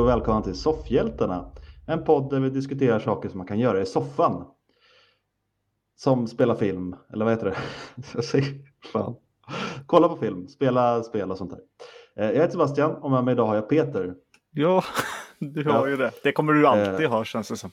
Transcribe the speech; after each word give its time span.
Och 0.00 0.08
välkomna 0.08 0.42
till 0.42 0.54
Soffhjältarna. 0.54 1.44
En 1.86 2.04
podd 2.04 2.30
där 2.30 2.40
vi 2.40 2.50
diskuterar 2.50 2.98
saker 2.98 3.28
som 3.28 3.38
man 3.38 3.46
kan 3.46 3.58
göra 3.58 3.80
i 3.80 3.86
soffan. 3.86 4.44
Som 5.96 6.26
spela 6.26 6.54
film, 6.56 6.96
eller 7.12 7.24
vad 7.24 7.34
heter 7.34 7.46
det? 7.46 7.56
Jag 8.14 8.24
säger, 8.24 8.46
fan. 8.92 9.14
Kolla 9.86 10.08
på 10.08 10.16
film, 10.16 10.48
spela 10.48 11.02
spel 11.02 11.30
och 11.30 11.38
sånt 11.38 11.50
där. 11.50 11.60
Eh, 12.24 12.30
Jag 12.30 12.40
heter 12.40 12.50
Sebastian 12.52 12.90
och 12.94 13.10
med 13.10 13.24
mig 13.24 13.32
idag 13.32 13.46
har 13.46 13.54
jag 13.54 13.68
Peter. 13.68 14.14
Ja, 14.50 14.84
du 15.38 15.64
har 15.64 15.72
Ja. 15.72 15.88
ju 15.88 15.96
det. 15.96 16.10
Det 16.22 16.32
kommer 16.32 16.52
du 16.52 16.66
alltid 16.66 17.06
Eh. 17.06 17.10
ha 17.10 17.24
känns 17.24 17.48
det 17.48 17.56
som. 17.56 17.70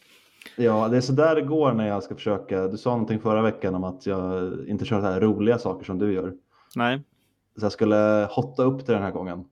Ja, 0.55 0.87
det 0.87 0.97
är 0.97 1.01
så 1.01 1.13
där 1.13 1.35
det 1.35 1.41
går 1.41 1.73
när 1.73 1.87
jag 1.87 2.03
ska 2.03 2.15
försöka. 2.15 2.67
Du 2.67 2.77
sa 2.77 2.89
någonting 2.89 3.19
förra 3.19 3.41
veckan 3.41 3.75
om 3.75 3.83
att 3.83 4.05
jag 4.05 4.53
inte 4.67 4.85
kör 4.85 4.99
så 5.01 5.05
här 5.07 5.19
roliga 5.21 5.57
saker 5.57 5.85
som 5.85 5.97
du 5.99 6.13
gör. 6.13 6.33
Nej, 6.75 7.01
Så 7.59 7.65
jag 7.65 7.71
skulle 7.71 8.27
hotta 8.31 8.63
upp 8.63 8.85
det 8.85 8.93
den 8.93 9.01
här 9.03 9.11
gången. 9.11 9.45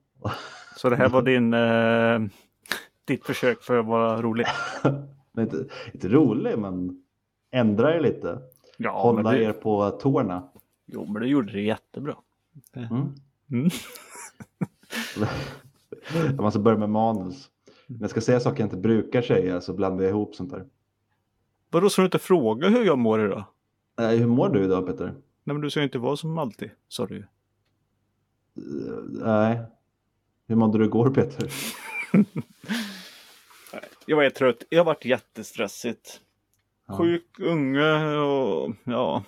så 0.76 0.88
det 0.90 0.96
här 0.96 1.08
var 1.08 1.22
din, 1.32 1.54
eh, 1.54 2.30
ditt 3.06 3.26
försök 3.26 3.62
för 3.62 3.78
att 3.78 3.86
vara 3.86 4.22
rolig. 4.22 4.46
Inte, 5.38 5.64
inte 5.94 6.08
rolig, 6.08 6.58
men 6.58 7.02
ändra 7.50 7.96
er 7.96 8.00
lite. 8.00 8.38
Ja, 8.78 9.00
Hålla 9.02 9.22
men 9.22 9.34
er 9.34 9.46
det, 9.46 9.52
på 9.52 9.90
tårna. 9.90 10.48
jo, 10.86 11.04
men 11.12 11.22
det 11.22 11.28
gjorde 11.28 11.52
det 11.52 11.60
jättebra. 11.62 12.16
Mm. 12.74 12.90
Mm. 13.50 13.70
Jag 16.26 16.40
måste 16.40 16.58
börja 16.58 16.78
med 16.78 16.90
manus. 16.90 17.50
När 17.86 18.00
jag 18.00 18.10
ska 18.10 18.20
säga 18.20 18.40
saker 18.40 18.60
jag 18.60 18.66
inte 18.66 18.76
brukar 18.76 19.22
säga 19.22 19.60
så 19.60 19.72
blandar 19.72 20.04
jag 20.04 20.10
ihop 20.10 20.34
sånt 20.34 20.50
där. 20.50 20.64
Vadå, 21.70 21.90
ska 21.90 22.02
du 22.02 22.06
inte 22.06 22.18
fråga 22.18 22.68
hur 22.68 22.84
jag 22.84 22.98
mår 22.98 23.24
idag? 23.26 23.44
Eh, 24.00 24.08
hur 24.08 24.26
mår 24.26 24.48
du 24.48 24.64
idag 24.64 24.86
Peter? 24.86 25.04
Nej, 25.44 25.54
men 25.54 25.60
du 25.60 25.70
ska 25.70 25.80
ju 25.80 25.84
inte 25.84 25.98
vara 25.98 26.16
som 26.16 26.38
alltid, 26.38 26.70
sa 26.88 27.06
du 27.06 27.14
ju. 27.14 27.20
Eh, 27.20 27.26
nej. 29.08 29.60
Hur 30.46 30.56
mådde 30.56 30.78
du 30.78 30.84
igår 30.84 31.10
Peter? 31.10 31.52
Jag 34.06 34.26
är 34.26 34.30
trött. 34.30 34.62
Jag 34.68 34.80
har 34.80 34.84
varit 34.84 35.04
jättestressigt. 35.04 36.20
Ja. 36.88 36.96
Sjuk 36.96 37.38
unge 37.40 38.16
och 38.18 38.72
ja. 38.84 39.22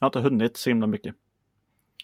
Jag 0.00 0.06
har 0.06 0.06
inte 0.08 0.20
hunnit 0.20 0.56
så 0.56 0.70
himla 0.70 0.86
mycket. 0.86 1.14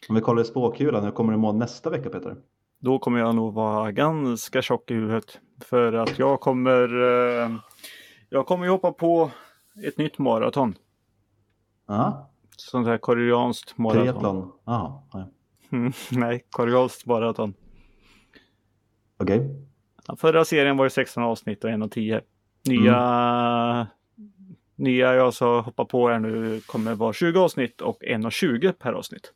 Om 0.09 0.15
vi 0.15 0.21
kollar 0.21 0.43
i 0.43 0.45
spåkulan, 0.45 1.05
hur 1.05 1.11
kommer 1.11 1.33
du 1.33 1.39
må 1.39 1.53
nästa 1.53 1.91
vecka 1.91 2.11
Peter? 2.11 2.37
Då 2.79 2.99
kommer 2.99 3.19
jag 3.19 3.35
nog 3.35 3.55
vara 3.55 3.93
ganska 3.93 4.63
tjock 4.63 4.91
i 4.91 4.95
huvudet. 4.95 5.41
För 5.65 5.93
att 5.93 6.19
jag 6.19 6.41
kommer 6.41 6.83
eh, 7.43 7.57
Jag 8.29 8.47
kommer 8.47 8.69
hoppa 8.69 8.93
på 8.93 9.31
ett 9.87 9.99
nytt 9.99 10.19
maraton. 10.19 10.75
Ja, 11.87 12.31
Sånt 12.57 12.87
här 12.87 12.99
koreanskt 12.99 13.79
maraton. 13.79 14.03
triathlon. 14.03 14.53
Jaha, 14.65 15.03
nej. 16.11 16.47
Koreanskt 16.51 17.07
maraton. 17.07 17.55
Okej. 19.19 19.66
Ja, 20.09 20.17
Förra 20.17 20.45
serien 20.45 20.77
var 20.77 20.85
det 20.85 20.91
16 20.91 21.23
avsnitt 21.23 21.65
och 21.65 21.71
1 21.71 21.83
och 21.83 21.91
10. 21.91 22.21
Nya, 22.69 23.87
nya 24.77 25.15
jag 25.15 25.35
så 25.35 25.61
hoppar 25.61 25.85
på 25.85 26.09
här 26.09 26.19
nu 26.19 26.61
kommer 26.61 26.95
vara 26.95 27.13
20 27.13 27.41
avsnitt 27.41 27.81
och 27.81 28.05
1 28.05 28.25
och 28.25 28.33
20 28.33 28.73
per 28.73 28.93
avsnitt. 28.93 29.33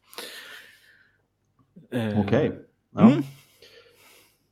Eh, 1.92 2.20
Okej. 2.20 2.53
Ja. 2.94 3.00
Mm. 3.00 3.22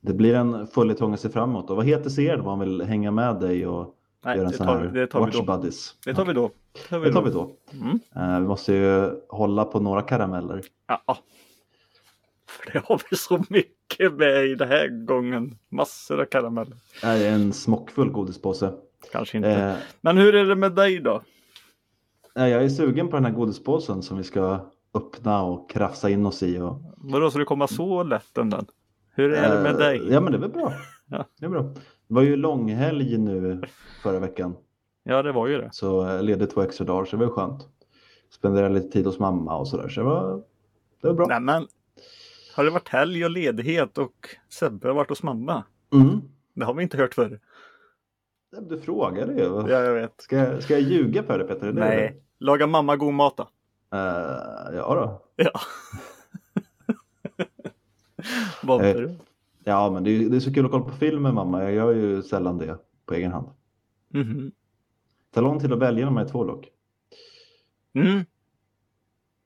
Det 0.01 0.13
blir 0.13 0.35
en 0.35 0.67
följetong 0.67 1.13
att 1.13 1.19
se 1.19 1.29
fram 1.29 1.49
emot. 1.49 1.69
Och 1.69 1.75
vad 1.75 1.85
heter 1.85 2.09
serien 2.09 2.39
om 2.39 2.45
man 2.45 2.59
vill 2.59 2.81
hänga 2.81 3.11
med 3.11 3.39
dig 3.39 3.67
och 3.67 3.95
Nej, 4.25 4.37
göra 4.37 4.47
en 4.47 4.53
sån 4.53 4.67
tar, 4.67 4.77
här 4.79 4.85
vi- 4.87 4.99
det 4.99 5.07
tar 5.07 5.19
vi 5.19 5.25
watch 5.25 5.35
då. 5.37 5.43
buddies? 5.43 5.95
Det 6.05 6.13
tar 6.13 6.25
vi 6.25 6.33
då. 6.33 6.51
Det 6.89 6.99
Det 6.99 7.13
tar 7.13 7.21
vi 7.21 7.31
då. 7.31 7.51
Mm. 7.73 7.99
Eh, 8.15 8.39
vi 8.39 8.47
måste 8.47 8.73
ju 8.73 9.11
hålla 9.29 9.65
på 9.65 9.79
några 9.79 10.01
karameller. 10.01 10.61
Ja. 10.87 11.17
För 12.47 12.71
det 12.71 12.79
har 12.85 13.01
vi 13.11 13.17
så 13.17 13.43
mycket 13.49 13.73
med 14.17 14.45
i 14.45 14.55
den 14.55 14.67
här 14.67 14.87
gången. 15.05 15.57
Massor 15.69 16.21
av 16.21 16.25
karameller. 16.25 16.77
Är 17.03 17.29
en 17.29 17.53
smockfull 17.53 18.09
godispåse. 18.11 18.73
Kanske 19.11 19.37
inte. 19.37 19.51
Eh, 19.51 19.75
Men 20.01 20.17
hur 20.17 20.35
är 20.35 20.45
det 20.45 20.55
med 20.55 20.71
dig 20.75 20.99
då? 20.99 21.21
eh, 22.35 22.47
jag 22.47 22.63
är 22.63 22.69
sugen 22.69 23.07
på 23.07 23.15
den 23.15 23.25
här 23.25 23.31
godispåsen 23.31 24.01
som 24.01 24.17
vi 24.17 24.23
ska 24.23 24.59
öppna 24.93 25.43
och 25.43 25.69
krafsa 25.69 26.09
in 26.09 26.25
oss 26.25 26.43
i. 26.43 26.59
Och, 26.59 26.81
Vadå, 26.97 27.29
ska 27.29 27.39
du 27.39 27.45
komma 27.45 27.67
så 27.67 28.03
lätt 28.03 28.37
undan? 28.37 28.65
Hur 29.15 29.33
är 29.33 29.55
det 29.55 29.63
med 29.63 29.71
Eh, 29.71 29.77
dig? 29.77 30.07
Ja 30.11 30.19
men 30.21 30.31
det 30.31 30.37
är 30.37 30.41
väl 30.41 30.49
bra. 30.51 30.73
Ja. 31.11 31.25
Det 31.39 31.45
är 31.45 31.49
bra. 31.49 31.61
Det 32.07 32.13
var 32.13 32.21
ju 32.21 32.35
långhelg 32.35 33.17
nu 33.17 33.61
förra 34.03 34.19
veckan. 34.19 34.55
Ja, 35.03 35.23
det 35.23 35.31
var 35.31 35.47
ju 35.47 35.57
det. 35.57 35.69
Så 35.71 35.85
jag 36.05 36.25
ledig 36.25 36.49
två 36.49 36.61
extra 36.61 36.85
dagar 36.85 37.05
så 37.05 37.17
det 37.17 37.25
var 37.25 37.31
skönt. 37.33 37.67
Spendera 38.31 38.69
lite 38.69 38.89
tid 38.89 39.05
hos 39.05 39.19
mamma 39.19 39.57
och 39.57 39.67
sådär. 39.67 39.89
Så 39.89 39.99
det 39.99 40.05
var, 40.05 40.41
det 41.01 41.07
var 41.07 41.13
bra. 41.13 41.25
Nej, 41.27 41.39
men 41.39 41.67
har 42.59 42.65
det 42.65 42.71
varit 42.71 42.89
helg 42.89 43.25
och 43.25 43.31
ledighet 43.31 43.97
och 43.97 44.29
Sebbe 44.49 44.87
har 44.87 44.95
varit 44.95 45.09
hos 45.09 45.23
mamma? 45.23 45.63
Mm. 45.93 46.21
Det 46.53 46.65
har 46.65 46.73
vi 46.73 46.83
inte 46.83 46.97
hört 46.97 47.13
förr. 47.13 47.39
Du 48.69 48.79
frågade 48.79 49.33
ju. 49.33 49.43
Ja, 49.43 49.69
jag 49.69 49.93
vet. 49.93 50.21
Ska, 50.21 50.37
jag- 50.37 50.63
ska 50.63 50.73
jag 50.73 50.81
ljuga 50.81 51.23
för 51.23 51.39
dig 51.39 51.57
det 51.59 51.71
Nej. 51.79 52.21
Laga 52.39 52.67
mamma 52.67 52.95
god 52.95 53.13
mat 53.13 53.37
då? 53.37 53.43
Eh, 53.97 54.75
ja 54.75 54.95
då. 54.95 55.21
Ja. 55.35 55.51
Vad 58.63 58.85
Eh. 58.85 59.11
Ja 59.63 59.89
men 59.91 60.03
det 60.03 60.11
är, 60.11 60.29
det 60.29 60.35
är 60.35 60.39
så 60.39 60.53
kul 60.53 60.65
att 60.65 60.71
kolla 60.71 60.85
på 60.85 60.91
film 60.91 61.21
med 61.23 61.33
mamma. 61.33 61.63
Jag 61.63 61.73
gör 61.73 61.91
ju 61.93 62.21
sällan 62.23 62.57
det 62.57 62.77
på 63.05 63.13
egen 63.13 63.31
hand. 63.31 63.47
Mhm. 64.09 64.51
Det 65.29 65.33
tar 65.35 65.41
lång 65.41 65.59
tid 65.59 65.73
att 65.73 65.79
välja 65.79 66.05
när 66.05 66.11
man 66.13 66.25
är 66.25 66.29
två 66.29 66.43
dock. 66.43 66.67
Mm. 67.93 68.25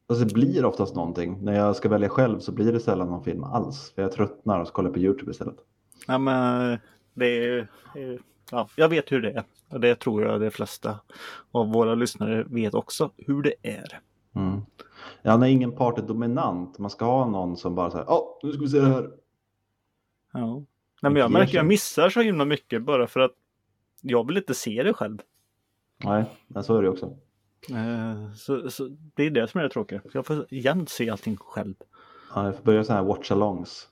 Alltså 0.07 0.25
det 0.25 0.33
blir 0.33 0.65
oftast 0.65 0.95
någonting. 0.95 1.37
När 1.41 1.53
jag 1.53 1.75
ska 1.75 1.89
välja 1.89 2.09
själv 2.09 2.39
så 2.39 2.51
blir 2.51 2.71
det 2.71 2.79
sällan 2.79 3.07
någon 3.07 3.23
film 3.23 3.43
alls. 3.43 3.91
För 3.95 4.01
jag 4.01 4.11
tröttnar 4.11 4.59
och 4.59 4.67
så 4.67 4.73
kollar 4.73 4.89
på 4.91 4.99
YouTube 4.99 5.31
istället. 5.31 5.55
Ja, 6.07 6.17
men 6.17 6.77
det 7.13 7.45
är, 7.45 7.67
ja, 8.51 8.69
jag 8.75 8.89
vet 8.89 9.11
hur 9.11 9.21
det 9.21 9.31
är. 9.31 9.43
Och 9.69 9.79
det 9.79 9.95
tror 9.95 10.23
jag 10.23 10.41
de 10.41 10.51
flesta 10.51 10.99
av 11.51 11.71
våra 11.71 11.95
lyssnare 11.95 12.43
vet 12.43 12.73
också 12.73 13.11
hur 13.17 13.41
det 13.41 13.53
är. 13.61 13.99
Mm. 14.35 14.61
Ja, 15.21 15.37
när 15.37 15.47
ingen 15.47 15.71
part 15.71 15.99
är 15.99 16.03
dominant. 16.03 16.79
Man 16.79 16.89
ska 16.89 17.05
ha 17.05 17.25
någon 17.25 17.57
som 17.57 17.75
bara 17.75 17.91
säger, 17.91 18.05
ja, 18.07 18.39
nu 18.43 18.51
ska 18.51 18.61
vi 18.61 18.69
se 18.69 18.79
det 18.79 18.87
här. 18.87 19.11
Ja. 20.33 20.63
Nej, 21.01 21.11
men 21.11 21.15
jag 21.15 21.31
märker 21.31 21.47
sig. 21.47 21.55
jag 21.55 21.65
missar 21.65 22.09
så 22.09 22.21
himla 22.21 22.45
mycket 22.45 22.83
bara 22.83 23.07
för 23.07 23.19
att 23.19 23.31
jag 24.01 24.27
vill 24.27 24.37
inte 24.37 24.53
se 24.53 24.83
det 24.83 24.93
själv. 24.93 25.17
Nej, 26.03 26.25
men 26.47 26.63
så 26.63 26.77
är 26.77 26.81
det 26.81 26.89
också. 26.89 27.17
Eh, 27.69 28.33
Så, 28.35 28.69
så 28.71 28.89
det 29.15 29.23
är 29.23 29.29
det 29.29 29.47
som 29.47 29.59
är 29.59 29.63
det 29.63 29.69
tråkiga. 29.69 30.01
Jag 30.13 30.25
får 30.25 30.45
jämt 30.49 30.89
se 30.89 31.09
allting 31.09 31.37
själv. 31.37 31.75
Ja, 32.35 32.45
jag 32.45 32.55
får 32.55 32.63
börja 32.63 32.83
så 32.83 32.93
här 32.93 33.03
watch-alongs. 33.03 33.87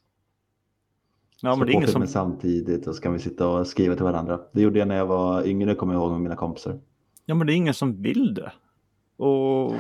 Ja, 1.42 1.54
Så 1.54 1.58
men 1.58 1.68
det 1.68 1.74
är 1.74 1.76
ingen 1.76 1.88
som... 1.88 2.08
samtidigt 2.08 2.88
och 2.88 2.96
så 2.96 3.02
kan 3.02 3.14
vi 3.14 3.20
sitta 3.20 3.48
och 3.48 3.68
skriva 3.68 3.96
till 3.96 4.04
varandra. 4.04 4.40
Det 4.52 4.62
gjorde 4.62 4.80
jag 4.80 4.88
när 4.88 4.96
jag 4.96 5.06
var 5.06 5.48
yngre, 5.48 5.76
kommer 5.76 5.94
jag 5.94 6.02
ihåg 6.02 6.12
med 6.12 6.22
mina 6.22 6.36
kompisar. 6.36 6.80
Ja, 7.26 7.36
men 7.36 7.48
det 7.48 7.54
är 7.54 7.56
ingen 7.56 7.74
som 7.74 8.02
vill 8.02 8.34
det. 8.34 8.52
Och 9.18 9.76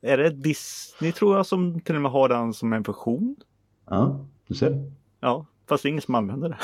är 0.00 0.18
det 0.18 0.30
Disney 0.30 1.12
tror 1.12 1.36
jag 1.36 1.46
som 1.46 1.80
till 1.80 1.96
och 1.96 2.02
med 2.02 2.10
har 2.10 2.28
den 2.28 2.52
som 2.54 2.72
en 2.72 2.84
funktion? 2.84 3.36
Ja, 3.86 4.26
du 4.48 4.54
ser. 4.54 4.92
Ja, 5.20 5.46
fast 5.66 5.82
det 5.82 5.88
är 5.88 5.90
ingen 5.90 6.02
som 6.02 6.14
använder 6.14 6.48
det. 6.48 6.58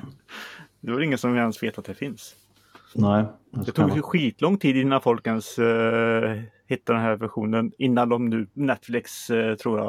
det 0.80 0.92
väl 0.92 1.02
ingen 1.02 1.18
som 1.18 1.36
ens 1.36 1.62
vet 1.62 1.78
att 1.78 1.84
det 1.84 1.94
finns. 1.94 2.36
Nej. 2.94 3.24
Det 3.50 3.72
tog 3.72 3.96
ju 3.96 4.02
skitlång 4.02 4.58
tid 4.58 4.76
innan 4.76 5.00
folk 5.00 5.26
ens 5.26 5.58
uh, 5.58 6.42
hittade 6.66 6.98
den 6.98 7.06
här 7.06 7.16
versionen. 7.16 7.72
Innan 7.78 8.08
de 8.08 8.28
nu, 8.30 8.46
Netflix 8.52 9.30
eh, 9.30 9.54
tror 9.54 9.78
jag, 9.78 9.88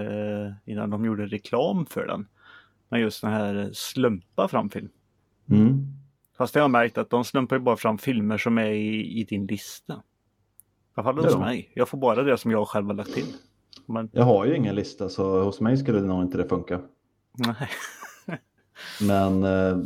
eh, 0.00 0.52
innan 0.64 0.90
de 0.90 1.04
gjorde 1.04 1.26
reklam 1.26 1.86
för 1.86 2.06
den. 2.06 2.26
Men 2.88 3.00
just 3.00 3.20
den 3.22 3.32
här 3.32 3.70
slumpa 3.72 4.48
fram 4.48 4.70
film. 4.70 4.88
Mm. 5.50 5.86
Fast 6.38 6.54
jag 6.54 6.62
har 6.62 6.68
märkt 6.68 6.98
att 6.98 7.10
de 7.10 7.24
slumpar 7.24 7.56
ju 7.56 7.62
bara 7.62 7.76
fram 7.76 7.98
filmer 7.98 8.38
som 8.38 8.58
är 8.58 8.70
i, 8.70 9.20
i 9.20 9.24
din 9.24 9.46
lista. 9.46 9.92
I 9.92 9.96
alla 10.94 11.04
fall 11.04 11.24
hos 11.24 11.32
Ja. 11.32 11.38
mig. 11.38 11.72
Jag 11.74 11.88
får 11.88 11.98
bara 11.98 12.22
det 12.22 12.38
som 12.38 12.50
jag 12.50 12.68
själv 12.68 12.86
har 12.86 12.94
lagt 12.94 13.14
till. 13.14 13.26
Men 13.86 14.10
Jag 14.12 14.24
har 14.24 14.44
ju 14.44 14.56
ingen 14.56 14.74
lista 14.74 15.08
så 15.08 15.42
hos 15.44 15.60
mig 15.60 15.76
skulle 15.76 16.00
det 16.00 16.06
nog 16.06 16.22
inte 16.22 16.38
det 16.38 16.48
funka. 16.48 16.80
nej. 17.32 17.54
Men 19.00 19.44
eh, 19.44 19.78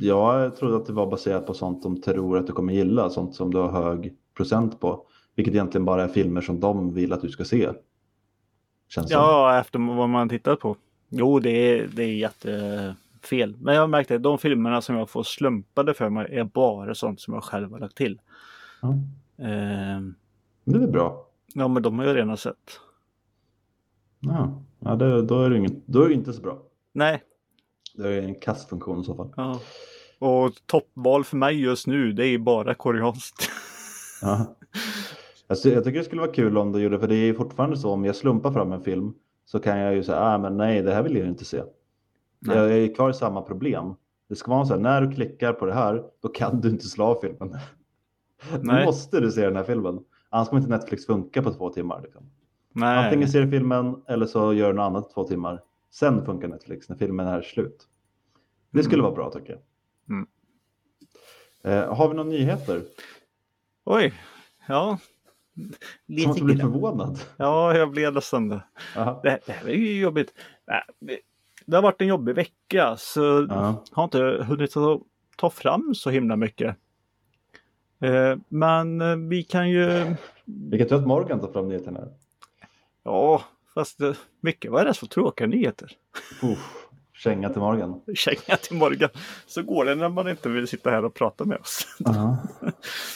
jag 0.00 0.56
trodde 0.56 0.76
att 0.76 0.86
det 0.86 0.92
var 0.92 1.06
baserat 1.06 1.46
på 1.46 1.54
sånt 1.54 1.82
de 1.82 2.00
tror 2.00 2.38
att 2.38 2.46
du 2.46 2.52
kommer 2.52 2.72
gilla, 2.72 3.10
sånt 3.10 3.34
som 3.34 3.54
du 3.54 3.58
har 3.58 3.70
hög 3.82 4.14
procent 4.36 4.80
på. 4.80 5.06
Vilket 5.34 5.54
egentligen 5.54 5.84
bara 5.84 6.04
är 6.04 6.08
filmer 6.08 6.40
som 6.40 6.60
de 6.60 6.94
vill 6.94 7.12
att 7.12 7.22
du 7.22 7.28
ska 7.28 7.44
se. 7.44 7.68
Känns 8.88 9.08
som. 9.10 9.20
Ja, 9.20 9.58
efter 9.60 9.96
vad 9.96 10.08
man 10.08 10.28
tittat 10.28 10.60
på. 10.60 10.76
Jo, 11.08 11.38
det 11.38 11.50
är, 11.50 11.88
det 11.94 12.02
är 12.02 12.14
jättefel. 12.14 13.56
Men 13.60 13.74
jag 13.74 13.80
har 13.82 13.88
märkt 13.88 14.10
att 14.10 14.22
de 14.22 14.38
filmerna 14.38 14.80
som 14.82 14.96
jag 14.96 15.10
får 15.10 15.22
slumpade 15.22 15.94
för 15.94 16.08
mig 16.08 16.34
är 16.38 16.44
bara 16.44 16.94
sånt 16.94 17.20
som 17.20 17.34
jag 17.34 17.44
själv 17.44 17.72
har 17.72 17.78
lagt 17.78 17.96
till. 17.96 18.20
Ja, 18.82 18.94
Ehm, 19.42 20.14
det 20.64 20.82
är 20.82 20.86
bra. 20.86 21.26
ja, 21.54 21.68
men 21.68 21.82
de 21.82 21.98
har 21.98 22.06
jag 22.06 22.16
redan 22.16 22.36
sett. 22.36 22.80
Ja, 24.20 24.62
ja 24.80 24.96
det, 24.96 25.22
då, 25.22 25.42
är 25.42 25.50
det 25.50 25.56
ingen, 25.58 25.82
då 25.86 26.02
är 26.02 26.08
det 26.08 26.14
inte 26.14 26.32
så 26.32 26.42
bra. 26.42 26.58
Nej, 26.92 27.22
Det 27.98 28.08
är 28.14 28.22
en 28.22 28.34
kastfunktion 28.34 29.00
i 29.00 29.04
så 29.04 29.14
fall. 29.14 29.32
ja. 29.36 29.60
Och 30.18 30.52
toppval 30.66 31.24
för 31.24 31.36
mig 31.36 31.60
just 31.60 31.86
nu, 31.86 32.12
det 32.12 32.26
är 32.26 32.38
bara 32.38 32.74
koreanskt. 32.74 33.50
Ja. 34.22 34.56
Alltså, 35.46 35.68
jag 35.68 35.84
tycker 35.84 35.98
det 35.98 36.04
skulle 36.04 36.20
vara 36.20 36.32
kul 36.32 36.58
om 36.58 36.72
du 36.72 36.80
gjorde, 36.82 36.98
för 36.98 37.08
det 37.08 37.14
är 37.14 37.34
fortfarande 37.34 37.76
så 37.76 37.90
om 37.90 38.04
jag 38.04 38.16
slumpar 38.16 38.52
fram 38.52 38.72
en 38.72 38.82
film 38.82 39.14
så 39.44 39.58
kan 39.58 39.78
jag 39.78 39.94
ju 39.94 40.02
säga, 40.02 40.20
ah, 40.20 40.38
men 40.38 40.56
nej, 40.56 40.82
det 40.82 40.94
här 40.94 41.02
vill 41.02 41.16
jag 41.16 41.28
inte 41.28 41.44
se. 41.44 41.62
Nej. 42.38 42.56
Jag 42.56 42.72
är 42.72 42.94
kvar 42.94 43.10
i 43.10 43.14
samma 43.14 43.42
problem. 43.42 43.94
Det 44.28 44.36
ska 44.36 44.50
vara 44.50 44.64
så 44.64 44.74
här, 44.74 44.80
när 44.80 45.00
du 45.02 45.14
klickar 45.14 45.52
på 45.52 45.66
det 45.66 45.74
här, 45.74 46.04
då 46.22 46.28
kan 46.28 46.60
du 46.60 46.68
inte 46.68 46.84
slå 46.84 47.04
av 47.04 47.18
filmen. 47.20 47.56
Nu 48.52 48.58
Nej. 48.62 48.84
måste 48.84 49.20
du 49.20 49.30
se 49.32 49.44
den 49.44 49.56
här 49.56 49.64
filmen. 49.64 50.00
Annars 50.30 50.48
kommer 50.48 50.62
inte 50.62 50.76
Netflix 50.76 51.06
funka 51.06 51.42
på 51.42 51.52
två 51.52 51.70
timmar. 51.70 52.00
Liksom. 52.02 52.22
Nej. 52.72 53.04
Antingen 53.04 53.28
ser 53.28 53.40
du 53.42 53.50
filmen 53.50 54.02
eller 54.08 54.26
så 54.26 54.52
gör 54.52 54.68
du 54.68 54.74
något 54.74 54.82
annat 54.82 55.10
två 55.14 55.24
timmar. 55.24 55.62
Sen 55.90 56.24
funkar 56.24 56.48
Netflix 56.48 56.88
när 56.88 56.96
filmen 56.96 57.26
är 57.26 57.42
slut. 57.42 57.88
Det 58.70 58.82
skulle 58.82 59.02
vara 59.02 59.12
bra 59.14 59.30
tycker 59.30 59.52
jag. 59.52 59.60
Mm. 60.16 60.26
Eh, 61.64 61.94
har 61.94 62.08
vi 62.08 62.14
några 62.14 62.28
nyheter? 62.30 62.82
Oj, 63.84 64.14
ja. 64.68 64.98
Som 65.54 65.72
Lite 66.06 66.30
att 66.30 66.36
du 66.36 66.58
förvånad. 66.58 67.18
Ja, 67.36 67.76
jag 67.76 67.90
blev 67.90 68.12
nästan 68.12 68.48
det. 68.48 68.62
Aha. 68.96 69.20
Det, 69.22 69.40
här 69.48 69.68
är 69.68 69.74
ju 69.74 70.00
jobbigt. 70.00 70.34
Nej, 70.66 70.82
det- 70.98 71.20
har 71.76 71.82
varit 71.82 72.00
en 72.00 72.06
jobbig 72.06 72.34
vecka 72.34 72.96
så 72.98 73.46
Ja. 73.50 73.84
har 73.92 74.04
inte 74.04 74.18
hunnit 74.48 74.70
ta, 74.72 75.00
ta 75.36 75.50
fram 75.50 75.94
så 75.94 76.10
himla 76.10 76.36
mycket. 76.36 76.76
Eh, 78.00 78.36
men 78.48 79.00
eh, 79.00 79.16
vi 79.16 79.42
kan 79.42 79.70
ju, 79.70 80.14
Vilket 80.44 80.88
tur 80.88 80.96
att 80.96 81.06
Morgan 81.06 81.40
tar 81.40 81.52
fram 81.52 81.68
nyheterna. 81.68 82.00
här. 82.00 82.08
ja, 83.02 83.42
fast 83.78 84.00
eh, 84.00 84.12
mycket 84.40 84.70
var 84.70 84.84
det 84.84 84.94
så 84.94 85.06
tråkiga 85.06 85.46
nyheter. 85.46 85.92
Uff, 86.42 86.86
känga 87.14 87.48
till 87.48 87.60
Morgan. 87.60 88.00
Känga 88.14 88.56
till 88.56 88.76
Morgan. 88.76 89.10
Så 89.46 89.62
går 89.62 89.84
det 89.84 89.94
när 89.94 90.08
man 90.08 90.28
inte 90.28 90.48
vill 90.48 90.68
sitta 90.68 90.90
här 90.90 91.04
och 91.04 91.14
prata 91.14 91.44
med 91.44 91.58
oss. 91.58 91.86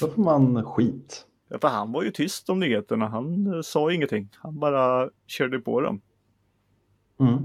Då 0.00 0.08
får 0.08 0.22
man 0.22 0.64
skit. 0.64 1.26
Ja, 1.48 1.58
För 1.58 1.68
han 1.68 1.92
var 1.92 2.02
ju 2.02 2.10
tyst 2.10 2.50
om 2.50 2.60
nyheterna. 2.60 3.08
Han 3.08 3.54
eh, 3.54 3.60
sa 3.60 3.92
ingenting. 3.92 4.28
Han 4.36 4.58
bara 4.58 5.10
körde 5.26 5.58
på 5.58 5.80
dem. 5.80 6.00
Mm. 7.20 7.38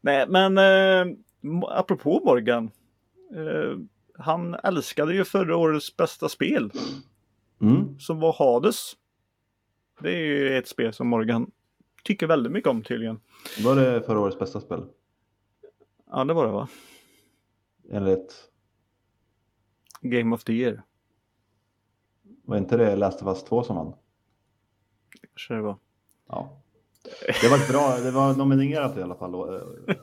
Nej, 0.00 0.26
men 0.28 0.58
eh, 0.58 1.16
apropå 1.68 2.20
Morgan. 2.24 2.70
Eh, 3.34 3.78
han 4.18 4.54
älskade 4.54 5.14
ju 5.14 5.24
förra 5.24 5.56
årets 5.56 5.96
bästa 5.96 6.28
spel 6.28 6.72
Mm. 7.60 7.98
som 7.98 8.20
var 8.20 8.32
Hades. 8.32 8.92
Det 10.00 10.10
är 10.10 10.16
ju 10.18 10.58
ett 10.58 10.68
spel 10.68 10.92
som 10.92 11.08
Morgan 11.08 11.50
tycker 12.04 12.26
väldigt 12.26 12.52
mycket 12.52 12.70
om 12.70 12.82
tydligen. 12.82 13.20
Var 13.64 13.76
det 13.76 14.02
förra 14.02 14.20
årets 14.20 14.38
bästa 14.38 14.60
spel? 14.60 14.84
Ja, 16.10 16.24
det 16.24 16.34
var 16.34 16.46
det 16.46 16.52
va? 16.52 16.68
Enligt, 17.90 18.34
Game 20.00 20.34
of 20.34 20.44
the 20.44 20.52
year. 20.52 20.82
var 22.44 22.56
inte 22.56 22.76
det 22.76 22.96
Last 22.96 23.22
of 23.22 23.28
Us 23.28 23.44
2 23.44 23.62
som 23.62 23.76
vann? 23.76 23.94
Kanske 25.20 25.54
det 25.54 25.60
var. 25.62 25.76
Ja. 26.28 26.60
Det 27.42 27.48
var 27.48 27.72
bra, 27.72 28.04
det 28.04 28.10
var 28.10 28.34
nominerat 28.34 28.96
i 28.96 29.02
alla 29.02 29.14
fall. 29.14 29.32
då, 29.32 29.54
eh, 29.54 29.62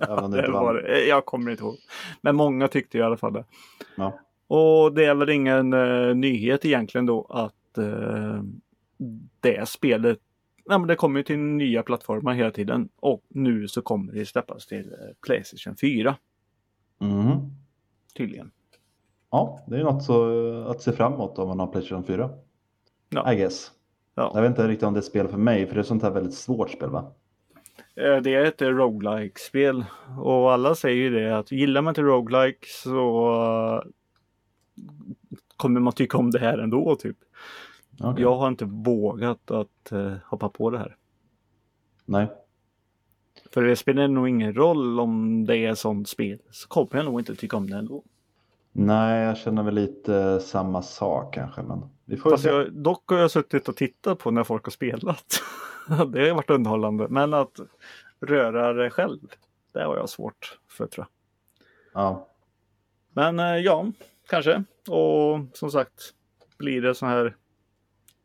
Även 0.10 0.24
om 0.24 0.32
det 0.32 0.38
Det 0.42 0.46
inte 0.48 0.52
var 0.52 0.74
det. 0.74 1.06
Jag 1.06 1.26
kommer 1.26 1.52
inte 1.52 1.64
ihåg. 1.64 1.78
Men 2.22 2.36
många 2.36 2.68
tyckte 2.68 2.98
i 2.98 3.02
alla 3.02 3.18
fall 3.18 3.34
det. 3.34 3.46
Ja. 3.96 4.20
Och 4.48 4.94
det 4.94 5.06
är 5.06 5.16
väl 5.16 5.30
ingen 5.30 5.74
eh, 5.74 6.16
nyhet 6.16 6.66
egentligen 6.66 7.06
då 7.06 7.26
att 7.30 7.78
eh, 7.78 8.44
det 9.40 9.70
spelet 9.70 10.20
Ja, 10.66 10.78
men 10.78 10.88
det 10.88 10.96
kommer 10.96 11.20
ju 11.20 11.24
till 11.24 11.40
nya 11.40 11.84
plattformar 11.84 12.34
hela 12.34 12.52
tiden 12.52 12.90
och 12.96 13.24
nu 13.30 13.68
så 13.68 13.82
kommer 13.82 14.14
det 14.14 14.26
släppas 14.26 14.68
till 14.68 14.86
eh, 14.94 15.16
Playstation 15.26 15.76
4 15.76 16.16
Mm. 17.02 17.38
tydligen. 18.18 18.52
Ja, 19.32 19.60
det 19.68 19.76
är 19.80 19.84
något 19.84 20.04
så, 20.04 20.32
att 20.68 20.82
se 20.82 20.92
fram 20.92 21.14
emot 21.14 21.40
om 21.40 21.48
man 21.48 21.60
har 21.60 21.68
Playstation 21.68 22.04
4. 22.04 22.30
Ja. 23.10 23.34
I 23.34 23.36
guess. 23.36 23.72
Ja. 24.16 24.32
Jag 24.34 24.42
vet 24.42 24.50
inte 24.50 24.68
riktigt 24.68 24.88
om 24.88 24.94
det 24.94 25.00
är 25.00 25.02
spel 25.02 25.28
för 25.28 25.38
mig, 25.38 25.68
för 25.68 25.76
det 25.76 25.82
är 25.82 25.84
sånt 25.84 26.04
här 26.04 26.12
väldigt 26.12 26.34
svårt 26.34 26.70
spel 26.72 26.90
va? 26.90 27.14
Eh, 27.96 28.18
Det 28.18 28.36
är 28.36 28.46
ett 28.46 28.62
roguelike 28.62 29.40
spel 29.40 29.86
och 30.20 30.52
alla 30.54 30.76
säger 30.76 30.96
ju 30.98 31.10
det 31.10 31.38
att 31.38 31.52
gillar 31.52 31.82
man 31.82 31.92
inte 31.92 32.02
roguelike 32.02 32.68
så 32.68 33.32
eh, 33.34 33.90
kommer 35.58 35.80
man 35.80 35.94
tycka 35.94 36.18
om 36.18 36.32
det 36.32 36.40
här 36.40 36.58
ändå 36.58 36.96
typ. 36.96 37.18
Okej. 38.04 38.22
Jag 38.24 38.36
har 38.36 38.48
inte 38.48 38.66
vågat 38.66 39.52
att 39.52 39.92
eh, 39.92 40.14
hoppa 40.26 40.50
på 40.50 40.70
det 40.70 40.78
här. 40.78 40.96
Nej. 42.06 42.28
För 43.54 43.64
det 43.64 43.76
spelar 43.76 44.08
nog 44.08 44.30
ingen 44.30 44.54
roll 44.54 45.00
om 45.00 45.46
det 45.46 45.58
är 45.58 45.76
sånt 45.76 46.10
spel 46.10 46.40
så 46.52 46.68
kommer 46.68 46.96
jag 46.96 47.06
nog 47.06 47.20
inte 47.20 47.36
tycka 47.36 47.58
om 47.58 47.70
det 47.70 47.78
ändå. 47.78 48.04
Nej, 48.72 49.24
jag 49.26 49.38
känner 49.38 49.64
väl 49.64 49.76
lite 49.76 50.40
samma 50.40 50.82
sak 50.82 51.34
kanske. 51.34 51.62
Men 51.62 51.90
vi 52.06 52.18
får 52.18 52.30
Fast 52.30 52.46
jag, 52.46 52.74
dock 52.74 53.10
har 53.10 53.18
jag 53.18 53.32
suttit 53.32 53.70
och 53.70 53.76
tittat 53.76 54.20
på 54.20 54.32
när 54.32 54.44
folk 54.44 54.64
har 54.64 54.72
spelat. 54.72 55.42
det 55.88 56.30
har 56.30 56.36
varit 56.36 56.50
underhållande. 56.50 57.08
Men 57.10 57.34
att 57.34 57.60
röra 58.20 58.74
det 58.74 58.90
själv, 58.90 59.20
det 59.74 59.84
har 59.84 59.98
jag 59.98 60.10
svårt 60.10 60.60
för 60.68 60.88
tror 60.88 61.08
jag. 61.94 62.02
Ja. 62.02 62.28
Men 63.14 63.40
eh, 63.40 63.58
ja, 63.58 63.92
kanske. 64.30 64.64
Och 64.90 65.40
som 65.54 65.72
sagt, 65.72 66.14
blir 66.58 66.82
det 66.82 66.96
sån 66.96 67.10
här 67.10 67.36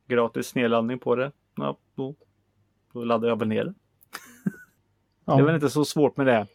gratis 0.07 0.55
nedladdning 0.55 0.99
på 0.99 1.15
det, 1.17 1.33
ja, 1.57 1.77
då, 1.95 2.15
då 2.93 3.05
laddar 3.05 3.29
jag 3.29 3.39
väl 3.39 3.49
ner 3.49 3.65
det. 3.65 3.75
Det 5.25 5.33
är 5.33 5.37
väl 5.37 5.47
ja. 5.49 5.55
inte 5.55 5.71
så 5.71 5.85
svårt 5.85 6.17
med 6.17 6.27
det. 6.27 6.47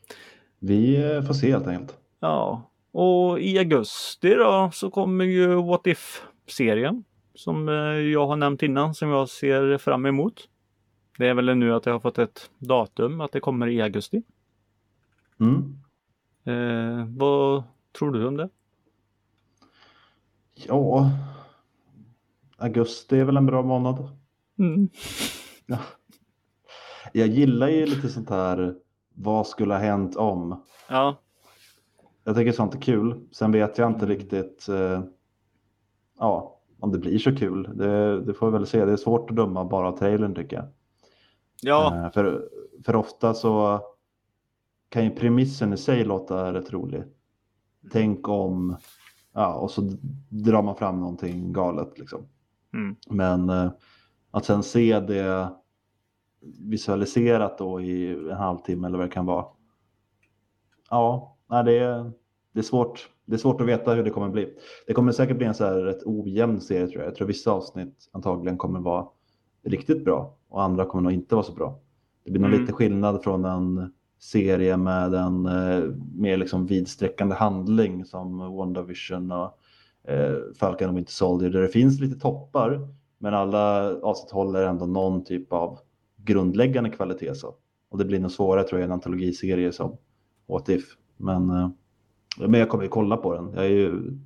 Vi 0.60 1.12
eh, 1.16 1.24
får 1.24 1.34
se 1.34 1.52
helt 1.52 1.68
enkelt. 1.68 1.98
Ja, 2.20 2.72
och 2.92 3.40
i 3.40 3.60
augusti 3.60 4.34
då 4.34 4.70
så 4.74 4.90
kommer 4.90 5.26
ju 5.26 5.56
What 5.56 5.88
If-serien 5.88 7.04
som 7.36 7.70
eh, 7.70 7.76
jag 7.96 8.28
har 8.28 8.36
nämnt 8.36 8.64
innan 8.64 8.96
som 8.96 9.10
jag 9.10 9.30
ser 9.30 9.78
fram 9.78 10.06
emot. 10.06 10.50
Det 11.18 11.28
är 11.28 11.34
väl 11.34 11.58
nu 11.58 11.74
att 11.74 11.86
jag 11.86 11.94
har 11.94 12.00
fått 12.00 12.18
ett 12.18 12.50
datum 12.58 13.22
att 13.22 13.32
det 13.32 13.40
kommer 13.40 13.68
i 13.68 13.82
augusti. 13.82 14.24
Mm. 15.40 15.78
Eh, 16.44 17.06
vad 17.08 17.64
tror 18.00 18.12
du 18.12 18.26
om 18.26 18.38
det? 18.38 18.50
Ja, 20.54 21.12
augusti 22.62 23.20
är 23.20 23.24
väl 23.26 23.38
en 23.38 23.46
bra 23.46 23.62
månad. 23.64 24.10
Mm. 24.60 24.90
Ja. 25.66 25.78
Jag 27.14 27.28
gillar 27.28 27.68
ju 27.68 27.86
lite 27.86 28.10
sånt 28.10 28.30
här, 28.30 28.76
vad 29.16 29.48
skulle 29.48 29.74
ha 29.74 29.82
hänt 29.82 30.16
om? 30.16 30.64
Ja, 30.90 31.18
Jag 32.24 32.36
tycker 32.36 32.52
sånt 32.52 32.76
är 32.76 32.82
kul. 32.82 33.28
Sen 33.32 33.52
vet 33.52 33.78
jag 33.78 33.92
inte 33.92 34.06
riktigt 34.06 34.68
eh, 34.70 35.04
ja, 36.20 36.60
om 36.80 36.92
det 36.92 37.00
blir 37.00 37.20
så 37.20 37.36
kul. 37.36 37.70
Det, 37.78 38.22
det 38.22 38.34
får 38.34 38.48
vi 38.48 38.52
väl 38.58 38.68
se. 38.68 38.86
Det 38.86 38.92
är 38.92 38.98
svårt 38.98 39.30
att 39.30 39.36
döma 39.36 39.66
bara 39.66 39.88
av 39.88 39.98
trailern 39.98 40.36
tycker 40.36 40.56
jag. 40.56 40.66
ja, 41.62 41.96
Eh, 42.06 42.12
för, 42.12 42.50
för 42.86 42.96
ofta 42.96 43.34
så 43.34 43.82
kan 44.90 45.04
ju 45.04 45.10
premissen 45.10 45.74
i 45.74 45.78
sig 45.78 46.04
låta 46.06 46.54
rätt 46.54 46.74
rolig. 46.74 47.04
Tänk 47.92 48.28
om, 48.28 48.78
ja, 49.34 49.56
och 49.56 49.72
så 49.72 49.82
drar 50.30 50.62
man 50.62 50.76
fram 50.76 51.00
någonting 51.00 51.54
galet 51.54 52.00
liksom. 52.00 52.22
Mm. 52.74 52.96
Men 53.10 53.50
eh, 53.50 53.72
att 54.32 54.46
sen 54.46 54.64
se 54.64 55.00
det 55.00 55.50
visualiserat 56.60 57.58
då 57.58 57.82
i 57.82 58.12
en 58.12 58.38
halvtimme 58.38 58.88
eller 58.88 58.98
vad 58.98 59.08
det 59.08 59.12
kan 59.14 59.26
vara. 59.26 59.46
Ja, 60.90 61.38
det, 61.48 61.78
är, 61.78 62.12
det, 62.54 62.60
är 62.60 62.64
svårt. 62.64 63.10
det 63.26 63.34
är 63.34 63.38
svårt 63.38 63.62
att 63.62 63.68
veta 63.68 63.94
hur 63.94 64.04
det 64.04 64.10
kommer 64.10 64.30
bli. 64.30 64.54
Det 64.88 64.94
kommer 64.94 65.12
säkert 65.12 65.38
bli 65.38 65.46
en 65.48 65.54
så 65.54 65.66
här 65.66 65.76
rätt 65.76 66.04
ojämn 66.06 66.62
serie 66.62 66.88
tror 66.88 67.02
jag. 67.02 67.08
Jag 67.08 67.16
tror 67.16 67.28
vissa 67.28 67.52
avsnitt 67.52 68.10
antagligen 68.12 68.58
kommer 68.58 68.80
vara 68.80 69.08
riktigt 69.64 70.06
bra 70.06 70.38
och 70.50 70.64
andra 70.64 70.86
kommer 70.86 71.04
nog 71.04 71.12
inte 71.12 71.36
vara 71.36 71.46
så 71.46 71.54
bra. 71.54 71.80
Det 72.26 72.32
blir 72.32 72.42
nog 72.42 72.50
Mm. 72.50 72.62
lite 72.62 72.74
skillnad 72.74 73.24
från 73.24 73.46
en 73.46 73.94
serie 74.20 74.78
med 74.78 75.14
en 75.14 75.46
eh, 75.46 75.84
mer 76.16 76.38
liksom 76.38 76.66
vidsträckande 76.66 77.36
handling 77.36 78.06
som 78.06 78.38
WandaVision 78.38 79.32
och 79.32 79.58
Falcon 80.60 80.90
och 80.90 80.98
Winter 80.98 81.12
Soldier 81.14 81.50
där 81.50 81.62
det 81.62 81.68
finns 81.68 82.00
lite 82.00 82.20
toppar 82.20 82.88
men 83.18 83.34
alla 83.34 83.96
avsnitt 83.96 84.32
håller 84.32 84.64
ändå 84.68 84.86
någon 84.86 85.24
typ 85.24 85.54
av 85.54 85.80
grundläggande 86.18 86.90
kvalitet. 86.90 87.36
Så. 87.36 87.56
Och 87.90 87.98
det 87.98 88.06
blir 88.06 88.20
nog 88.20 88.32
svårare 88.32 88.64
tror 88.68 88.80
jag 88.82 88.86
i 88.86 88.90
en 88.90 88.92
antologiserie 88.94 89.72
som 89.72 89.98
What 90.48 90.70
If. 90.70 90.98
Men, 91.18 91.50
eh, 91.50 91.70
men 92.40 92.54
jag 92.60 92.70
kommer 92.70 92.84
ju 92.84 92.90
kolla 92.90 93.18
på 93.18 93.34
den. 93.36 93.54
Jag 93.54 93.66
är 93.66 93.70
ju 93.70 94.18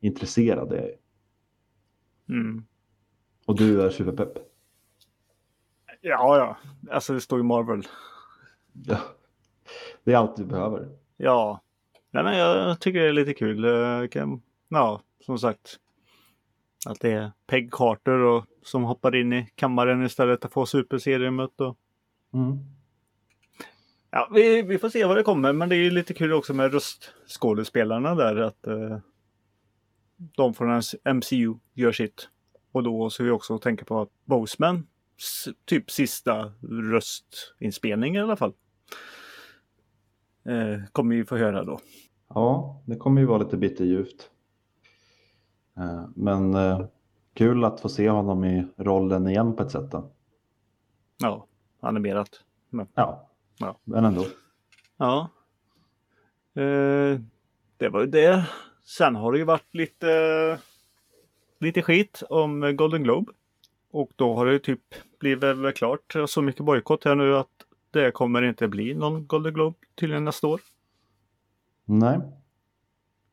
intresserad. 0.00 0.72
Är 0.72 0.76
jag. 0.76 2.36
mm. 2.36 2.64
Och 3.46 3.56
du 3.58 3.82
är 3.82 3.90
superpepp. 3.90 4.32
ja, 6.00 6.38
ja. 6.38 6.56
Alltså 6.94 7.12
det 7.12 7.20
står 7.20 7.38
ju 7.38 7.42
Marvel. 7.42 7.82
Ja. 8.86 8.98
Det 10.04 10.12
är 10.12 10.16
allt 10.16 10.36
du 10.36 10.44
behöver. 10.44 10.88
Ja, 11.16 11.60
Nej, 12.10 12.24
men 12.24 12.38
jag 12.38 12.80
tycker 12.80 13.00
det 13.00 13.08
är 13.08 13.12
lite 13.12 13.34
kul. 13.34 13.64
Eh, 13.64 14.08
kan- 14.08 14.42
Ja, 14.74 15.00
som 15.20 15.38
sagt. 15.38 15.78
Att 16.86 17.00
det 17.00 17.10
är 17.10 17.32
Peg 17.46 17.72
Carter 17.72 18.18
och, 18.18 18.44
som 18.62 18.82
hoppar 18.82 19.16
in 19.16 19.32
i 19.32 19.48
kammaren 19.54 20.04
istället 20.04 20.44
att 20.44 20.52
få 20.52 20.66
superseriemöt. 20.66 21.60
Och... 21.60 21.78
Mm. 22.34 22.58
Ja, 24.10 24.30
vi, 24.34 24.62
vi 24.62 24.78
får 24.78 24.88
se 24.88 25.04
vad 25.04 25.16
det 25.16 25.22
kommer, 25.22 25.52
men 25.52 25.68
det 25.68 25.76
är 25.76 25.82
ju 25.82 25.90
lite 25.90 26.14
kul 26.14 26.32
också 26.32 26.54
med 26.54 26.72
röstskådespelarna 26.72 28.14
där. 28.14 28.36
Att 28.36 28.66
eh, 28.66 28.98
de 30.16 30.54
från 30.54 30.82
MCU 31.14 31.54
gör 31.74 31.92
sitt. 31.92 32.28
Och 32.72 32.82
då 32.82 33.10
så 33.10 33.24
vi 33.24 33.30
också 33.30 33.58
tänka 33.58 33.84
på 33.84 34.00
att 34.00 34.10
Boseman, 34.24 34.86
typ 35.64 35.90
sista 35.90 36.52
röstinspelning 36.92 38.16
i 38.16 38.20
alla 38.20 38.36
fall. 38.36 38.52
Eh, 40.48 40.84
kommer 40.92 41.16
vi 41.16 41.24
få 41.24 41.36
höra 41.36 41.64
då. 41.64 41.80
Ja, 42.28 42.82
det 42.86 42.96
kommer 42.96 43.20
ju 43.20 43.26
vara 43.26 43.38
lite 43.38 43.56
bitterljuvt. 43.56 44.30
Eh, 45.76 46.04
Men 46.14 46.54
eh, 46.54 46.86
kul 47.34 47.64
att 47.64 47.80
få 47.80 47.88
se 47.88 48.10
honom 48.10 48.44
i 48.44 48.66
rollen 48.76 49.28
igen 49.28 49.56
på 49.56 49.62
ett 49.62 49.70
sätt. 49.70 49.90
Då. 49.90 50.10
Ja, 51.18 51.46
animerat. 51.80 52.28
Men, 52.70 52.86
Ja, 52.94 53.30
Ja. 53.58 53.78
men 53.84 54.04
ändå. 54.04 54.24
ja. 54.96 55.28
Eh, 56.54 57.20
det 57.76 57.88
var 57.88 58.00
ju 58.00 58.06
det. 58.06 58.48
Sen 58.84 59.14
har 59.16 59.32
det 59.32 59.38
ju 59.38 59.44
varit 59.44 59.74
lite, 59.74 60.58
lite 61.60 61.82
skit 61.82 62.22
om 62.28 62.76
Golden 62.76 63.02
Globe. 63.02 63.32
Och 63.90 64.10
då 64.16 64.34
har 64.34 64.46
det 64.46 64.52
ju 64.52 64.58
typ 64.58 64.80
blivit 65.20 65.76
klart 65.76 66.14
så 66.26 66.42
mycket 66.42 66.64
bojkott 66.64 67.04
här 67.04 67.14
nu 67.14 67.36
att 67.36 67.48
det 67.90 68.10
kommer 68.10 68.42
inte 68.42 68.68
bli 68.68 68.94
någon 68.94 69.26
Golden 69.26 69.54
Globe 69.54 69.76
tydligen 69.94 70.24
nästa 70.24 70.46
år. 70.46 70.60
Nej, 71.84 72.18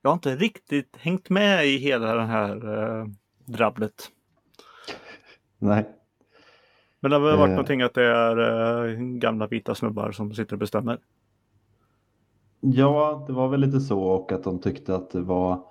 Jag 0.01 0.10
har 0.10 0.13
inte 0.13 0.36
riktigt 0.36 0.98
hängt 0.98 1.29
med 1.29 1.65
i 1.67 1.77
hela 1.77 2.15
det 2.15 2.25
här 2.25 2.55
eh, 3.00 3.05
drabblet. 3.46 3.93
nej. 5.60 5.89
Men 7.00 7.12
det 7.12 7.17
har 7.17 7.24
väl 7.25 7.38
varit 7.38 7.50
Eh. 7.50 7.55
någonting 7.55 7.81
att 7.81 7.93
det 7.93 8.05
är 8.05 8.38
eh, 8.88 9.00
gamla 9.00 9.48
vita 9.48 9.75
snubbar 9.75 10.12
som 10.12 10.34
sitter 10.34 10.53
och 10.53 10.60
bestämmer. 10.60 11.00
Ja, 12.60 13.24
det 13.27 13.34
var 13.34 13.48
väl 13.48 13.60
lite 13.60 13.79
så 13.79 14.01
och 14.01 14.31
att 14.31 14.43
de 14.43 14.60
tyckte 14.60 14.96
att 14.96 15.10
det 15.10 15.22
var 15.22 15.63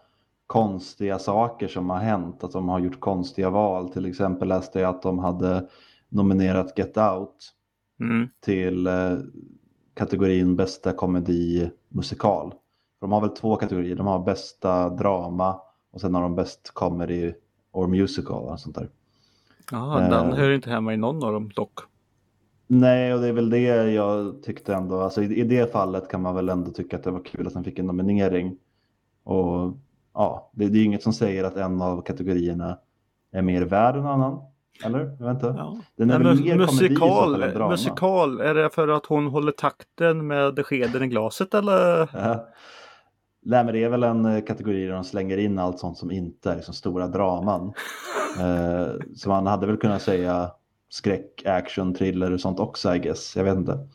konstiga 0.47 1.19
saker 1.19 1.69
som 1.69 1.91
har 1.91 1.99
hänt. 1.99 2.45
Att 2.45 2.53
de 2.53 2.69
har 2.69 2.79
gjort 2.79 3.01
konstiga 3.01 3.51
val. 3.51 3.89
Till 3.93 4.07
exempel 4.07 4.49
läste 4.49 4.81
jag 4.81 4.89
att 4.95 5.03
de 5.03 5.19
hade 5.19 5.69
nominerat 6.09 6.79
Get 6.79 6.97
Out 6.97 7.37
Mm. 8.01 8.29
till 8.41 8.87
eh, 8.87 9.13
kategorin 9.95 10.57
bästa 10.57 10.93
komedi 10.93 11.71
musikal. 11.89 12.55
De 13.01 13.13
har 13.13 13.21
väl 13.21 13.31
två 13.31 13.57
kategorier. 13.57 13.97
De 13.97 14.07
har 14.07 14.19
bästa 14.19 14.89
drama 14.89 15.61
och 15.93 16.01
sen 16.01 16.15
har 16.15 16.23
de 16.23 16.35
bäst 16.35 16.71
comedy 16.75 17.33
or 17.73 17.87
musical 17.87 18.43
och 18.43 18.61
sånt 18.61 18.75
där. 18.77 18.89
Ja, 19.71 20.03
Eh. 20.03 20.11
den 20.11 20.33
hör 20.33 20.51
inte 20.51 20.71
hemma 20.71 20.95
i 20.95 20.97
någon 20.97 21.25
av 21.25 21.33
dem 21.33 21.51
dock. 21.55 21.79
Nej, 22.67 23.15
och 23.15 23.21
det 23.21 23.29
är 23.29 23.33
väl 23.33 23.51
det 23.51 23.61
jag 23.93 24.43
tyckte 24.43 24.75
ändå. 24.75 25.01
Alltså 25.01 25.23
i, 25.23 25.41
i 25.41 25.45
det 25.45 25.73
fallet 25.73 26.09
kan 26.09 26.23
man 26.23 26.35
väl 26.35 26.49
ändå 26.49 26.71
tycka 26.71 26.97
att 26.97 27.03
det 27.03 27.11
var 27.11 27.25
kul 27.25 27.47
att 27.47 27.55
den 27.55 27.65
fick 27.65 27.79
en 27.79 27.87
nominering. 27.87 28.57
Och 29.25 29.73
ja, 30.15 30.51
det, 30.53 30.69
det 30.69 30.79
är 30.79 30.85
inget 30.85 31.03
som 31.03 31.13
säger 31.13 31.45
att 31.45 31.57
en 31.57 31.83
av 31.83 32.03
kategorierna 32.03 32.79
är 33.33 33.43
mer 33.43 33.63
värd 33.63 33.97
än 33.97 34.07
annan. 34.07 34.41
Eller? 34.85 35.17
Jag 35.19 35.27
vet 35.27 35.35
inte. 35.35 35.55
Ja. 35.59 35.77
Den 35.97 36.11
är 36.11 36.19
Men 36.19 36.27
väl 36.27 36.45
mer 36.45 36.67
komedi 36.67 36.87
i 36.87 36.97
så 36.97 37.07
fall 37.07 37.31
musikal, 37.41 37.71
musikal, 37.71 38.41
är 38.41 38.55
det 38.55 38.71
för 38.71 38.89
att 38.89 39.07
hon 39.07 39.27
håller 39.27 39.53
takten 39.53 40.27
med 40.27 40.67
skeden 40.67 41.03
i 41.03 41.07
glaset 41.07 41.55
eller? 41.55 42.11
Ja. 42.13 42.49
Nej, 43.43 43.65
men 43.65 43.75
det 43.75 43.85
är 43.85 43.89
väl 43.89 44.03
en 44.03 44.25
eh, 44.25 44.45
kategori 44.45 44.87
där 44.87 44.93
de 44.93 45.05
slänger 45.05 45.37
in 45.37 45.59
allt 45.59 45.79
sånt 45.79 45.99
som 45.99 46.11
inte 46.11 46.51
är 46.51 46.57
liksom 46.57 46.75
stora 46.75 47.09
draman. 47.09 47.73
eh, 48.41 48.87
så 49.17 49.29
man 49.29 49.47
hade 49.47 49.67
väl 49.67 49.77
kunnat 49.77 50.03
säga 50.03 50.51
skräck, 50.89 51.43
action, 51.47 51.95
thriller 51.95 52.33
och 52.33 52.41
sånt 52.41 52.61
också, 52.61 52.95
I 52.95 52.99
guess. 52.99 53.37
Jag 53.37 53.45
vet 53.45 53.57
inte. 53.57 53.89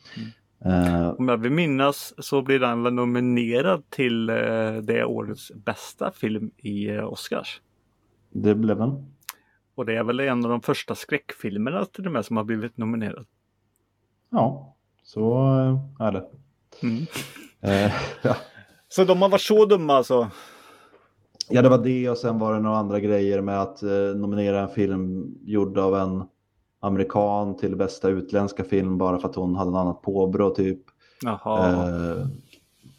Eh, 0.64 1.08
Om 1.08 1.28
jag 1.28 1.36
vill 1.36 1.52
minnas 1.52 2.14
så 2.18 2.42
blir 2.42 2.60
den 2.60 2.82
väl 2.82 2.94
nominerad 2.94 3.90
till 3.90 4.30
eh, 4.30 4.72
det 4.82 5.04
årets 5.04 5.52
bästa 5.54 6.12
film 6.12 6.50
i 6.56 6.88
eh, 6.88 7.04
Oscars. 7.04 7.60
det 8.30 8.54
blev 8.54 8.78
den. 8.78 9.12
Och 9.74 9.86
det 9.86 9.96
är 9.96 10.04
väl 10.04 10.20
en 10.20 10.44
av 10.44 10.50
de 10.50 10.60
första 10.62 10.94
skräckfilmerna 10.94 11.84
till 11.84 12.06
och 12.06 12.12
med 12.12 12.24
som 12.24 12.36
har 12.36 12.44
blivit 12.44 12.76
nominerad. 12.76 13.26
Ja, 14.30 14.76
så 15.02 15.32
eh, 15.58 16.06
är 16.06 16.12
det. 16.12 16.24
Mm. 16.82 17.06
Ja. 18.22 18.36
Så 18.88 19.04
de 19.04 19.22
har 19.22 19.28
varit 19.28 19.40
så 19.40 19.64
dumma 19.64 19.94
alltså? 19.94 20.30
ja, 21.48 21.62
det 21.62 21.68
var 21.68 21.78
det 21.78 22.10
och 22.10 22.18
sen 22.18 22.38
var 22.38 22.54
det 22.54 22.60
några 22.60 22.76
andra 22.76 23.00
grejer 23.00 23.40
med 23.40 23.62
att 23.62 23.82
eh, 23.82 24.16
nominera 24.16 24.60
en 24.60 24.68
film 24.68 25.34
gjord 25.44 25.78
av 25.78 25.96
en 25.96 26.24
amerikan 26.80 27.56
till 27.56 27.76
bästa 27.76 28.08
utländska 28.08 28.64
film 28.64 28.98
bara 28.98 29.18
för 29.18 29.28
att 29.28 29.36
hon 29.36 29.56
hade 29.56 29.70
en 29.70 29.76
annat 29.76 30.02
påbrå 30.02 30.50
typ. 30.50 30.80
Eh, 31.26 32.26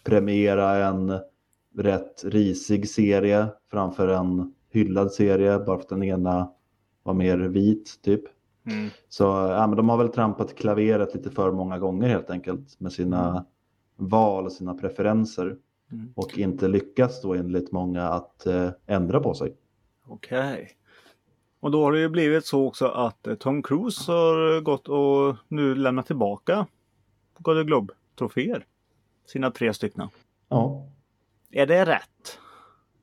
premiera 0.03 0.75
en 0.75 1.20
rätt 1.77 2.24
risig 2.24 2.89
serie 2.89 3.48
framför 3.72 4.08
en 4.08 4.53
hyllad 4.72 5.12
serie 5.12 5.60
bara 5.60 5.77
för 5.77 5.84
att 5.84 5.89
den 5.89 6.03
ena 6.03 6.51
var 7.03 7.13
mer 7.13 7.38
vit 7.38 8.00
typ. 8.03 8.24
Mm. 8.65 8.89
Så 9.10 9.24
ja, 9.24 9.67
men 9.67 9.77
de 9.77 9.89
har 9.89 9.98
väl 9.98 10.10
trampat 10.10 10.56
klaveret 10.56 11.15
lite 11.15 11.32
för 11.32 11.51
många 11.51 11.79
gånger 11.79 12.10
helt 12.10 12.29
enkelt 12.29 12.79
med 12.79 12.91
sina 12.91 13.46
val 13.96 14.46
och 14.46 14.51
sina 14.51 14.74
preferenser 14.74 15.58
Mm. 15.91 16.13
och 16.15 16.38
inte 16.38 16.67
lyckats 16.67 17.22
då 17.22 17.34
enligt 17.34 17.72
många 17.72 18.03
att 18.10 18.46
eh, 18.46 18.70
ändra 18.86 19.20
på 19.20 19.34
sig. 19.34 19.56
Okej. 20.08 20.72
Och 21.60 21.72
då 21.72 21.84
har 21.84 21.91
det 21.91 22.00
ju 22.00 22.10
blivit 22.10 22.46
så 22.46 22.67
också 22.67 22.88
att 22.88 23.27
eh, 23.27 23.36
Tom 23.36 23.63
Cruise 23.63 24.12
har 24.12 24.62
gått 24.62 24.88
och 24.88 25.36
nu 25.48 25.75
lämnat 25.75 26.08
tillbaka 26.08 26.67
Golden 27.39 27.65
Globe-troféer. 27.67 28.65
Sina 29.25 29.51
tre 29.51 29.74
stycken. 29.74 30.08
Ja, 30.50 30.88
Är 31.51 31.65
det 31.65 31.86
rätt? 31.86 32.39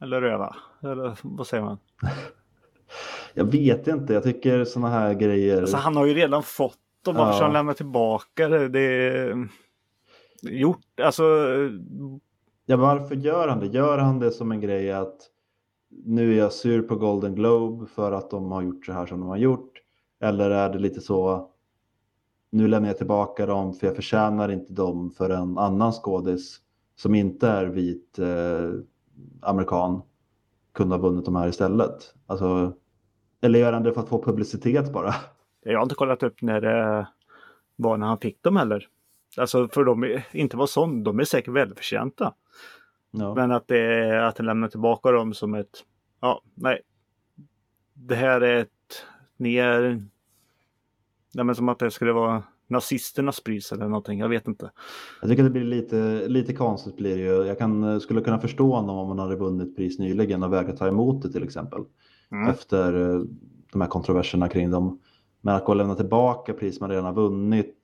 Eller 0.01 0.21
röva? 0.21 0.57
Eller 0.83 1.19
vad 1.23 1.47
säger 1.47 1.65
man? 1.65 1.79
jag 3.35 3.45
vet 3.45 3.89
inte, 3.89 4.13
jag 4.13 4.23
tycker 4.23 4.65
sådana 4.65 4.89
här 4.89 5.15
grejer. 5.15 5.61
Alltså 5.61 5.77
han 5.77 5.97
har 5.97 6.07
ju 6.07 6.15
redan 6.15 6.43
fått 6.43 6.79
dem. 7.05 7.15
Varför 7.17 7.39
Ja. 7.39 7.45
han 7.45 7.53
lämna 7.53 7.75
tillbaka 7.75 8.49
det? 8.49 8.69
Det 8.69 8.81
är 8.81 9.49
gjort. 10.43 11.01
Alltså. 11.03 11.23
Ja, 12.67 12.77
varför 12.77 13.15
gör 13.15 13.49
han 13.49 13.61
det? 13.61 13.67
Gör 13.67 13.99
han 13.99 14.19
det 14.19 14.31
som 14.31 14.53
en 14.53 14.61
grej 14.61 14.93
att 14.93 15.31
nu 16.05 16.33
är 16.33 16.39
jag 16.39 16.53
sur 16.53 16.83
på 16.83 16.97
Golden 16.97 17.35
Globe 17.35 17.87
för 17.87 18.13
att 18.13 18.31
de 18.31 18.53
har 18.53 18.63
gjort 18.63 18.87
så 18.87 18.93
här 18.93 19.07
som 19.07 19.21
de 19.21 19.29
har 19.29 19.37
gjort? 19.37 19.73
Eller 20.21 20.51
är 20.51 20.73
det 20.73 20.79
lite 20.79 21.01
så 21.01 21.51
nu 22.51 22.69
lämnar 22.69 22.89
jag 22.89 22.99
tillbaka 22.99 23.47
dem 23.47 23.75
för 23.75 23.87
jag 23.87 23.97
förtjänar 23.97 24.49
inte 24.49 24.73
dem 24.73 25.11
för 25.11 25.31
en 25.31 25.59
annan 25.59 25.93
skådis 25.93 26.61
som 26.97 27.15
inte 27.15 27.49
är 27.49 27.67
vit 27.67 28.19
eh, 28.19 28.71
amerikan 29.43 30.03
kunde 30.73 30.95
ha 30.95 31.03
vunnit 31.03 31.25
de 31.25 31.37
här 31.37 31.49
istället. 31.49 32.15
Alltså, 32.27 32.73
eller 33.41 33.59
gör 33.59 33.73
han 33.73 33.83
det 33.83 33.93
för 33.93 34.01
att 34.01 34.09
få 34.09 34.23
publicitet 34.23 34.93
bara? 34.93 35.15
Jag 35.63 35.79
har 35.79 35.83
inte 35.83 35.95
kollat 35.95 36.23
upp 36.23 36.43
när 36.43 36.61
det 36.61 37.09
var 37.77 37.97
när 37.97 38.07
han 38.07 38.19
fick 38.19 38.43
dem 38.43 38.57
heller. 38.57 38.89
Alltså 39.37 39.69
för 39.69 39.85
de 39.85 40.05
är 40.05 40.27
inte 40.33 40.57
var 40.57 40.67
sån. 40.67 41.05
De 41.05 41.21
är 41.21 41.25
säkert 41.25 41.55
välförtjänta. 41.55 42.35
Ja. 43.11 43.35
Men 43.35 43.53
att 43.53 43.69
det 43.69 43.79
är 43.79 44.23
att 44.23 44.39
han 44.39 44.47
lämnar 44.47 44.69
tillbaka 44.69 45.11
dem 45.11 45.35
som 45.35 45.55
ett. 45.55 45.85
Ja, 46.21 46.43
nej. 46.55 46.81
Det 47.95 48.15
här 48.15 48.41
är 48.41 48.61
ett. 48.61 48.71
Ni 49.37 49.57
är. 49.57 50.03
Nej, 51.35 51.45
men 51.45 51.55
som 51.55 51.69
att 51.69 51.79
det 51.79 51.91
skulle 51.91 52.13
vara 52.13 52.43
nazisternas 52.67 53.41
pris 53.41 53.73
eller 53.73 53.89
någonting. 53.89 54.19
Jag 54.19 54.29
vet 54.29 54.49
inte. 54.49 54.71
Jag 55.21 55.31
tycker 55.31 55.43
det 55.43 55.51
blir 55.51 55.65
lite, 55.65 56.29
lite 56.29 56.53
konstigt 56.53 56.97
blir 56.97 57.17
det 57.17 57.23
ju. 57.23 57.47
Jag 57.47 57.59
kan, 57.59 58.01
skulle 58.01 58.21
kunna 58.21 58.39
förstå 58.39 58.75
honom 58.75 58.99
om 58.99 59.09
man 59.09 59.19
hade 59.19 59.37
vunnit 59.37 59.77
pris 59.77 59.99
nyligen 59.99 60.43
och 60.43 60.53
vägrat 60.53 60.77
ta 60.77 60.89
emot 60.89 61.23
det 61.23 61.33
till 61.33 61.45
exempel. 61.45 61.81
Mm. 62.31 62.49
Efter 62.49 63.15
eh, 63.15 63.23
de 63.73 63.81
här 63.81 63.89
kontroverserna 63.89 64.49
kring 64.49 64.71
dem. 64.71 65.01
Men 65.41 65.55
att 65.55 65.65
gå 65.65 65.73
och 65.73 65.77
lämna 65.77 65.95
tillbaka 65.95 66.53
pris 66.53 66.81
man 66.81 66.91
redan 66.91 67.05
har 67.05 67.13
vunnit. 67.13 67.77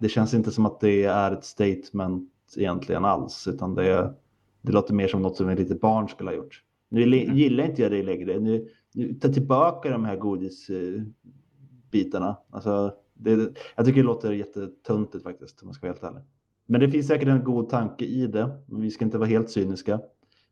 Det 0.00 0.08
känns 0.08 0.34
inte 0.34 0.50
som 0.50 0.66
att 0.66 0.80
det 0.80 1.04
är 1.04 1.32
ett 1.32 1.44
statement 1.44 2.30
egentligen 2.56 3.04
alls. 3.04 3.48
Utan 3.48 3.74
det, 3.74 4.14
det 4.62 4.72
låter 4.72 4.94
mer 4.94 5.08
som 5.08 5.22
något 5.22 5.36
som 5.36 5.48
ett 5.48 5.58
litet 5.58 5.80
barn 5.80 6.08
skulle 6.08 6.30
ha 6.30 6.36
gjort. 6.36 6.62
Nu 6.88 7.06
li- 7.06 7.30
gillar 7.34 7.64
inte 7.64 7.82
jag 7.82 7.90
det 7.90 8.02
längre. 8.02 8.38
Nu, 8.40 8.68
nu 8.94 9.14
ta 9.14 9.28
tillbaka 9.28 9.90
de 9.90 10.04
här 10.04 10.16
godisbitarna. 10.16 12.36
Alltså, 12.50 12.92
det, 13.14 13.54
jag 13.76 13.86
tycker 13.86 14.00
det 14.00 14.06
låter 14.06 14.32
jättetöntigt 14.32 15.24
faktiskt 15.24 15.62
om 15.62 15.68
jag 15.68 15.74
ska 15.74 15.86
vara 15.86 15.92
helt 15.94 16.04
ärlig. 16.04 16.22
Men 16.66 16.80
det 16.80 16.90
finns 16.90 17.06
säkert 17.06 17.28
en 17.28 17.44
god 17.44 17.68
tanke 17.68 18.04
i 18.04 18.26
det. 18.26 18.50
Vi 18.66 18.90
ska 18.90 19.04
inte 19.04 19.18
vara 19.18 19.28
helt 19.28 19.50
cyniska. 19.50 20.00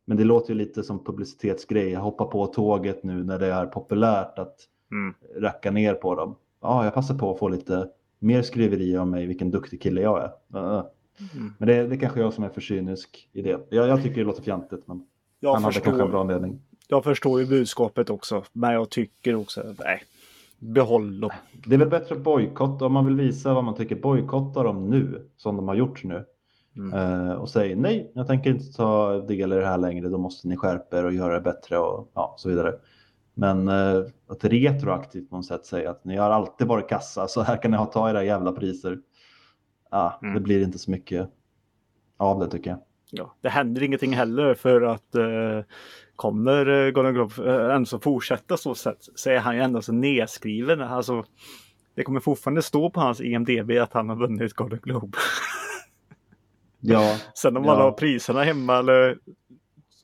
Men 0.05 0.17
det 0.17 0.25
låter 0.25 0.53
ju 0.53 0.59
lite 0.59 0.83
som 0.83 1.05
publicitetsgrej. 1.05 1.95
Hoppa 1.95 2.25
på 2.25 2.47
tåget 2.47 3.03
nu 3.05 3.25
när 3.25 3.39
det 3.39 3.47
är 3.47 3.67
populärt 3.67 4.39
att 4.39 4.57
Mm. 4.91 5.15
racka 5.43 5.71
ner 5.71 5.95
på 5.95 6.15
dem. 6.15 6.37
Ja, 6.61 6.85
jag 6.85 6.95
passar 6.95 7.19
på 7.19 7.33
att 7.33 7.39
få 7.39 7.49
lite 7.49 7.89
mer 8.25 8.43
skriverier 8.43 9.01
om 9.01 9.11
mig, 9.11 9.27
vilken 9.27 9.51
duktig 9.51 9.83
kille 9.83 10.01
jag 10.01 10.23
är. 10.23 10.31
Mm. 11.35 11.53
Men 11.59 11.69
det, 11.69 11.75
är 11.75 12.01
kanske 12.01 12.21
jag 12.21 12.33
som 12.33 12.45
är 12.45 12.49
för 12.49 12.61
cynisk 12.61 13.29
i 13.33 13.43
det. 13.43 13.67
Jag, 13.71 13.89
jag 13.89 14.03
tycker 14.03 14.17
det 14.17 14.25
låter 14.25 14.43
fjantigt, 14.43 14.87
men 14.87 15.07
Jag 15.41 15.55
han 15.55 15.63
hade 15.63 15.75
kanske 15.75 15.91
en 15.91 15.97
förstår, 15.97 16.09
bra 16.09 16.21
anledning. 16.21 16.61
jag 16.89 17.05
förstår 17.05 17.41
ju 17.41 17.47
budskapet 17.47 18.11
också. 18.11 18.45
Men 18.53 18.73
jag 18.73 18.91
tycker 18.91 19.35
också. 19.35 19.75
Nej. 19.79 20.03
Behåll 20.59 21.21
dem. 21.21 21.31
Det 21.67 21.75
är 21.75 21.79
väl 21.79 21.89
bättre 21.89 22.15
att 22.15 22.21
bojkotta 22.21 22.87
om 22.87 22.93
man 22.93 23.07
vill 23.07 23.17
visa 23.17 23.55
vad 23.55 23.65
man 23.65 23.75
tycker. 23.75 23.97
Bojkotta 23.97 24.63
dem 24.63 24.91
nu, 24.91 25.29
som 25.37 25.57
de 25.57 25.69
har 25.69 25.75
gjort 25.75 26.05
nu. 26.05 26.25
Mm. 26.77 26.93
Eh, 26.93 27.33
och 27.33 27.49
säg 27.49 27.75
nej, 27.75 28.13
jag 28.15 28.27
tänker 28.27 28.51
inte 28.51 28.73
ta 28.73 29.21
del 29.21 29.53
i 29.53 29.57
det 29.57 29.67
här 29.67 29.79
längre. 29.79 30.09
Då 30.09 30.19
måste 30.19 30.49
ni 30.49 30.57
skärpa 30.57 30.99
er 30.99 31.05
och 31.05 31.13
göra 31.13 31.35
det 31.35 31.41
bättre 31.41 31.79
och 31.79 32.11
ja, 32.15 32.35
så 32.39 32.49
vidare. 32.49 32.75
Men 33.35 33.69
eh, 33.69 34.03
att 34.29 34.45
retroaktivt 34.45 35.31
på 35.31 35.37
något 35.37 35.47
sätt 35.47 35.67
säga 35.67 35.91
att 35.91 36.05
ni 36.05 36.17
har 36.17 36.31
alltid 36.31 36.67
varit 36.67 36.89
kassa, 36.89 37.29
så 37.29 37.43
här 37.43 37.63
kan 37.63 37.71
ni 37.71 37.77
ha 37.77 37.87
ta 37.87 38.11
era 38.11 38.25
jävla 38.25 38.53
priser. 38.53 38.99
Ah, 39.91 40.13
Mm. 40.23 40.35
Det 40.35 40.41
blir 40.41 40.63
inte 40.63 40.79
så 40.79 40.91
mycket 40.91 41.31
av 42.17 42.41
det 42.41 42.49
tycker 42.51 42.71
jag. 42.71 42.79
ja, 43.11 43.35
det 43.41 43.49
händer 43.49 43.83
ingenting 43.83 44.13
heller 44.13 44.55
för 44.55 44.83
att 44.83 45.15
eh, 45.15 45.61
kommer 46.17 46.87
eh, 46.87 46.91
Golden 46.91 47.15
Globe 47.15 47.35
eh, 47.71 47.75
ändå 47.75 47.99
fortsätta 47.99 48.57
så 48.57 48.75
sätt 48.75 48.99
så 49.15 49.31
är 49.31 49.39
han 49.39 49.57
ju 49.57 49.63
ändå 49.63 49.83
så 49.83 49.93
nedskriven. 49.93 50.81
Alltså, 50.81 51.25
det 51.95 52.03
kommer 52.03 52.21
fortfarande 52.21 52.63
stå 52.63 52.91
på 52.91 53.01
hans 53.01 53.21
IMDB 53.21 53.71
att 53.71 53.93
han 53.93 54.09
har 54.09 54.17
vunnit 54.17 54.53
Golden 54.53 54.79
Globe. 54.83 55.19
Ja, 56.81 57.17
Sen 57.35 57.57
om 57.57 57.65
Ja. 57.65 57.71
man 57.73 57.81
har 57.81 57.93
priserna 57.93 58.43
hemma 58.43 58.79
eller 58.79 59.19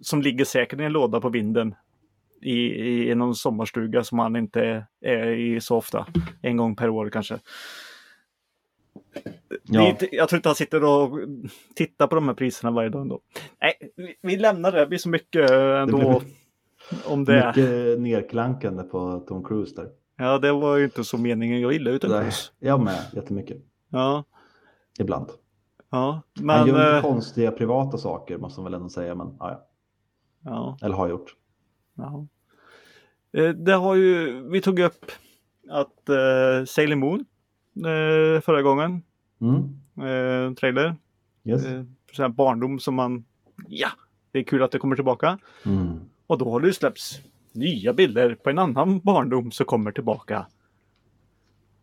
som 0.00 0.22
ligger 0.22 0.44
säkert 0.44 0.80
i 0.80 0.84
en 0.84 0.92
låda 0.92 1.20
på 1.20 1.28
vinden 1.28 1.74
i, 2.40 2.52
i, 2.52 3.10
i 3.10 3.14
någon 3.14 3.34
sommarstuga 3.34 4.04
som 4.04 4.18
han 4.18 4.36
inte 4.36 4.86
är, 5.00 5.26
i 5.26 5.60
så 5.60 5.76
ofta. 5.76 6.06
En 6.42 6.56
gång 6.56 6.76
per 6.76 6.88
år 6.88 7.10
kanske. 7.10 7.38
Ja. 9.62 9.96
jag 10.12 10.28
tror 10.28 10.38
inte 10.38 10.48
han 10.48 10.56
sitter 10.56 10.84
och 10.84 11.18
tittar 11.74 12.06
på 12.06 12.14
de 12.14 12.28
här 12.28 12.34
priserna 12.34 12.70
varje 12.70 12.88
dag 12.88 13.02
ändå. 13.02 13.20
Nej, 13.62 13.92
vi, 13.96 14.14
vi 14.22 14.36
lämnar 14.36 14.72
det. 14.72 14.78
Det 14.80 14.86
blir 14.86 14.98
så 14.98 15.08
mycket 15.08 15.50
ändå 15.50 15.98
Det 15.98 16.20
om 17.06 17.24
det. 17.24 17.46
mycket 17.56 18.00
nerklankande 18.00 18.82
på 18.82 19.24
Tom 19.28 19.44
Cruise 19.44 19.76
där. 19.76 19.88
Ja, 20.16 20.38
det 20.38 20.52
var 20.52 20.76
ju 20.76 20.84
inte 20.84 21.04
så 21.04 21.18
meningen. 21.18 21.60
Jag 21.60 21.72
gillar 21.72 21.92
ju 21.92 21.98
Tom 21.98 22.10
Cruise. 22.10 22.50
Jag 22.58 22.80
med, 22.80 23.00
jättemycket. 23.12 23.56
Ja, 23.88 24.24
Ibland. 24.98 25.26
ja, 25.90 26.22
Han 26.36 26.46
men... 26.46 26.66
gör 26.68 26.74
lite 26.76 26.96
eh, 26.96 27.02
konstiga 27.02 27.50
privata 27.50 27.98
saker 27.98 28.38
måste 28.38 28.60
man 28.60 28.64
väl 28.64 28.74
ändå 28.74 28.88
säga. 28.88 29.14
Men, 29.14 29.36
ja. 29.40 29.66
ja. 30.44 30.78
Eller 30.82 30.94
har 30.96 31.08
gjort. 31.08 31.34
Ja. 32.00 32.26
Eh, 33.40 33.48
Det 33.48 33.72
har 33.72 33.94
ju, 33.94 34.42
vi 34.48 34.60
tog 34.60 34.78
upp 34.78 35.04
att 35.70 36.08
uh, 36.10 36.64
Sailor 36.64 36.96
Moon 36.96 37.24
eh, 37.76 38.40
förra 38.40 38.62
gången, 38.62 39.02
Mm. 39.40 39.62
eh, 39.96 40.54
trailer. 40.54 40.96
Yes. 41.44 41.66
Eh, 42.18 42.28
barndom 42.28 42.78
som 42.80 42.94
man, 42.94 43.24
ja, 43.68 43.88
det 44.32 44.38
är 44.38 44.42
kul 44.42 44.62
att 44.62 44.70
det 44.72 44.78
kommer 44.78 44.96
tillbaka. 44.96 45.38
Mm. 45.66 46.00
Och 46.26 46.38
då 46.38 46.50
har 46.50 46.60
det 46.60 46.66
ju 46.66 46.72
släppts 46.72 47.20
nya 47.52 47.92
bilder 47.92 48.34
på 48.34 48.50
en 48.50 48.58
annan 48.58 49.00
barndom 49.00 49.50
som 49.50 49.66
kommer 49.66 49.92
tillbaka. 49.92 50.46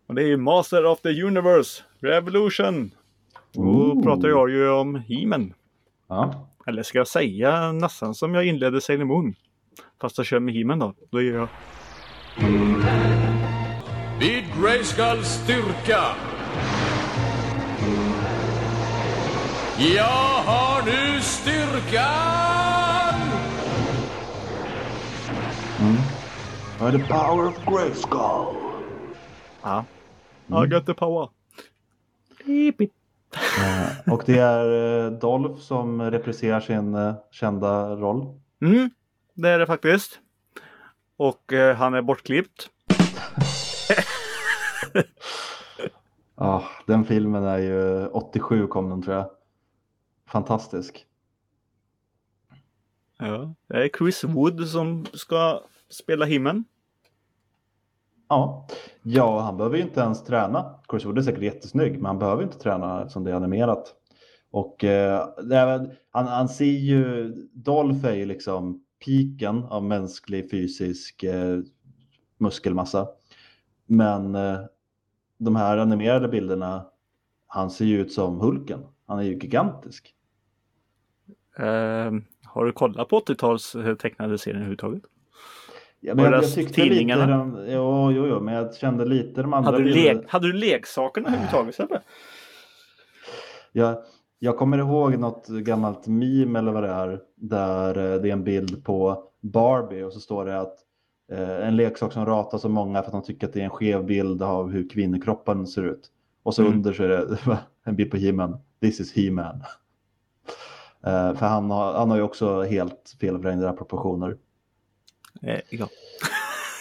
Och 0.08 0.16
det 0.16 0.24
är 0.24 0.38
Master 0.38 0.86
of 0.86 1.02
the 1.02 1.24
Universe 1.24 1.84
Revolution. 2.00 2.92
Då 3.54 4.02
pratar 4.04 4.28
jag 4.28 4.50
ju 4.50 4.70
om 4.70 4.96
He-Man. 4.96 5.54
Ja. 6.08 6.48
Eller 6.66 6.84
ska 6.84 6.98
jag 6.98 7.08
säga 7.08 7.72
nästan 7.72 8.16
som 8.16 8.34
jag 8.34 8.46
inledde 8.46 8.82
Sailor 8.82 9.06
Moon. 9.06 9.36
Fast 10.02 10.18
jag 10.18 10.28
kör 10.28 10.40
med 10.40 10.54
He-Man 10.54 10.80
då. 10.80 10.94
Då 11.12 11.22
gör 11.22 11.38
jag 11.40 11.48
Vid 14.20 14.44
Grayskulls 14.62 15.28
styrka. 15.28 16.04
Jag 19.96 20.44
har 20.46 20.86
nu 20.86 21.22
styrkan! 21.22 22.58
By 26.80 26.92
the 26.92 27.00
power 27.08 27.48
of 27.48 27.66
Grayskull. 27.66 28.56
Ja. 29.64 29.86
I 30.50 30.68
got 30.68 30.86
the 30.86 30.94
power. 30.94 31.30
Beep, 32.46 32.78
beep. 32.78 32.92
Eh, 33.36 34.14
och 34.14 34.24
det 34.26 34.38
är 34.38 35.06
eh, 35.06 35.12
Dolph 35.12 35.60
som 35.62 36.02
represserar 36.02 36.60
sin 36.60 36.96
eh, 36.96 37.16
kända 37.32 37.96
roll. 37.96 38.40
Mm, 38.62 38.90
det 39.38 39.50
är 39.50 39.60
det 39.60 39.66
faktiskt. 39.66 40.20
Och 41.18 41.54
eh, 41.54 41.76
han 41.76 41.94
är 41.94 42.02
bortklippt. 42.02 42.70
Ja, 46.40 46.64
den 46.88 47.06
filmen 47.06 47.44
är 47.44 47.58
ju 47.58 48.08
87 48.08 48.68
kom 48.68 48.90
den 48.90 49.02
tror 49.02 49.16
jag. 49.16 49.30
Fantastisk. 50.28 51.06
Ja. 53.20 53.54
Det 53.68 53.84
är 53.84 53.90
Chris 53.98 54.24
Wood 54.24 54.68
som 54.68 55.06
ska 55.14 55.62
spela 55.90 56.26
himlen. 56.26 56.64
Ja. 58.30 58.68
ja, 59.02 59.40
han 59.40 59.58
behöver 59.58 59.78
ju 59.78 59.84
inte 59.84 60.00
ens 60.00 60.24
träna. 60.24 60.80
Chris 60.92 61.06
Wood 61.06 61.18
är 61.18 61.22
säkert 61.22 61.44
jättesnygg, 61.44 61.94
men 61.94 62.06
han 62.06 62.20
behöver 62.20 62.44
inte 62.44 62.60
träna 62.60 63.10
som 63.10 63.24
det 63.24 63.32
är 63.32 63.36
animerat. 63.36 63.94
Och 64.52 64.84
eh, 64.84 65.28
han, 66.12 66.28
han 66.28 66.50
ser 66.50 66.66
ju, 66.66 67.34
Dolph 67.54 68.06
är 68.06 68.14
ju 68.14 68.26
liksom 68.26 68.84
piken 69.06 69.64
av 69.64 69.84
mänsklig 69.84 70.52
fysisk 70.52 71.24
eh, 71.24 71.60
muskelmassa. 72.38 73.08
Men 73.86 74.36
eh, 74.36 74.60
de 75.38 75.56
här 75.56 75.78
animerade 75.78 76.28
bilderna, 76.28 76.86
han 77.48 77.72
ser 77.72 77.86
ju 77.86 78.02
ut 78.02 78.14
som 78.14 78.40
Hulken. 78.40 78.80
Han 79.08 79.20
är 79.20 79.24
ju 79.24 79.34
gigantisk. 79.34 80.14
Eh, 81.58 82.12
har 82.44 82.66
du 82.66 82.72
kollat 82.72 83.10
på 83.10 83.20
80-tals 83.20 83.76
eh, 83.76 83.96
tecknade 83.96 84.38
serier 84.38 84.56
överhuvudtaget? 84.56 85.04
Ja, 86.00 86.16
men 86.16 86.26
jag, 86.26 86.34
jag 86.34 86.54
tyckte 86.54 86.82
lite, 86.82 86.96
tidningarna? 86.96 87.38
de, 87.38 87.66
jo, 87.72 88.12
jo, 88.12 88.28
jo, 88.28 88.40
men 88.40 88.54
jag 88.54 88.76
kände 88.76 89.06
lite 89.06 89.42
de 89.42 89.54
andra 89.54 89.72
Hade 89.72 89.84
du, 89.84 89.94
bilderna- 89.94 90.24
hade 90.28 90.48
du 90.48 90.54
leksakerna 90.54 91.28
överhuvudtaget 91.28 91.76
Sebbe? 91.76 92.02
Jag, 93.72 93.98
jag 94.40 94.58
kommer 94.58 94.78
ihåg 94.78 95.18
något 95.20 95.48
gammalt 95.48 96.08
meme 96.08 96.60
eller 96.60 96.72
vad 96.72 96.84
det 96.84 96.90
är 96.90 97.22
där 97.36 97.98
eh, 97.98 98.22
det 98.22 98.30
är 98.30 98.34
en 98.34 98.44
bild 98.44 98.84
på 98.86 99.24
Barbie 99.42 100.04
och 100.04 100.14
så 100.14 100.20
står 100.20 100.46
det 100.46 100.60
att 100.60 100.76
eh, 101.32 101.68
en 101.68 101.76
leksak 101.76 102.14
som 102.14 102.26
ratas 102.26 102.66
av 102.66 102.72
många 102.72 103.02
för 103.02 103.08
att 103.08 103.12
de 103.14 103.24
tycker 103.24 103.48
att 103.48 103.54
det 103.54 103.60
är 103.60 103.64
en 103.64 103.70
skev 103.70 104.06
bild 104.06 104.42
av 104.42 104.72
hur 104.72 104.90
kvinnokroppen 104.90 105.68
ser 105.68 105.84
ut. 105.84 106.12
Och 106.44 106.56
så 106.56 106.62
Mm. 106.62 106.74
under 106.74 106.94
så 106.94 107.04
är 107.04 107.08
det 107.08 107.38
en 107.84 107.96
bild 107.96 108.12
på 108.12 108.18
He-Man. 108.18 108.58
This 108.82 109.00
is 109.00 109.14
He-Man. 109.14 109.64
Eh, 111.04 111.34
för 111.34 111.46
han 111.46 111.72
har, 111.72 111.94
han 111.94 112.10
har 112.10 112.18
ju 112.18 112.24
också 112.24 112.62
helt 112.64 113.16
felvrängda 113.20 113.74
proportioner. 113.74 114.38
Eh, 115.42 115.60
ja. 115.70 115.88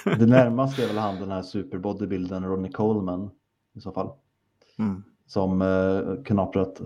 Det 0.19 0.27
närmaste 0.27 0.83
är 0.85 0.87
väl 0.87 0.99
han 0.99 1.21
den 1.21 1.31
här 1.31 1.42
superbodybilden 1.42 2.45
Ronnie 2.45 2.73
Coleman 2.73 3.31
i 3.75 3.81
så 3.81 3.92
fall. 3.92 4.11
Mm. 4.79 5.03
Som 5.27 5.62
eh, 5.62 6.23
knaprat 6.25 6.81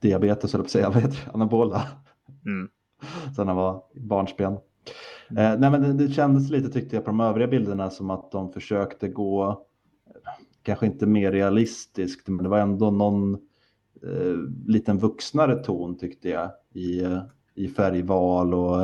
diabetes, 0.00 0.54
eller 0.54 0.64
på 0.64 0.70
säga, 0.70 0.90
vad 0.90 1.02
heter 1.02 1.18
det? 1.24 1.30
anabola. 1.34 1.82
Mm. 2.46 2.68
sen 3.36 3.48
han 3.48 3.56
var 3.56 3.82
barnsben. 3.94 4.52
Eh, 5.30 5.58
nej, 5.58 5.70
men 5.70 5.82
det, 5.82 5.92
det 5.92 6.12
kändes 6.12 6.50
lite 6.50 6.68
tyckte 6.68 6.96
jag 6.96 7.04
på 7.04 7.10
de 7.10 7.20
övriga 7.20 7.48
bilderna 7.48 7.90
som 7.90 8.10
att 8.10 8.30
de 8.30 8.52
försökte 8.52 9.08
gå, 9.08 9.66
kanske 10.62 10.86
inte 10.86 11.06
mer 11.06 11.32
realistiskt, 11.32 12.28
men 12.28 12.42
det 12.42 12.48
var 12.48 12.58
ändå 12.58 12.90
någon 12.90 13.34
eh, 14.02 14.36
liten 14.66 14.98
vuxnare 14.98 15.56
ton 15.56 15.98
tyckte 15.98 16.28
jag 16.28 16.50
i, 16.72 17.02
i 17.54 17.68
färgval 17.68 18.54
och 18.54 18.82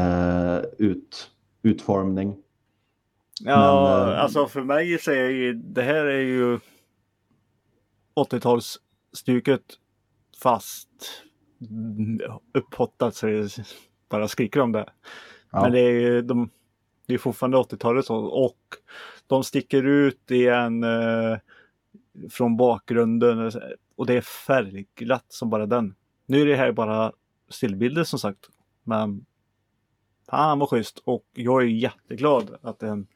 eh, 0.00 0.58
ut, 0.78 1.30
utformning. 1.62 2.36
Ja, 3.44 4.04
Men, 4.06 4.14
eh, 4.14 4.22
alltså 4.22 4.46
för 4.46 4.62
mig 4.62 4.98
så 4.98 5.10
är 5.10 5.28
ju 5.28 5.52
det 5.52 5.82
här 5.82 6.04
är 6.04 6.20
ju 6.20 6.58
80-talsstuket 9.12 9.60
fast 10.42 10.88
upphottat 12.54 13.14
så 13.14 13.26
det 13.26 13.64
bara 14.08 14.28
skriker 14.28 14.60
om 14.60 14.72
det. 14.72 14.90
Ja. 15.52 15.62
Men 15.62 15.72
det 15.72 15.80
är 15.80 16.00
ju 16.00 16.22
de, 16.22 16.50
det 17.06 17.14
är 17.14 17.18
fortfarande 17.18 17.58
80-talet 17.58 18.06
så, 18.06 18.16
och 18.16 18.58
de 19.26 19.44
sticker 19.44 19.84
ut 19.84 20.30
i 20.30 20.46
en 20.46 20.84
eh, 20.84 21.38
från 22.30 22.56
bakgrunden 22.56 23.50
och 23.96 24.06
det 24.06 24.14
är 24.14 24.20
färgglatt 24.20 25.26
som 25.28 25.50
bara 25.50 25.66
den. 25.66 25.94
Nu 26.26 26.42
är 26.42 26.46
det 26.46 26.56
här 26.56 26.72
bara 26.72 27.12
stillbilder 27.48 28.04
som 28.04 28.18
sagt. 28.18 28.48
Men 28.82 29.26
fan 30.30 30.58
vad 30.58 30.68
schysst 30.68 30.98
och 31.04 31.24
jag 31.34 31.62
är 31.62 31.66
jätteglad 31.66 32.56
att 32.62 32.82
en 32.82 33.06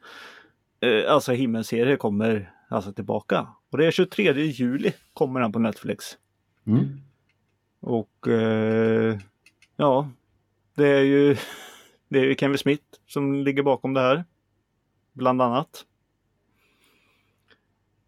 eh, 0.79 1.11
alltså 1.11 1.31
himmelserie 1.31 1.97
kommer 1.97 2.54
alltså 2.75 2.93
tillbaka. 2.93 3.47
Och 3.71 3.77
det 3.77 3.85
är 3.85 3.91
23 3.91 4.33
juli 4.33 4.93
kommer 5.13 5.39
den 5.39 5.51
på 5.51 5.59
Netflix. 5.59 6.05
Mm. 6.67 6.85
Och 7.79 8.27
eh, 8.27 9.17
ja, 9.75 10.09
det 10.75 10.87
är 10.87 11.01
ju 11.03 11.37
det 12.09 12.19
är 12.19 12.23
ju 12.23 12.35
Kevin 12.35 12.57
Smith 12.57 12.83
som 13.07 13.33
ligger 13.35 13.63
bakom 13.63 13.93
det 13.93 14.01
här. 14.01 14.25
Bland 15.13 15.41
annat. 15.41 15.85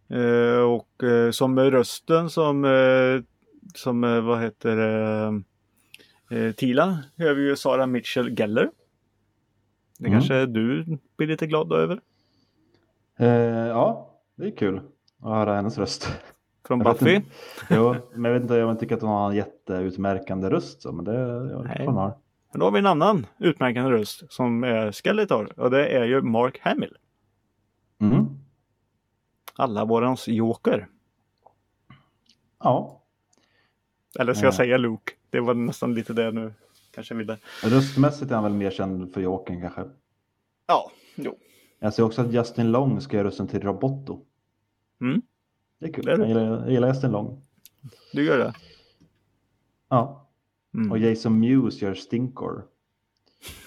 Eh, 0.10 0.60
och 0.60 1.04
eh, 1.04 1.32
som 1.32 1.60
rösten 1.60 2.30
som, 2.30 2.66
eh, 2.66 3.22
som 3.76 4.04
eh, 4.04 4.22
vad 4.22 4.42
heter 4.42 4.76
det, 4.76 5.44
eh, 6.38 6.52
Tila 6.54 7.04
hör 7.18 7.34
vi 7.34 7.42
ju 7.50 7.56
Sara 7.56 7.88
Mitchell 7.88 8.40
Geller. 8.40 8.72
Det 10.00 10.08
Mm. 10.08 10.20
kanske 10.20 10.46
du 10.46 10.98
blir 11.18 11.28
lite 11.28 11.48
glad 11.48 11.72
över. 11.74 12.00
Eh, 13.20 13.28
ja, 13.68 14.10
det 14.38 14.48
är 14.48 14.52
kul 14.58 14.78
att 15.20 15.30
höra 15.30 15.56
hennes 15.56 15.78
röst. 15.78 16.12
Från 16.68 16.80
Jag 16.82 16.94
Buffy. 16.94 17.22
Jo, 17.70 17.96
men 18.14 18.24
jag 18.26 18.34
vet 18.34 18.42
inte 18.42 18.64
om 18.64 18.70
jag 18.70 18.80
tycker 18.80 18.96
att 18.96 19.02
hon 19.02 19.10
har 19.12 19.30
en 19.30 19.36
jätteutmärkande 19.36 20.50
röst. 20.50 20.82
Så, 20.82 20.92
men 20.92 21.06
det 21.06 21.44
Nej. 21.64 21.86
hon 21.86 21.96
ha. 21.96 22.20
Men 22.52 22.60
då 22.60 22.66
har 22.66 22.72
vi 22.72 22.80
en 22.80 22.86
annan 22.86 23.26
utmärkande 23.38 23.92
röst 23.92 24.24
som 24.34 24.64
är 24.64 24.92
Skeletor 24.92 25.60
och 25.60 25.72
det 25.72 25.88
är 25.88 26.04
ju 26.06 26.22
Mark 26.22 26.60
Hamill. 26.62 26.98
Mm. 28.02 28.26
Alla 29.56 29.86
vårans 29.86 30.28
Joker. 30.28 30.88
Ja, 32.64 33.02
Eller 34.20 34.34
ska 34.34 34.46
jag 34.46 34.54
Ja. 34.54 34.58
säga 34.58 34.78
Luke? 34.78 35.14
det 35.30 35.40
var 35.40 35.54
nästan 35.54 35.94
lite 35.94 36.14
det 36.14 36.32
nu. 36.32 36.54
Kanske 36.92 37.14
ville. 37.16 37.38
Röstmässigt 37.64 38.32
är 38.32 38.36
han 38.36 38.44
väl 38.44 38.54
mer 38.54 38.72
känd 38.72 39.14
för 39.14 39.22
Jokern 39.22 39.62
kanske. 39.62 39.84
Ja, 40.68 40.92
jo. 41.16 41.38
Jag 41.80 41.94
ser 41.94 42.04
också 42.04 42.22
att 42.22 42.34
Justin 42.34 42.72
Long 42.72 43.02
ska 43.02 43.18
göra 43.18 43.28
rösten 43.28 43.48
till 43.48 43.62
Roboto. 43.62 44.20
Mm. 45.02 45.22
Det 45.80 45.86
är 45.88 45.94
kul. 45.94 46.06
Det 46.06 46.12
är 46.12 46.18
det. 46.18 46.22
Jag, 46.24 46.30
gillar, 46.30 46.60
jag 46.62 46.72
gillar 46.72 46.88
Justin 46.88 47.12
Long. 47.12 47.42
Du 48.14 48.24
gör 48.26 48.38
det? 48.38 48.54
Ja, 49.90 50.24
Mm. 50.74 50.92
och 50.92 50.98
Jason 50.98 51.40
Mewes 51.40 51.82
gör 51.82 51.94
Stinkor. 51.94 52.66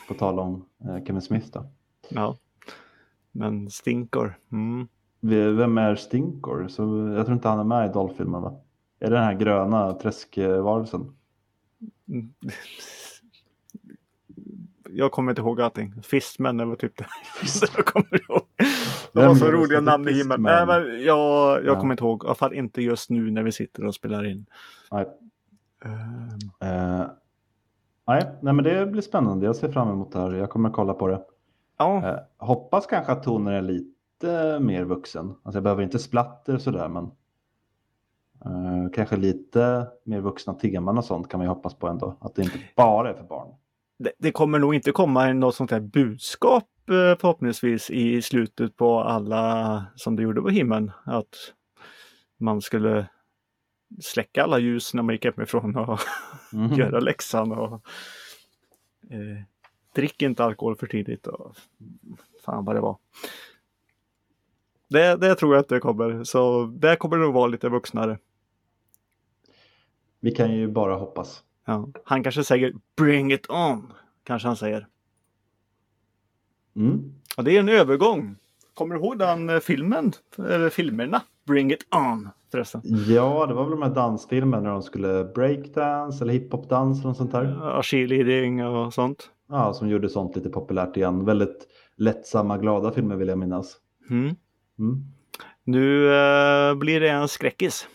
På 0.08 0.14
tal 0.14 0.38
om 0.38 0.64
eh, 0.84 1.04
Kevin 1.04 1.22
Smith 1.22 1.46
då. 1.52 1.66
Ja. 2.08 2.36
Men 3.32 3.70
Stinkor. 3.70 4.38
Mm. 4.52 4.88
Vem 5.56 5.78
är 5.78 5.94
Stinkor? 5.96 6.68
Så 6.68 6.82
jag 7.16 7.26
tror 7.26 7.34
inte 7.36 7.48
han 7.48 7.58
är 7.58 7.64
med 7.64 7.90
i 7.90 7.92
Dolph-filmen 7.92 8.42
va? 8.42 8.60
Är 8.98 9.10
det 9.10 9.16
den 9.16 9.24
här 9.24 9.34
gröna 9.34 9.92
träskvarelsen? 9.92 11.16
Jag 14.92 15.12
kommer 15.12 15.32
inte 15.32 15.42
ihåg 15.42 15.60
allting. 15.60 16.02
Fistman 16.02 16.68
var 16.68 16.76
typ 16.76 16.96
det. 16.98 17.06
jag 17.76 17.86
kommer 17.86 18.30
ihåg. 18.30 18.42
Vem 19.12 19.28
var 19.28 19.34
så 19.34 19.50
roliga 19.50 19.80
namn 19.80 20.08
i 20.08 20.12
himlen. 20.12 20.42
Nej, 20.42 20.66
men 20.66 21.02
jag, 21.02 21.64
jag 21.64 21.64
Ja. 21.64 21.80
kommer 21.80 21.94
inte 21.94 22.04
ihåg. 22.04 22.24
I 22.24 22.26
alla 22.26 22.34
fall 22.34 22.54
inte 22.54 22.82
just 22.82 23.10
nu 23.10 23.30
när 23.30 23.42
vi 23.42 23.52
sitter 23.52 23.84
och 23.86 23.94
spelar 23.94 24.26
in. 24.26 24.46
Nej. 24.90 25.06
Ehm, 25.84 26.68
Eh, 26.68 27.06
nej, 28.06 28.30
nej, 28.42 28.52
men 28.54 28.64
det 28.64 28.86
blir 28.86 29.02
spännande. 29.02 29.46
Jag 29.46 29.56
ser 29.56 29.72
fram 29.72 29.88
emot 29.90 30.12
det 30.12 30.18
här. 30.20 30.32
Jag 30.32 30.50
kommer 30.50 30.70
kolla 30.70 30.94
på 30.94 31.06
det. 31.06 31.20
ja, 31.78 32.08
Eh, 32.08 32.18
hoppas 32.46 32.86
kanske 32.86 33.12
att 33.12 33.22
tonen 33.22 33.54
är 33.54 33.62
lite 33.62 34.58
mer 34.60 34.84
vuxen. 34.84 35.28
Alltså 35.42 35.56
jag 35.56 35.62
behöver 35.62 35.82
inte 35.82 35.98
splatter 35.98 36.54
och 36.54 36.60
sådär, 36.62 36.88
men 36.88 37.04
eh, 38.44 38.90
kanske 38.92 39.16
lite 39.16 39.86
mer 40.04 40.20
vuxna 40.20 40.54
teman 40.54 40.98
och 40.98 41.04
sånt 41.04 41.28
kan 41.28 41.38
man 41.38 41.44
ju 41.44 41.48
hoppas 41.48 41.74
på 41.74 41.88
ändå. 41.88 42.16
Att 42.20 42.34
det 42.34 42.42
inte 42.42 42.58
bara 42.76 43.10
är 43.10 43.14
för 43.14 43.24
barn. 43.24 43.48
Det, 44.00 44.12
det 44.18 44.32
kommer 44.32 44.58
nog 44.58 44.74
inte 44.74 44.92
komma 44.92 45.32
något 45.32 45.54
sånt 45.54 45.70
här 45.70 45.80
budskap 45.80 46.64
eh, 46.88 47.18
förhoppningsvis 47.18 47.90
i 47.90 48.22
slutet 48.22 48.76
på 48.76 49.00
alla 49.00 49.84
som 49.96 50.16
det 50.16 50.22
gjorde 50.22 50.42
på 50.42 50.48
himlen. 50.48 50.90
Att 51.04 51.34
man 52.38 52.60
skulle 52.60 53.06
släcka 54.00 54.42
alla 54.42 54.58
ljus 54.58 54.94
när 54.94 55.02
man 55.02 55.14
gick 55.14 55.24
hemifrån 55.24 55.76
och 55.76 56.00
Mhm. 56.52 56.74
göra 56.74 57.00
läxan 57.00 57.52
och 57.52 57.74
eh, 59.10 59.42
drick 59.94 60.22
inte 60.22 60.44
alkohol 60.44 60.76
för 60.76 60.86
tidigt 60.86 61.26
och 61.26 61.56
fan 62.44 62.64
vad 62.64 62.76
det 62.76 62.80
var. 62.80 62.98
Det, 64.88 65.16
det 65.16 65.34
tror 65.34 65.54
jag 65.54 65.60
att 65.60 65.68
det 65.68 65.80
kommer, 65.80 66.24
så 66.24 66.66
det 66.66 66.96
kommer 66.96 67.16
nog 67.16 67.34
vara 67.34 67.46
lite 67.46 67.68
vuxnare. 67.68 68.18
Vi 70.20 70.30
kan 70.30 70.52
ju 70.52 70.68
bara 70.68 70.94
hoppas. 70.96 71.44
Ja. 71.70 71.88
Han 72.04 72.22
kanske 72.22 72.44
säger 72.44 72.72
bring 72.96 73.32
it 73.32 73.50
on, 73.50 73.92
kanske 74.24 74.48
han 74.48 74.56
säger. 74.56 74.86
Mm. 76.76 77.14
Och 77.36 77.44
det 77.44 77.56
är 77.56 77.60
en 77.60 77.68
övergång. 77.68 78.36
Kommer 78.74 78.94
du 78.94 79.00
ihåg 79.00 79.18
den 79.18 79.50
eh, 79.50 79.58
filmen? 79.58 80.12
Eller 80.38 80.70
filmerna? 80.70 81.22
Bring 81.46 81.72
it 81.72 81.86
on 81.94 82.28
förresten. 82.52 82.80
Ja, 82.84 83.46
det 83.46 83.54
var 83.54 83.62
väl 83.62 83.70
de 83.70 83.82
här 83.82 83.94
dansfilmerna 83.94 84.62
när 84.62 84.70
de 84.70 84.82
skulle 84.82 85.24
breakdance 85.24 86.24
eller 86.24 86.32
hiphopdans 86.32 86.98
eller 86.98 87.08
något 87.08 87.16
sånt 87.16 87.32
där. 87.32 87.44
Ja, 87.44 87.82
cheerleading 87.82 88.66
och 88.66 88.94
sånt. 88.94 89.30
Ja, 89.48 89.74
som 89.74 89.88
gjorde 89.88 90.08
sånt 90.08 90.36
lite 90.36 90.48
populärt 90.48 90.96
igen. 90.96 91.24
Väldigt 91.24 91.66
lättsamma, 91.96 92.58
glada 92.58 92.92
filmer 92.92 93.16
vill 93.16 93.28
jag 93.28 93.38
minnas. 93.38 93.76
Mm. 94.10 94.34
Mm. 94.78 95.04
Nu 95.64 96.14
eh, 96.14 96.74
blir 96.74 97.00
det 97.00 97.08
en 97.08 97.28
skräckis. 97.28 97.88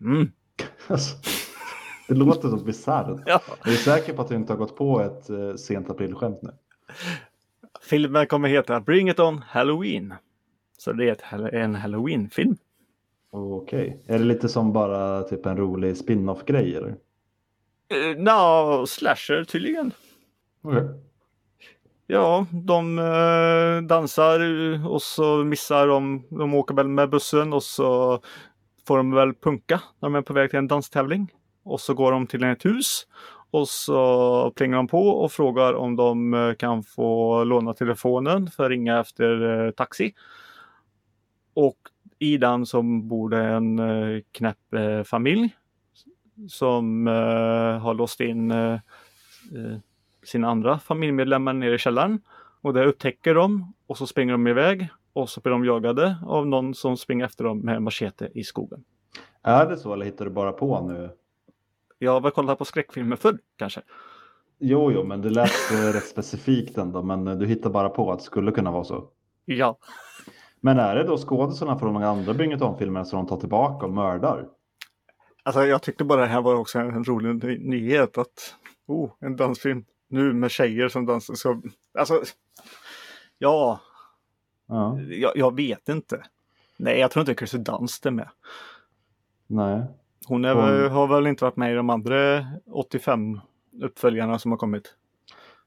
Mm. 0.00 0.32
Det 2.08 2.14
låter 2.14 2.48
så 2.48 2.56
bisarrt. 2.56 3.20
Ja. 3.26 3.40
Är 3.64 3.70
du 3.70 3.76
säker 3.76 4.12
på 4.12 4.22
att 4.22 4.28
du 4.28 4.34
inte 4.34 4.52
har 4.52 4.58
gått 4.58 4.76
på 4.76 5.00
ett 5.00 5.30
eh, 5.30 5.54
sent 5.54 5.90
aprilskämt 5.90 6.42
nu? 6.42 6.50
Filmen 7.82 8.26
kommer 8.26 8.48
heta 8.48 8.80
Bring 8.80 9.08
it 9.08 9.20
on 9.20 9.42
Halloween. 9.48 10.14
Så 10.78 10.92
det 10.92 11.08
är 11.08 11.12
ett, 11.12 11.52
en 11.52 11.74
Halloween-film. 11.74 12.56
Okej. 13.30 14.02
Är 14.06 14.18
det 14.18 14.24
lite 14.24 14.48
som 14.48 14.72
bara 14.72 15.22
typ 15.22 15.46
en 15.46 15.56
rolig 15.56 15.96
spin-off-grej 15.96 16.76
eller? 16.76 16.88
Uh, 17.94 18.16
no, 18.18 18.86
slasher 18.86 19.44
tydligen. 19.44 19.92
Okej. 20.62 20.88
Ja, 22.06 22.46
de 22.50 22.98
eh, 22.98 23.86
dansar 23.88 24.40
eh, 24.72 24.86
och 24.86 25.02
så 25.02 25.44
missar 25.44 25.86
de. 25.86 26.26
De 26.30 26.54
åker 26.54 26.74
väl 26.74 26.88
med 26.88 27.10
bussen 27.10 27.52
och 27.52 27.62
så 27.62 28.20
får 28.86 28.96
de 28.96 29.10
väl 29.10 29.34
punka 29.34 29.80
när 30.00 30.08
de 30.08 30.14
är 30.14 30.22
på 30.22 30.32
väg 30.32 30.50
till 30.50 30.58
en 30.58 30.68
danstävling. 30.68 31.32
Och 31.68 31.80
så 31.80 31.94
går 31.94 32.12
de 32.12 32.26
till 32.26 32.44
ett 32.44 32.64
hus 32.64 33.06
och 33.50 33.68
så 33.68 34.52
plingar 34.56 34.76
de 34.76 34.88
på 34.88 35.08
och 35.08 35.32
frågar 35.32 35.74
om 35.74 35.96
de 35.96 36.34
eh, 36.34 36.54
kan 36.54 36.82
få 36.82 37.44
låna 37.44 37.74
telefonen 37.74 38.50
för 38.50 38.64
att 38.64 38.70
ringa 38.70 39.00
efter 39.00 39.64
eh, 39.66 39.70
taxi. 39.70 40.14
Och 41.54 41.78
i 42.18 42.36
den 42.36 42.66
som 42.66 43.08
bor 43.08 43.30
det 43.30 43.42
en 43.42 43.78
eh, 43.78 44.22
knäpp 44.32 44.58
familj 45.04 45.56
som 46.48 47.06
har 47.82 47.94
låst 47.94 48.20
in 48.20 48.52
sina 50.24 50.48
andra 50.48 50.78
familjemedlemmar 50.78 51.52
nere 51.52 51.74
i 51.74 51.78
källaren. 51.78 52.20
Och 52.60 52.74
det 52.74 52.84
upptäcker 52.84 53.34
de 53.34 53.72
och 53.86 53.98
så 53.98 54.06
springer 54.06 54.32
de 54.32 54.46
iväg 54.46 54.88
och 55.12 55.30
så 55.30 55.40
blir 55.40 55.52
de 55.52 55.64
jagade 55.64 56.16
av 56.26 56.46
någon 56.46 56.74
som 56.74 56.96
springer 56.96 57.24
efter 57.24 57.44
dem 57.44 57.58
med 57.58 57.82
machete 57.82 58.30
i 58.34 58.44
skogen. 58.44 58.84
Är 59.42 59.66
det 59.66 59.76
så 59.76 59.92
eller 59.92 60.04
hittar 60.04 60.24
du 60.24 60.30
bara 60.30 60.52
på 60.52 60.80
nu? 60.80 61.10
Jag 61.98 62.12
har 62.12 62.20
väl 62.20 62.30
kollat 62.32 62.58
på 62.58 62.64
skräckfilmer 62.64 63.16
förr 63.16 63.38
kanske. 63.56 63.82
Jo, 64.58 64.92
jo, 64.92 65.04
men 65.04 65.22
det 65.22 65.30
lät 65.30 65.70
eh, 65.72 65.92
rätt 65.92 66.06
specifikt 66.08 66.78
ändå. 66.78 67.02
Men 67.02 67.26
eh, 67.28 67.36
du 67.36 67.46
hittar 67.46 67.70
bara 67.70 67.88
på 67.88 68.12
att 68.12 68.18
det 68.18 68.24
skulle 68.24 68.52
kunna 68.52 68.70
vara 68.70 68.84
så. 68.84 69.08
Ja, 69.44 69.78
Men 70.60 70.78
är 70.78 70.94
det 70.96 71.04
då 71.04 71.16
skådisarna 71.18 71.78
från 71.78 71.94
de 71.94 72.02
andra 72.02 72.34
Bring 72.34 72.52
It 72.52 72.62
On-filmerna 72.62 73.04
som 73.04 73.16
de 73.16 73.26
tar 73.28 73.40
tillbaka 73.40 73.86
och 73.86 73.92
mördar? 73.92 74.48
alltså 75.42 75.64
jag 75.64 75.82
tyckte 75.82 76.04
bara 76.04 76.20
det 76.20 76.26
här 76.26 76.42
var 76.42 76.54
också 76.54 76.78
en 76.78 77.04
rolig 77.04 77.44
ny- 77.44 77.58
nyhet 77.58 78.18
att 78.18 78.54
oh, 78.86 79.10
en 79.20 79.36
dansfilm 79.36 79.84
nu 80.08 80.32
med 80.32 80.50
tjejer 80.50 80.88
som 80.88 81.06
dansar. 81.06 81.34
Så, 81.34 81.62
alltså, 81.98 82.22
ja, 83.38 83.80
Ja, 84.66 85.00
jag, 85.00 85.36
jag 85.36 85.56
vet 85.56 85.88
inte. 85.88 86.22
Nej, 86.76 86.98
jag 87.00 87.10
tror 87.10 87.20
inte 87.20 87.34
Kirsten 87.34 87.64
Dunst 87.64 88.06
är 88.06 88.10
med. 88.10 88.28
nej. 89.46 89.82
Hon 90.28 90.44
är, 90.44 90.54
Hon- 90.54 90.90
har 90.90 91.06
väl 91.06 91.26
inte 91.26 91.44
varit 91.44 91.56
med 91.56 91.72
i 91.72 91.74
de 91.74 91.90
andra 91.90 92.46
85 92.72 93.40
uppföljarna 93.82 94.38
som 94.38 94.50
har 94.50 94.58
kommit. 94.58 94.94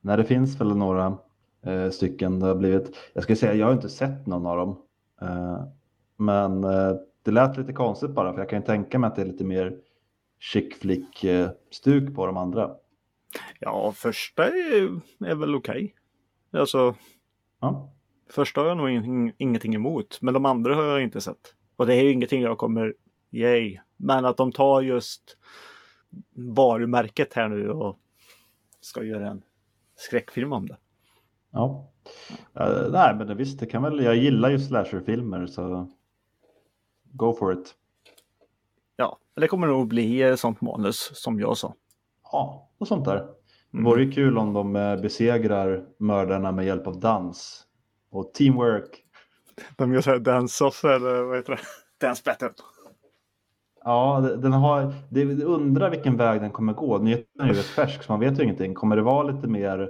Nej, 0.02 0.18
det 0.18 0.24
finns 0.24 0.62
väl 0.62 0.76
några 0.78 1.18
eh, 1.66 1.90
stycken 1.90 2.40
det 2.40 2.46
har 2.48 2.56
blivit. 2.56 2.98
Jag 3.14 3.24
ska 3.24 3.36
säga, 3.36 3.54
jag 3.54 3.66
har 3.66 3.74
inte 3.74 3.90
sett 3.90 4.28
någon 4.28 4.46
av 4.46 4.58
dem. 4.58 4.78
Eh, 5.22 5.64
men 6.18 6.64
eh, 6.64 6.94
det 7.24 7.32
lät 7.32 7.58
lite 7.58 7.74
konstigt 7.74 8.10
bara, 8.12 8.34
för 8.34 8.40
jag 8.40 8.50
kan 8.50 8.60
ju 8.60 8.66
tänka 8.66 9.00
mig 9.00 9.08
att 9.08 9.16
det 9.16 9.22
är 9.22 9.26
lite 9.26 9.44
mer 9.44 9.78
chick 10.40 10.74
flick 10.76 11.26
stuk 11.72 12.16
på 12.16 12.26
de 12.26 12.38
andra. 12.38 12.72
Ja, 13.60 13.92
första 13.96 14.48
är, 14.48 15.00
är 15.26 15.36
väl 15.36 15.56
okej. 15.56 15.96
Alltså, 16.54 16.96
Ja, 17.62 17.94
första 18.30 18.62
har 18.62 18.68
jag 18.68 18.78
nog 18.78 18.90
ing, 18.90 19.34
ingenting 19.38 19.76
emot, 19.76 20.18
men 20.22 20.34
de 20.34 20.46
andra 20.46 20.76
har 20.76 20.84
jag 20.84 21.04
inte 21.04 21.22
sett. 21.22 21.56
Och 21.76 21.86
det 21.88 21.96
är 21.96 22.04
ju 22.04 22.12
ingenting 22.12 22.42
jag 22.42 22.58
kommer, 22.58 22.94
yay. 23.32 23.80
Men 24.04 24.26
att 24.26 24.38
de 24.38 24.52
tar 24.52 24.82
just 24.82 25.38
varumärket 26.36 27.34
här 27.34 27.48
nu 27.50 27.70
och 27.70 28.00
ska 28.82 29.04
göra 29.04 29.28
en 29.30 29.44
skräckfilm 29.96 30.54
om 30.54 30.68
det. 30.68 30.78
ja. 31.52 31.88
Eh, 32.54 32.90
nej, 32.92 33.16
men 33.16 33.28
det, 33.28 33.36
visst, 33.36 33.60
det 33.60 33.66
kan 33.66 33.84
väl. 33.84 34.04
Jag 34.04 34.16
gillar 34.16 34.50
ju 34.50 34.60
slasherfilmer 34.60 35.48
så 35.48 35.92
go 37.04 37.34
for 37.34 37.54
it. 37.54 37.76
Ja, 38.96 39.18
det 39.36 39.48
kommer 39.48 39.68
nog 39.68 39.88
bli 39.88 40.38
sånt 40.38 40.62
manus 40.62 41.12
som 41.14 41.40
jag 41.40 41.58
sa. 41.58 41.74
Ja, 42.32 42.70
och 42.78 42.88
sånt 42.88 43.06
där. 43.06 43.16
Det 43.16 43.78
Mm. 43.78 43.86
vore 43.86 44.04
ju 44.04 44.12
kul 44.12 44.38
om 44.38 44.54
de 44.54 44.76
eh, 44.76 45.02
besegrar 45.02 45.86
mördarna 45.98 46.52
med 46.52 46.66
hjälp 46.66 46.88
av 46.88 47.00
dans 47.00 47.64
och 48.10 48.34
teamwork. 48.34 49.04
De 49.78 49.94
gör 49.94 50.02
såhär 50.02 50.20
dance-off 50.20 50.84
eller 50.86 51.24
vad 51.24 51.38
heter 51.38 51.52
det? 51.54 51.62
Dance 52.08 52.22
battle. 52.26 52.50
Ja, 53.84 54.20
den 54.38 54.54
har, 54.54 54.94
det, 55.10 55.44
undrar 55.44 55.90
vilken 55.90 56.18
väg 56.18 56.42
den 56.42 56.52
kommer 56.52 56.74
gå. 56.74 56.98
Nyheten 56.98 57.42
är 57.42 57.48
ju 57.48 57.54
rätt 57.54 57.66
färsk 57.66 58.04
så 58.04 58.12
man 58.12 58.20
vet 58.20 58.40
ju 58.40 58.44
ingenting. 58.44 58.74
Kommer 58.74 58.96
det 58.96 59.02
vara 59.02 59.24
lite 59.24 59.48
mer 59.48 59.90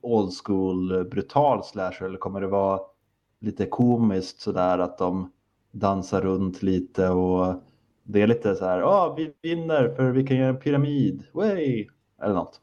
old 0.00 0.32
school 0.44 1.04
brutal 1.10 1.64
slasher 1.64 2.06
eller 2.06 2.18
kommer 2.18 2.40
det 2.40 2.46
vara 2.46 2.80
lite 3.40 3.66
komiskt 3.66 4.40
sådär 4.40 4.78
att 4.78 4.98
de 4.98 5.32
dansar 5.70 6.20
runt 6.20 6.62
lite 6.62 7.08
och 7.08 7.54
det 8.02 8.22
är 8.22 8.26
lite 8.26 8.54
så 8.54 8.64
här, 8.64 8.78
ja 8.78 9.14
vi 9.16 9.32
vinner 9.42 9.94
för 9.96 10.10
vi 10.10 10.26
kan 10.26 10.36
göra 10.36 10.48
en 10.48 10.60
pyramid, 10.60 11.22
way! 11.32 11.88
Eller 12.22 12.34
något. 12.34 12.60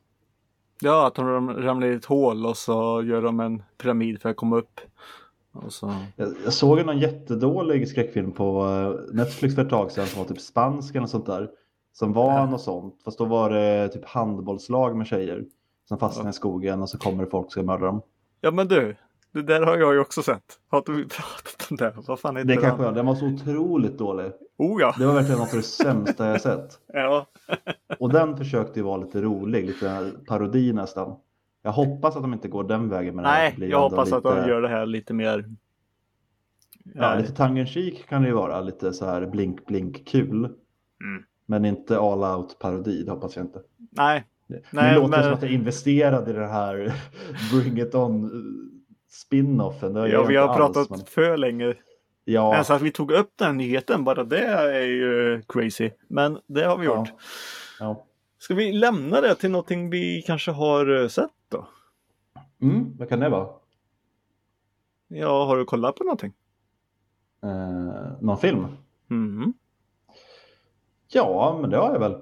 Ja, 0.81 1.07
att 1.07 1.15
de 1.15 1.49
ramlar 1.49 1.87
i 1.87 1.93
ett 1.93 2.05
hål 2.05 2.45
och 2.45 2.57
så 2.57 3.03
gör 3.03 3.21
de 3.21 3.39
en 3.39 3.63
pyramid 3.77 4.21
för 4.21 4.29
att 4.29 4.37
komma 4.37 4.57
upp. 4.57 4.79
Så... 5.67 5.93
Jag, 6.15 6.33
jag 6.43 6.53
såg 6.53 6.85
någon 6.85 6.99
jättedålig 6.99 7.87
skräckfilm 7.87 8.31
på 8.31 8.65
eh, 8.65 9.15
Netflix 9.15 9.55
för 9.55 9.61
ett 9.61 9.69
tag 9.69 9.91
sedan 9.91 10.05
som 10.07 10.19
var 10.21 10.27
typ 10.29 10.39
spansk 10.41 10.95
eller 10.95 11.07
sånt 11.07 11.25
där. 11.25 11.49
Som 11.93 12.13
var 12.13 12.47
något 12.47 12.61
sånt. 12.61 13.01
Fast 13.05 13.17
då 13.17 13.25
var 13.25 13.49
det 13.49 13.87
typ 13.89 14.05
handbollslag 14.05 14.95
med 14.95 15.07
tjejer. 15.07 15.45
Som 15.87 15.97
fastnade 15.99 16.27
Ja. 16.27 16.29
i 16.29 16.33
skogen 16.33 16.81
och 16.81 16.89
så 16.89 16.97
kommer 16.97 17.23
det 17.25 17.29
folk 17.29 17.45
och 17.45 17.51
ska 17.51 17.63
mörda 17.63 17.85
dem. 17.85 18.01
Ja 18.41 18.51
men 18.51 18.67
du, 18.67 18.95
det 19.33 19.41
där 19.41 19.61
har 19.61 19.77
jag 19.77 19.93
ju 19.93 19.99
också 19.99 20.21
sett. 20.23 20.43
Har 20.69 20.83
vi 20.87 21.03
pratat 21.05 21.67
om 21.71 21.77
det? 21.77 21.93
Vad 22.07 22.19
fan 22.19 22.35
heter 22.35 22.47
Det 22.47 22.53
den? 22.53 22.63
kanske 22.63 22.83
jag. 22.83 22.95
Den 22.95 23.05
var 23.05 23.15
så 23.15 23.25
otroligt 23.27 23.97
dålig. 23.97 24.31
Oh 24.57 24.81
ja. 24.81 24.95
Det 24.97 25.05
var 25.05 25.13
verkligen 25.13 25.39
något 25.39 25.49
av 25.49 25.55
det 25.57 25.63
sämsta 25.63 26.27
jag 26.27 26.41
sett. 26.41 26.79
ja. 26.93 27.25
Och 27.99 28.09
den 28.13 28.37
försökte 28.37 28.79
ju 28.79 28.83
vara 28.85 28.97
lite 28.97 29.21
rolig, 29.21 29.65
lite 29.65 30.11
parodi 30.27 30.73
nästan. 30.73 31.15
Jag 31.61 31.71
hoppas 31.71 32.15
att 32.15 32.21
de 32.21 32.33
inte 32.33 32.47
går 32.47 32.63
den 32.63 32.89
vägen 32.89 33.19
här. 33.19 33.53
Nej, 33.59 33.69
jag 33.69 33.79
hoppas 33.79 34.11
att 34.13 34.23
de 34.23 34.47
gör 34.47 34.61
det 34.61 34.67
här 34.69 34.85
lite 34.85 35.13
mer. 35.13 35.45
Ja, 36.95 37.15
lite 37.15 37.65
cheek 37.65 38.07
kan 38.09 38.21
det 38.21 38.27
ju 38.27 38.33
vara, 38.33 38.61
lite 38.61 38.93
så 38.93 39.05
här 39.05 39.25
blink 39.25 39.65
blink 39.65 40.07
kul. 40.07 40.45
Mm. 40.45 41.23
Men 41.45 41.65
inte 41.65 41.99
all 41.99 42.23
out 42.23 42.59
parodi, 42.59 43.03
det 43.03 43.11
hoppas 43.11 43.35
jag 43.35 43.45
inte. 43.45 43.59
Nej, 43.91 44.23
Det 44.47 44.61
Nej, 44.71 44.95
låter 44.95 45.09
men- 45.09 45.23
som 45.23 45.33
att 45.33 45.41
jag 45.41 45.51
är 45.51 45.55
investerad 45.55 46.29
i 46.29 46.33
det 46.33 46.47
här 46.47 46.93
bring 47.53 47.77
it 47.87 47.95
on 47.95 48.23
eh, 48.25 48.29
spin-offen. 49.11 49.95
Ja, 49.95 50.23
vi 50.25 50.35
har 50.35 50.55
pratat 50.55 50.77
alls, 50.77 50.89
men- 50.89 51.05
för 51.05 51.37
länge. 51.37 51.73
Ja, 52.25 52.55
Alltså 52.57 52.73
att 52.73 52.81
vi 52.81 52.91
tog 52.91 53.11
upp 53.11 53.31
den 53.35 53.57
nyheten, 53.57 54.03
bara 54.03 54.23
det 54.23 54.45
är 54.45 54.81
ju 54.81 55.41
crazy. 55.47 55.89
Men 56.07 56.39
det 56.47 56.63
har 56.63 56.77
vi 56.77 56.85
ja, 56.85 56.97
gjort. 56.97 57.09
ja. 57.79 58.05
Ska 58.39 58.55
vi 58.55 58.71
lämna 58.71 59.21
det 59.21 59.35
till 59.35 59.51
någonting 59.51 59.89
vi 59.89 60.21
kanske 60.21 60.51
har 60.51 61.01
eh, 61.01 61.07
sett 61.07 61.31
då? 61.49 61.67
Mm, 62.61 62.97
vad 62.97 63.09
kan 63.09 63.19
det 63.19 63.29
vara? 63.29 63.49
Ja, 65.07 65.45
har 65.45 65.57
du 65.57 65.65
kollat 65.65 65.95
på 65.95 66.03
någonting? 66.03 66.33
Eh, 67.43 68.21
någon 68.21 68.37
film? 68.37 68.65
Mm. 69.09 69.53
Ja, 71.07 71.57
men 71.61 71.69
det 71.69 71.77
har 71.77 71.91
jag 71.93 71.99
väl. 71.99 72.21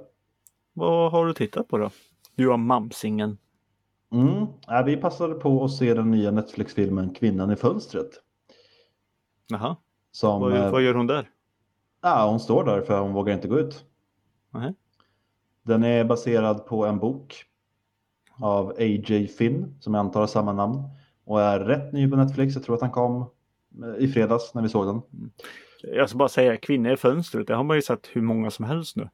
Vad 0.74 1.12
har 1.12 1.26
du 1.26 1.34
tittat 1.34 1.68
på 1.68 1.78
då? 1.78 1.90
Du 2.36 2.50
har 2.50 2.58
Mamsingen. 2.58 3.38
Mm. 4.12 4.46
Ja, 4.68 4.84
vi 4.86 4.98
passade 4.98 5.34
på 5.34 5.64
att 5.64 5.72
se 5.72 5.94
den 5.94 6.12
nya 6.12 6.32
Netflix-filmen 6.32 7.14
Kvinnan 7.14 7.52
i 7.52 7.56
fönstret. 7.56 8.10
Jaha, 9.48 9.76
vad, 10.22 10.54
eh, 10.54 10.72
vad 10.72 10.82
gör 10.82 10.94
hon 10.94 11.08
där? 11.08 11.30
ja, 12.02 12.30
hon 12.30 12.40
står 12.40 12.64
där 12.64 12.82
för 12.82 13.00
hon 13.00 13.14
vågar 13.14 13.34
inte 13.34 13.48
gå 13.48 13.60
ut. 13.60 13.86
Nej. 14.50 14.74
Den 15.68 15.84
är 15.84 16.04
baserad 16.04 16.66
på 16.66 16.86
en 16.86 17.00
bok 17.00 17.44
av 18.42 18.70
A.J. 18.70 19.28
Finn 19.28 19.76
som 19.80 19.94
jag 19.94 20.00
antar 20.02 20.20
har 20.20 20.28
samma 20.28 20.54
namn 20.54 20.84
och 21.26 21.42
är 21.42 21.60
rätt 21.60 21.94
ny 21.94 22.10
på 22.12 22.16
Netflix. 22.18 22.56
Jag 22.56 22.64
tror 22.64 22.76
att 22.76 22.82
han 22.82 22.92
kom 22.92 23.22
eh, 23.84 24.04
i 24.04 24.08
fredags 24.08 24.54
när 24.54 24.62
vi 24.62 24.70
såg 24.70 24.86
den. 24.86 25.02
Jag 25.82 26.10
ska 26.10 26.18
bara 26.18 26.30
säga 26.30 26.58
kvinnor 26.58 26.92
i 26.92 26.98
fönstret. 26.98 27.48
Det 27.48 27.56
har 27.56 27.64
man 27.64 27.76
ju 27.78 27.82
sett 27.82 28.08
hur 28.14 28.22
många 28.22 28.52
som 28.52 28.66
helst 28.66 28.96
nu. 28.96 29.10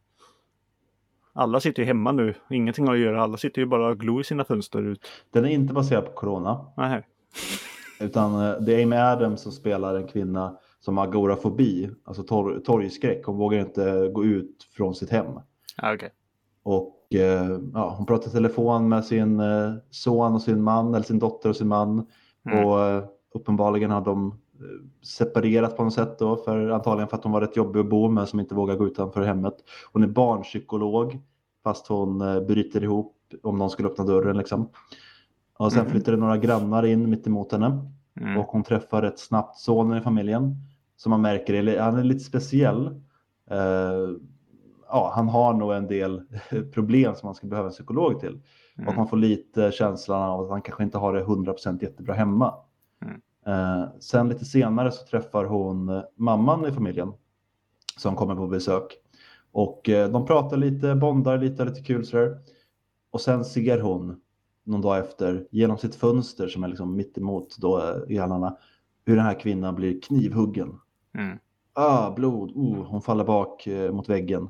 Alla 1.34 1.60
sitter 1.60 1.82
ju 1.82 1.86
hemma 1.88 2.12
nu. 2.12 2.34
Ingenting 2.50 2.88
att 2.90 2.98
göra. 3.00 3.24
Alla 3.24 3.38
sitter 3.38 3.62
ju 3.62 3.66
bara 3.68 3.88
och 3.90 4.00
glor 4.00 4.22
i 4.22 4.24
sina 4.24 4.46
fönster 4.46 4.82
ut. 4.82 5.08
Den 5.32 5.46
är 5.46 5.50
inte 5.50 5.74
baserad 5.74 6.06
på 6.06 6.12
corona 6.12 6.66
Nej. 6.78 7.04
utan 8.00 8.34
eh, 8.50 8.62
det 8.62 8.74
är 8.74 8.84
Amy 8.84 8.96
Adams 8.96 9.42
som 9.42 9.52
spelar 9.52 9.96
en 9.96 10.08
kvinna 10.08 10.58
som 10.80 10.98
har 10.98 11.08
agorafobi, 11.08 11.90
alltså 12.04 12.24
tor- 12.24 12.60
torgskräck. 12.66 13.26
Hon 13.26 13.38
vågar 13.38 13.60
inte 13.60 14.10
gå 14.14 14.26
ut 14.26 14.68
från 14.78 14.96
sitt 14.96 15.10
hem. 15.10 15.26
Ja, 15.78 15.94
okej. 15.94 16.10
Och 16.64 17.14
eh, 17.14 17.60
ja, 17.74 17.96
hon 17.98 18.06
pratar 18.06 18.30
i 18.30 18.32
telefon 18.32 18.90
med 18.90 19.06
sin 19.06 19.40
eh, 19.40 19.74
son 19.90 20.34
och 20.34 20.42
sin 20.42 20.64
man, 20.64 20.94
eller 20.96 21.06
sin 21.06 21.20
dotter 21.20 21.50
och 21.50 21.56
sin 21.56 21.68
man. 21.68 22.08
Mm. 22.46 22.66
Och 22.66 22.82
eh, 22.82 23.04
uppenbarligen 23.34 23.92
har 23.92 24.02
de 24.02 24.36
separerat 25.04 25.78
på 25.78 25.84
något 25.84 25.94
sätt 25.94 26.20
då, 26.20 26.36
för 26.36 26.70
antagligen 26.70 27.08
för 27.10 27.18
att 27.18 27.24
hon 27.24 27.34
var 27.34 27.42
rätt 27.42 27.58
jobbig 27.58 27.80
att 27.80 27.90
bo 27.90 28.10
med 28.10 28.28
som 28.30 28.40
inte 28.40 28.56
vågar 28.56 28.76
gå 28.76 28.88
utanför 28.88 29.22
hemmet. 29.22 29.56
Hon 29.94 30.04
är 30.04 30.08
barnpsykolog, 30.08 31.20
fast 31.64 31.88
hon 31.88 32.20
bryter 32.48 32.84
ihop 32.84 33.16
om 33.44 33.58
någon 33.58 33.70
skulle 33.70 33.90
öppna 33.90 34.04
dörren 34.04 34.38
liksom. 34.38 34.70
Och 35.58 35.72
sen 35.72 35.82
Mm. 35.82 35.92
flyttar 35.92 36.12
det 36.12 36.18
några 36.18 36.38
grannar 36.38 36.86
in 36.86 37.10
mitt 37.10 37.28
emot 37.28 37.52
henne 37.52 37.90
Mm. 38.22 38.38
och 38.38 38.46
hon 38.46 38.64
träffar 38.64 39.02
rätt 39.02 39.20
snabbt 39.20 39.58
sonen 39.58 39.98
i 39.98 40.02
familjen 40.02 40.56
som 40.96 41.10
man 41.10 41.22
märker, 41.22 41.54
är, 41.54 41.80
han 41.82 41.98
är 41.98 42.04
lite 42.04 42.24
speciell. 42.24 42.88
Eh, 43.50 44.10
ja, 44.94 45.12
han 45.16 45.30
har 45.30 45.54
nog 45.54 45.74
en 45.74 45.88
del 45.88 46.22
problem 46.74 47.16
som 47.16 47.28
man 47.28 47.36
skulle 47.36 47.50
behöva 47.50 47.68
en 47.68 47.74
psykolog 47.74 48.20
till. 48.20 48.42
Och 48.76 48.82
Mm. 48.84 48.96
man 48.96 49.08
får 49.08 49.18
lite 49.18 49.72
känslan 49.72 50.22
av 50.30 50.42
att 50.42 50.50
han 50.50 50.62
kanske 50.62 50.84
inte 50.84 50.98
har 50.98 51.14
det 51.14 51.24
100% 51.24 51.84
jättebra 51.84 52.14
hemma. 52.14 52.54
Mm. 53.02 53.22
Eh, 53.46 53.88
sen 54.00 54.30
lite 54.30 54.46
senare 54.46 54.92
så 54.92 55.06
träffar 55.06 55.46
hon 55.46 55.90
eh, 55.90 56.02
mamman 56.16 56.66
i 56.66 56.72
familjen 56.72 57.14
som 57.98 58.16
kommer 58.16 58.36
på 58.36 58.48
besök. 58.48 58.98
Och 59.52 59.90
eh, 59.90 60.10
de 60.12 60.26
pratar 60.26 60.58
lite, 60.58 60.96
bondar 60.96 61.38
lite, 61.38 61.66
lite 61.66 61.82
kul 61.82 62.06
sådär. 62.06 62.38
Och 63.12 63.22
sen 63.22 63.46
ser 63.46 63.80
hon 63.80 64.20
någon 64.64 64.82
dag 64.82 64.98
efter 65.00 65.48
genom 65.52 65.78
sitt 65.78 65.96
fönster 65.96 66.48
som 66.48 66.64
är 66.64 66.68
liksom 66.68 66.96
mitt 66.96 67.18
emot 67.18 67.58
då 67.58 67.80
eh, 67.80 68.06
grannarna 68.08 68.58
hur 69.06 69.16
den 69.16 69.26
här 69.26 69.40
kvinnan 69.40 69.76
blir 69.76 70.02
knivhuggen. 70.02 70.80
Mm. 71.18 71.38
Ah, 71.74 72.12
blod, 72.12 72.52
oh, 72.56 72.86
hon 72.86 73.02
faller 73.02 73.24
bak 73.24 73.68
eh, 73.68 73.92
mot 73.92 74.10
väggen. 74.10 74.50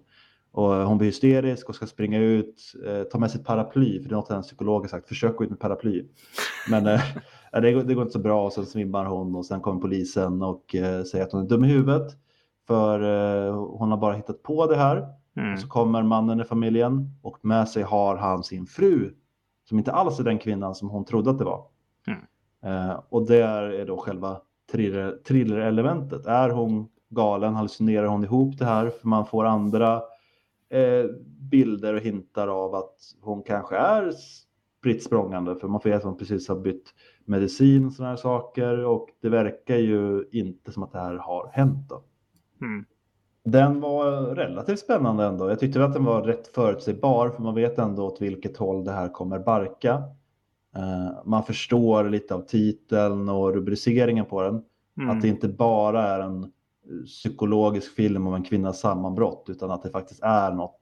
Och 0.53 0.73
hon 0.73 0.97
blir 0.97 1.07
hysterisk 1.07 1.69
och 1.69 1.75
ska 1.75 1.85
springa 1.85 2.19
ut, 2.19 2.73
eh, 2.85 3.03
ta 3.03 3.19
med 3.19 3.31
sitt 3.31 3.45
paraply, 3.45 4.01
för 4.01 4.09
det 4.09 4.13
är 4.13 4.17
något 4.17 4.29
hennes 4.29 4.47
psykolog 4.47 4.81
har 4.81 4.87
sagt, 4.87 5.07
försök 5.07 5.35
gå 5.35 5.43
ut 5.43 5.49
med 5.49 5.59
paraply. 5.59 6.05
Men 6.69 6.87
eh, 6.87 7.01
det, 7.61 7.71
går, 7.71 7.83
det 7.83 7.93
går 7.93 8.01
inte 8.01 8.13
så 8.13 8.19
bra 8.19 8.45
och 8.45 8.53
sen 8.53 8.65
svimmar 8.65 9.05
hon 9.05 9.35
och 9.35 9.45
sen 9.45 9.61
kommer 9.61 9.81
polisen 9.81 10.41
och 10.41 10.75
eh, 10.75 11.03
säger 11.03 11.25
att 11.25 11.31
hon 11.31 11.41
är 11.41 11.49
dum 11.49 11.63
i 11.63 11.67
huvudet. 11.67 12.17
För 12.67 12.99
eh, 13.47 13.55
hon 13.55 13.91
har 13.91 13.97
bara 13.97 14.13
hittat 14.13 14.43
på 14.43 14.67
det 14.67 14.75
här. 14.75 15.07
Mm. 15.37 15.53
Och 15.53 15.59
så 15.59 15.67
kommer 15.67 16.03
mannen 16.03 16.41
i 16.41 16.43
familjen 16.43 17.09
och 17.21 17.45
med 17.45 17.69
sig 17.69 17.83
har 17.83 18.15
han 18.15 18.43
sin 18.43 18.65
fru. 18.65 19.13
Som 19.69 19.77
inte 19.77 19.91
alls 19.91 20.19
är 20.19 20.23
den 20.23 20.39
kvinnan 20.39 20.75
som 20.75 20.89
hon 20.89 21.05
trodde 21.05 21.29
att 21.29 21.39
det 21.39 21.45
var. 21.45 21.65
Mm. 22.07 22.89
Eh, 22.89 22.99
och 23.09 23.27
där 23.27 23.63
är 23.63 23.85
då 23.85 23.97
själva 23.97 24.37
thriller- 24.71 25.17
thriller-elementet. 25.27 26.25
Är 26.25 26.49
hon 26.49 26.87
galen? 27.09 27.55
Hallucinerar 27.55 28.05
hon 28.05 28.23
ihop 28.23 28.57
det 28.57 28.65
här? 28.65 28.89
För 28.89 29.07
man 29.07 29.25
får 29.25 29.45
andra 29.45 30.01
eh, 30.73 31.05
bilder 31.51 31.93
och 31.93 32.01
hintar 32.01 32.47
av 32.47 32.75
att 32.75 32.95
hon 33.21 33.43
kanske 33.43 33.77
är 33.77 34.11
spritt 34.79 35.03
språngande. 35.03 35.55
För 35.55 35.67
man 35.67 35.81
får 35.81 35.91
att 35.91 36.03
hon 36.03 36.17
precis 36.17 36.47
har 36.47 36.55
bytt 36.55 36.93
medicin 37.25 37.85
och 37.85 37.93
sådana 37.93 38.09
här 38.09 38.17
saker. 38.17 38.85
Och 38.85 39.09
det 39.21 39.29
verkar 39.29 39.77
ju 39.77 40.29
inte 40.31 40.71
som 40.71 40.83
att 40.83 40.91
det 40.91 40.99
här 40.99 41.15
har 41.15 41.49
hänt. 41.53 41.89
Då. 41.89 42.03
Mm. 42.61 42.85
Den 43.45 43.81
var 43.81 44.21
relativt 44.35 44.79
spännande 44.79 45.25
ändå. 45.25 45.49
Jag 45.49 45.59
tyckte 45.59 45.83
att 45.83 45.93
den 45.93 46.05
var 46.05 46.21
rätt 46.21 46.47
förutsägbar 46.47 47.29
för 47.29 47.43
man 47.43 47.55
vet 47.55 47.79
ändå 47.79 48.05
åt 48.05 48.21
vilket 48.21 48.57
håll 48.57 48.83
det 48.83 48.91
här 48.91 49.09
kommer 49.09 49.39
barka. 49.39 50.03
Eh, 50.75 51.25
man 51.25 51.43
förstår 51.43 52.09
lite 52.09 52.35
av 52.35 52.41
titeln 52.41 53.29
och 53.29 53.53
rubriceringen 53.53 54.25
på 54.25 54.41
den. 54.41 54.63
Mm. 54.97 55.09
Att 55.09 55.21
det 55.21 55.27
inte 55.27 55.47
bara 55.47 56.03
är 56.03 56.19
en 56.19 56.51
psykologisk 57.05 57.95
film 57.95 58.27
om 58.27 58.33
en 58.33 58.43
kvinnas 58.43 58.79
sammanbrott 58.79 59.45
utan 59.49 59.71
att 59.71 59.83
det 59.83 59.89
faktiskt 59.89 60.23
är 60.23 60.51
något 60.51 60.79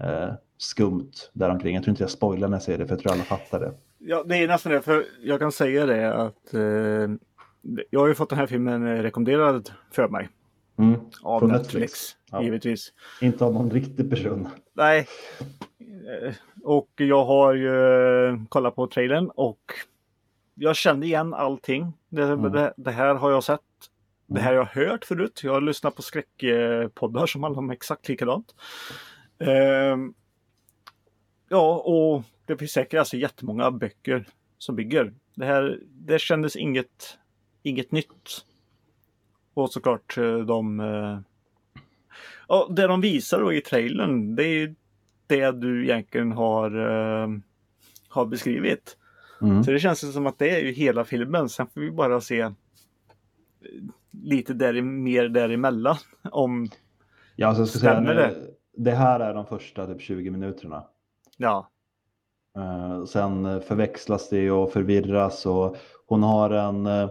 eh, 0.00 0.28
skumt 0.58 1.12
däromkring. 1.32 1.74
Jag 1.74 1.84
tror 1.84 1.90
inte 1.92 2.02
jag 2.02 2.10
spoilar 2.10 2.48
när 2.48 2.56
jag 2.56 2.62
säger 2.62 2.78
det 2.78 2.86
för 2.86 2.94
jag 2.94 3.02
tror 3.02 3.12
alla 3.12 3.22
fattar 3.22 3.60
det. 3.60 3.72
Ja, 3.98 4.24
det 4.26 4.36
är 4.36 4.48
nästan 4.48 4.72
det. 4.72 4.82
För 4.82 5.04
jag 5.22 5.38
kan 5.40 5.52
säga 5.52 5.86
det 5.86 6.14
att 6.14 6.54
eh, 6.54 6.60
jag 7.90 8.00
har 8.00 8.08
ju 8.08 8.14
fått 8.14 8.28
den 8.30 8.38
här 8.38 8.46
filmen 8.46 8.86
eh, 8.86 9.02
rekommenderad 9.02 9.70
för 9.90 10.08
mig. 10.08 10.28
Mm. 10.78 11.00
Av 11.22 11.38
Från 11.40 11.50
Netflix, 11.50 11.72
Netflix. 11.74 12.16
Ja. 12.32 12.42
givetvis. 12.42 12.92
Inte 13.20 13.44
av 13.44 13.52
någon 13.54 13.70
riktig 13.70 14.10
person. 14.10 14.48
Nej. 14.72 15.06
Eh, 16.22 16.34
Och 16.62 16.88
jag 16.96 17.24
har 17.24 17.54
ju 17.54 17.94
eh, 18.28 18.40
kollat 18.48 18.74
på 18.76 18.86
trailern 18.86 19.30
och 19.34 19.60
jag 20.54 20.76
kände 20.76 21.06
igen 21.06 21.34
allting. 21.34 21.92
Det, 22.08 22.22
Mm. 22.22 22.52
det, 22.52 22.74
det 22.76 22.90
här 22.90 23.14
har 23.14 23.30
jag 23.30 23.44
sett. 23.44 23.60
Det 24.30 24.40
här 24.40 24.54
har 24.54 24.70
jag 24.74 24.86
hört 24.86 25.04
förut. 25.04 25.40
Jag 25.44 25.52
har 25.52 25.60
lyssnat 25.60 25.94
på 25.96 26.02
skräckpoddar 26.02 27.26
som 27.26 27.42
handlar 27.42 27.58
om 27.62 27.70
exakt 27.70 28.08
likadant. 28.08 28.54
Ehm, 29.38 30.14
ja, 31.48 31.76
och 31.78 32.22
det 32.46 32.56
finns 32.56 32.72
säkert 32.72 32.98
alltså 32.98 33.16
jättemånga 33.16 33.70
böcker 33.70 34.28
som 34.58 34.76
bygger. 34.76 35.14
Det 35.34 35.44
här 35.44 35.78
det 35.90 36.18
kändes 36.20 36.56
inget, 36.56 37.18
inget 37.62 37.92
nytt. 37.92 38.44
Och 39.54 39.72
såklart 39.72 40.18
eh, 40.18 40.38
de... 40.38 40.80
eh, 40.80 41.18
Ja, 42.48 42.68
det 42.70 42.86
de 42.86 43.00
visar 43.00 43.40
då 43.40 43.52
i 43.52 43.60
trailern, 43.60 44.36
det 44.36 44.44
är 44.44 44.74
det 45.26 45.50
du 45.50 45.84
egentligen 45.84 46.32
har, 46.32 46.70
eh, 46.70 47.28
har 48.08 48.26
beskrivit. 48.26 48.96
Mm. 49.42 49.64
Så 49.64 49.70
det 49.70 49.80
känns 49.80 50.12
som 50.12 50.26
att 50.26 50.38
det 50.38 50.50
är 50.50 50.60
ju 50.60 50.72
hela 50.72 51.04
filmen. 51.04 51.48
Sen 51.48 51.66
får 51.66 51.80
vi 51.80 51.90
bara 51.90 52.20
se 52.20 52.50
lite 54.22 54.54
där, 54.54 54.82
mer 54.82 55.28
däremellan. 55.28 55.96
Om, 56.30 56.68
Ja, 57.36 57.46
alltså 57.46 57.62
jag 57.62 57.68
ska 57.68 57.78
säga, 57.78 58.00
nu, 58.00 58.14
det? 58.14 58.34
det 58.76 58.90
här 58.90 59.20
är 59.20 59.34
de 59.34 59.46
första 59.46 59.86
typ 59.86 60.00
20 60.00 60.30
minuterna. 60.30 60.84
ja, 61.36 61.70
Eh, 62.58 63.04
sen 63.04 63.60
förväxlas 63.60 64.28
det 64.28 64.50
och 64.50 64.72
förvirras 64.72 65.46
och 65.46 65.76
hon 66.06 66.22
har 66.22 66.50
en 66.50 66.86
eh, 66.86 67.10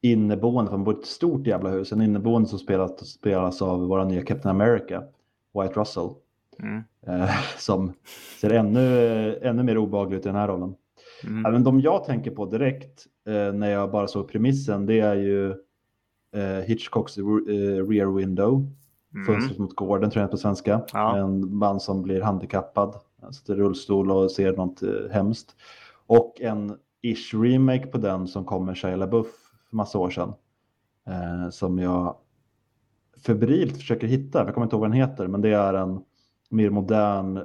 inneboende, 0.00 0.70
för 0.70 0.76
hon 0.76 0.84
bor 0.84 0.94
i 0.94 0.98
ett 0.98 1.06
stort 1.06 1.46
jävla 1.46 1.70
hus, 1.70 1.92
en 1.92 2.02
inneboende 2.02 2.48
som 2.48 2.58
spelas, 2.58 3.08
spelas 3.08 3.62
av 3.62 3.80
våra 3.80 4.04
nya 4.04 4.22
Captain 4.22 4.60
America, 4.60 5.02
White 5.54 5.80
Russell. 5.80 6.10
Mm. 6.62 6.82
Eh, 7.06 7.30
som 7.58 7.92
ser 8.40 8.50
ännu, 8.50 9.38
ännu 9.42 9.62
mer 9.62 9.78
obehaglig 9.78 10.16
ut 10.16 10.26
i 10.26 10.28
den 10.28 10.36
här 10.36 10.48
rollen. 10.48 10.74
Mm. 11.24 11.46
Även 11.46 11.64
de 11.64 11.80
jag 11.80 12.04
tänker 12.04 12.30
på 12.30 12.46
direkt 12.46 13.06
eh, 13.26 13.52
när 13.52 13.70
jag 13.70 13.90
bara 13.90 14.06
såg 14.08 14.28
premissen 14.28 14.86
det 14.86 15.00
är 15.00 15.14
ju 15.14 15.54
eh, 16.34 16.64
Hitchcocks 16.66 17.18
eh, 17.18 17.24
Rear 17.88 18.16
Window. 18.16 18.72
Mm. 19.14 19.26
Fönstret 19.26 19.58
mot 19.58 19.76
gården 19.76 20.10
tror 20.10 20.20
jag 20.20 20.30
på 20.30 20.36
svenska. 20.36 20.80
Ja. 20.92 21.16
En 21.16 21.56
man 21.56 21.80
som 21.80 22.02
blir 22.02 22.20
handikappad, 22.20 22.94
sitter 23.32 23.54
i 23.54 23.56
rullstol 23.56 24.10
och 24.10 24.30
ser 24.30 24.56
något 24.56 24.82
eh, 24.82 25.10
hemskt. 25.10 25.56
Och 26.06 26.40
en 26.40 26.76
ish 27.02 27.34
remake 27.34 27.86
på 27.86 27.98
den 27.98 28.26
som 28.26 28.44
kom 28.44 28.64
med 28.64 28.76
Shia 28.76 28.96
LaBeouf 28.96 29.26
för 29.70 29.76
massa 29.76 29.98
år 29.98 30.10
sedan. 30.10 30.32
Eh, 31.06 31.50
som 31.50 31.78
jag 31.78 32.16
febrilt 33.26 33.76
försöker 33.76 34.06
hitta, 34.06 34.44
jag 34.44 34.54
kommer 34.54 34.64
inte 34.64 34.76
ihåg 34.76 34.80
vad 34.80 34.90
den 34.90 35.00
heter, 35.00 35.26
men 35.26 35.40
det 35.40 35.52
är 35.52 35.74
en 35.74 36.00
mer 36.50 36.70
modern 36.70 37.40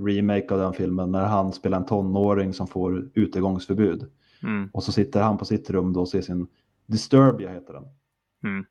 remake 0.00 0.54
av 0.54 0.58
den 0.58 0.72
filmen 0.72 1.12
när 1.12 1.24
han 1.24 1.52
spelar 1.52 1.78
en 1.78 1.86
tonåring 1.86 2.52
som 2.52 2.66
får 2.66 3.10
utegångsförbud. 3.14 4.06
Mm. 4.42 4.70
Och 4.72 4.82
så 4.82 4.92
sitter 4.92 5.22
han 5.22 5.38
på 5.38 5.44
sitt 5.44 5.70
rum 5.70 5.92
då 5.92 6.00
och 6.00 6.08
ser 6.08 6.20
sin 6.20 6.46
Disturbia 6.86 7.52
heter 7.52 7.72
den. 7.72 7.84
Mm. 8.44 8.64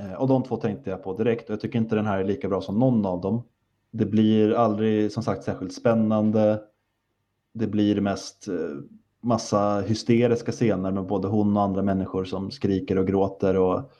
Eh, 0.00 0.12
Och 0.12 0.28
de 0.28 0.42
två 0.42 0.56
tänkte 0.56 0.90
jag 0.90 1.02
på 1.02 1.16
direkt 1.16 1.44
och 1.44 1.52
jag 1.52 1.60
tycker 1.60 1.78
inte 1.78 1.94
den 1.94 2.06
här 2.06 2.18
är 2.18 2.24
lika 2.24 2.48
bra 2.48 2.60
som 2.60 2.78
någon 2.78 3.06
av 3.06 3.20
dem. 3.20 3.42
Det 3.90 4.06
blir 4.06 4.52
aldrig 4.54 5.12
som 5.12 5.22
sagt 5.22 5.44
särskilt 5.44 5.74
spännande. 5.74 6.62
Det 7.52 7.66
blir 7.66 8.00
mest 8.00 8.48
eh, 8.48 8.54
massa 9.22 9.80
hysteriska 9.80 10.52
scener 10.52 10.90
med 10.90 11.06
både 11.06 11.28
hon 11.28 11.56
och 11.56 11.62
andra 11.62 11.82
människor 11.82 12.24
som 12.24 12.50
skriker 12.50 12.98
och 12.98 13.06
gråter 13.06 13.56
och 13.56 13.92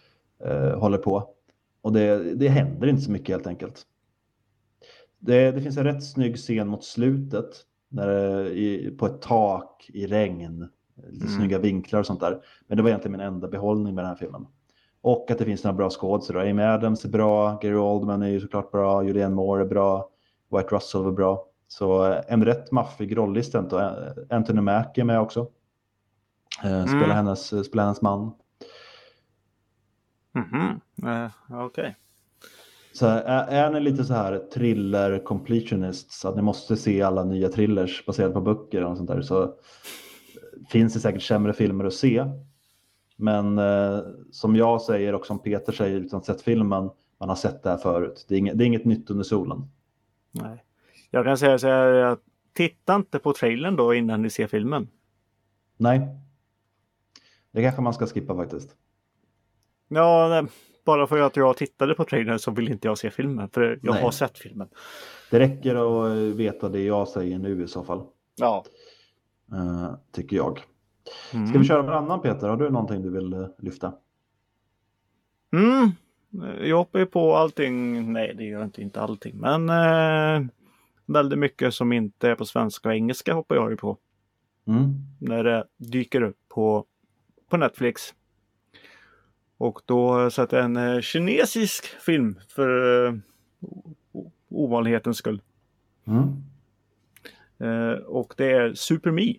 eh, 0.45 0.79
håller 0.79 0.99
på. 0.99 1.29
Och 1.83 1.93
det, 1.93 2.35
det 2.35 2.49
händer 2.49 2.87
inte 2.87 3.03
så 3.03 3.11
mycket 3.11 3.29
helt 3.29 3.47
enkelt. 3.47 3.87
Det, 5.19 5.51
det 5.51 5.61
finns 5.63 5.77
en 5.77 5.85
rätt 5.85 6.05
snygg 6.05 6.37
scen 6.37 6.69
mot 6.69 6.85
slutet 6.85 7.51
när, 7.89 8.47
i, 8.47 8.97
på 8.99 9.07
ett 9.07 9.21
tak 9.23 9.91
i 9.93 10.07
regn. 10.07 10.69
Lite 11.11 11.25
Mm. 11.27 11.39
snygga 11.39 11.59
vinklar 11.59 12.01
och 12.01 12.07
sånt 12.07 12.21
där. 12.21 12.41
Men 12.67 12.77
det 12.77 12.83
var 12.83 12.91
egentligen 12.91 13.13
min 13.13 13.27
enda 13.27 13.49
behållning 13.49 13.95
med 13.95 14.05
den 14.05 14.09
här 14.09 14.17
filmen. 14.17 14.47
Och 15.03 15.31
att 15.31 15.39
det 15.39 15.45
finns 15.45 15.65
några 15.65 15.77
bra 15.77 15.91
skådespelare. 15.91 16.51
Amy 16.51 16.63
Adams 16.63 17.05
är 17.05 17.09
bra, 17.09 17.59
Gary 17.63 17.75
Oldman 17.75 18.23
är 18.23 18.29
ju 18.29 18.41
såklart 18.41 18.71
bra, 18.73 19.05
Julianne 19.05 19.35
Moore 19.35 19.63
är 19.63 19.67
bra, 19.67 20.11
White 20.57 20.75
Russell 20.75 21.03
var 21.05 21.13
bra. 21.13 21.47
Så 21.69 22.13
eh, 22.13 22.21
en 22.29 22.45
rätt 22.45 22.73
maffig 22.73 23.17
rollist 23.17 23.55
ändå. 23.55 23.79
Eh, 23.79 23.93
Anthony 24.37 24.61
Mackie 24.61 25.03
är 25.03 25.07
med 25.07 25.21
också. 25.21 25.41
Eh, 26.65 26.85
Spelar, 26.85 27.05
Mm. 27.05 27.11
hennes, 27.17 27.67
spelar 27.67 27.85
hennes 27.85 28.03
man. 28.03 28.33
Mhm. 30.33 30.81
Eh, 31.11 31.31
Okej. 31.67 31.97
Så 32.93 33.07
är, 33.07 33.47
är 33.47 33.71
ni 33.71 33.81
lite 33.81 34.05
så 34.05 34.15
här 34.15 34.39
thriller 34.55 35.19
completionists, 35.25 36.25
att 36.25 36.37
ni 36.37 36.43
måste 36.43 36.77
se 36.77 37.03
alla 37.03 37.25
nya 37.25 37.49
thrillers 37.49 38.07
baserat 38.07 38.35
på 38.35 38.41
böcker 38.41 38.85
och 38.85 38.97
sånt 38.97 39.09
där, 39.11 39.23
så 39.23 39.55
finns 40.71 40.95
det 40.95 41.01
säkert 41.01 41.23
sämre 41.23 41.53
filmer 41.53 41.85
att 41.85 41.95
se. 41.95 42.25
Men 43.21 43.59
eh, 43.59 43.99
som 44.31 44.57
jag 44.57 44.83
säger 44.83 45.15
och 45.15 45.27
som 45.27 45.39
Peter 45.39 45.73
säger 45.73 45.97
utan 46.01 46.19
ha 46.19 46.25
sett 46.25 46.43
filmen, 46.43 46.91
man 47.19 47.29
har 47.29 47.37
sett 47.37 47.63
det 47.63 47.71
här 47.71 47.77
förut. 47.77 48.25
Det 48.29 48.35
är 48.35 48.39
inget, 48.39 48.59
det 48.59 48.65
är 48.65 48.67
inget 48.67 48.85
nytt 48.85 49.11
under 49.11 49.25
solen. 49.25 49.63
Nej. 50.31 50.65
Jag 51.11 51.25
kan 51.25 51.39
säga 51.39 51.59
så 51.59 51.67
här 51.67 52.17
titta 52.53 52.95
inte 52.95 53.19
på 53.19 53.33
trailern 53.33 53.77
då 53.77 53.95
innan 53.95 54.23
ni 54.23 54.31
ser 54.31 54.47
filmen. 54.47 54.89
Nej. 55.77 56.01
Det 57.53 57.63
kanske 57.63 57.83
man 57.83 57.95
ska 57.95 58.07
skippa 58.07 58.37
faktiskt. 58.37 58.77
Ja, 59.89 60.29
nej, 60.29 60.51
bara 60.85 61.07
för 61.07 61.19
att 61.21 61.37
jag 61.37 61.57
tittade 61.57 61.95
på 61.95 62.05
trailern 62.05 62.39
så 62.39 62.51
vill 62.51 62.69
inte 62.71 62.89
jag 62.89 62.99
se 62.99 63.11
filmen. 63.11 63.49
För 63.49 63.79
jag 63.83 63.95
Nej. 63.95 64.03
har 64.03 64.11
sett 64.11 64.39
filmen. 64.39 64.69
Det 65.31 65.39
räcker 65.39 65.75
att 65.75 66.17
veta 66.37 66.69
det 66.69 66.81
jag 66.83 67.09
säger 67.09 67.39
nu 67.39 67.65
i 67.65 67.69
så 67.69 67.85
fall, 67.85 68.03
Ja. 68.37 68.65
eh, 69.53 69.95
tycker 70.13 70.37
jag. 70.37 70.61
Mm. 71.35 71.47
Ska 71.47 71.59
vi 71.59 71.65
köra 71.65 71.83
varannan 71.83 72.21
Peter? 72.21 72.49
Har 72.49 72.57
du 72.57 72.71
någonting 72.71 73.03
du 73.03 73.11
vill 73.11 73.33
eh, 73.33 73.47
lyfta? 73.59 73.93
Mm. 75.53 75.91
Jag 76.61 76.77
hoppar 76.77 76.99
ju 76.99 77.07
på 77.07 77.37
allting. 77.37 78.13
Nej, 78.13 78.35
det 78.37 78.45
gör 78.45 78.59
jag 78.59 78.67
inte. 78.67 78.83
Inte 78.83 79.01
allting. 79.01 79.37
Men 79.37 79.69
eh, 79.69 80.47
väldigt 81.07 81.39
mycket 81.39 81.75
som 81.75 81.93
inte 81.93 82.29
är 82.29 82.35
på 82.35 82.45
svenska 82.45 82.89
och 82.89 82.95
engelska 82.95 83.35
hoppar 83.35 83.57
jag 83.57 83.71
ju 83.71 83.77
på. 83.77 83.97
Mm. 84.67 84.95
När 85.19 85.45
det 85.45 85.65
dyker 85.77 86.23
upp 86.23 86.39
på, 86.49 86.85
på 87.51 87.57
Netflix. 87.57 88.15
Och 89.59 89.83
då 89.85 90.09
har 90.09 90.21
jag 90.21 90.33
sett 90.33 90.53
en 90.53 90.77
eh, 90.77 91.01
kinesisk 91.01 91.87
film 91.87 92.41
för 92.49 93.07
eh, 93.07 93.15
ovanlighetens 94.49 95.17
skull. 95.17 95.43
Mm. 96.05 96.45
Eh, 97.59 97.99
och 97.99 98.35
det 98.37 98.53
är 98.53 98.75
Super 98.75 99.11
Me 99.11 99.35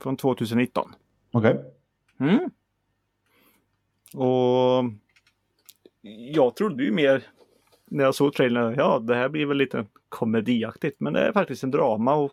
från 0.00 0.16
2019. 0.16 0.92
Okej. 1.32 1.64
Mm. 2.20 2.50
Och 4.14 4.84
jag 6.34 6.56
trodde 6.56 6.84
ju 6.84 6.90
mer 6.92 7.26
när 7.86 8.04
jag 8.04 8.14
såg 8.14 8.32
trailern, 8.34 8.74
ja 8.74 8.98
det 8.98 9.14
här 9.14 9.28
blir 9.28 9.46
väl 9.46 9.56
lite 9.56 9.86
komediaktigt. 10.08 11.00
Men 11.00 11.12
det 11.12 11.20
är 11.20 11.32
faktiskt 11.32 11.64
en 11.64 11.70
drama 11.70 12.14
och 12.14 12.32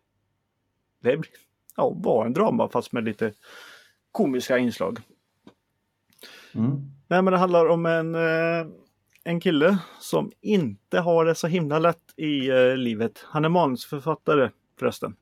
det 1.02 1.18
blir- 1.18 1.32
ja, 1.76 1.90
var 1.96 2.26
en 2.26 2.34
drama 2.34 2.70
fast 2.70 2.92
med 2.92 3.04
lite 3.04 3.34
komiska 4.12 4.58
inslag. 4.58 5.00
Mm. 6.56 6.72
Nej 7.08 7.22
men 7.22 7.26
det 7.34 7.38
handlar 7.38 7.66
om 7.70 7.86
en, 7.86 8.16
eh, 8.16 8.68
en 9.24 9.40
kille 9.40 9.78
som 10.00 10.32
inte 10.42 11.00
har 11.00 11.26
det 11.26 11.36
så 11.36 11.48
himla 11.48 11.80
lätt 11.80 12.14
i 12.18 12.50
eh, 12.50 12.76
livet. 12.76 13.24
Han 13.28 13.46
är 13.46 13.50
manusförfattare 13.50 14.52
förresten. 14.80 15.16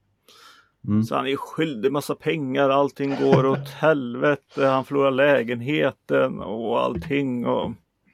Mm. 0.88 1.04
Så 1.04 1.16
han 1.16 1.28
är 1.28 1.36
skyldig 1.36 1.92
massa 1.92 2.16
pengar, 2.16 2.70
allting 2.70 3.16
går 3.16 3.46
åt 3.46 3.70
helvete, 3.70 4.66
han 4.66 4.86
förlorar 4.86 5.12
lägenheten 5.12 6.40
och 6.42 6.84
allting. 6.84 7.46
Och, 7.46 7.72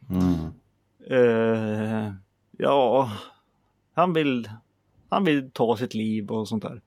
Mm. 0.09 0.33
eh, 1.09 2.13
ja, 2.57 3.11
han 3.93 4.13
vill, 4.13 4.49
han 5.09 5.23
vill 5.25 5.51
ta 5.51 5.77
sitt 5.77 5.93
liv 5.93 6.31
och 6.31 6.47
sånt 6.47 6.63
där. 6.63 6.81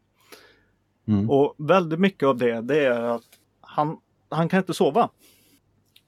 Mm. 1.08 1.30
Och 1.30 1.54
väldigt 1.58 2.00
mycket 2.00 2.26
av 2.26 2.36
det, 2.36 2.60
det 2.60 2.84
är 2.86 3.02
att 3.02 3.22
han, 3.60 3.96
han 4.28 4.48
kan 4.48 4.58
inte 4.58 4.74
sova. 4.74 5.08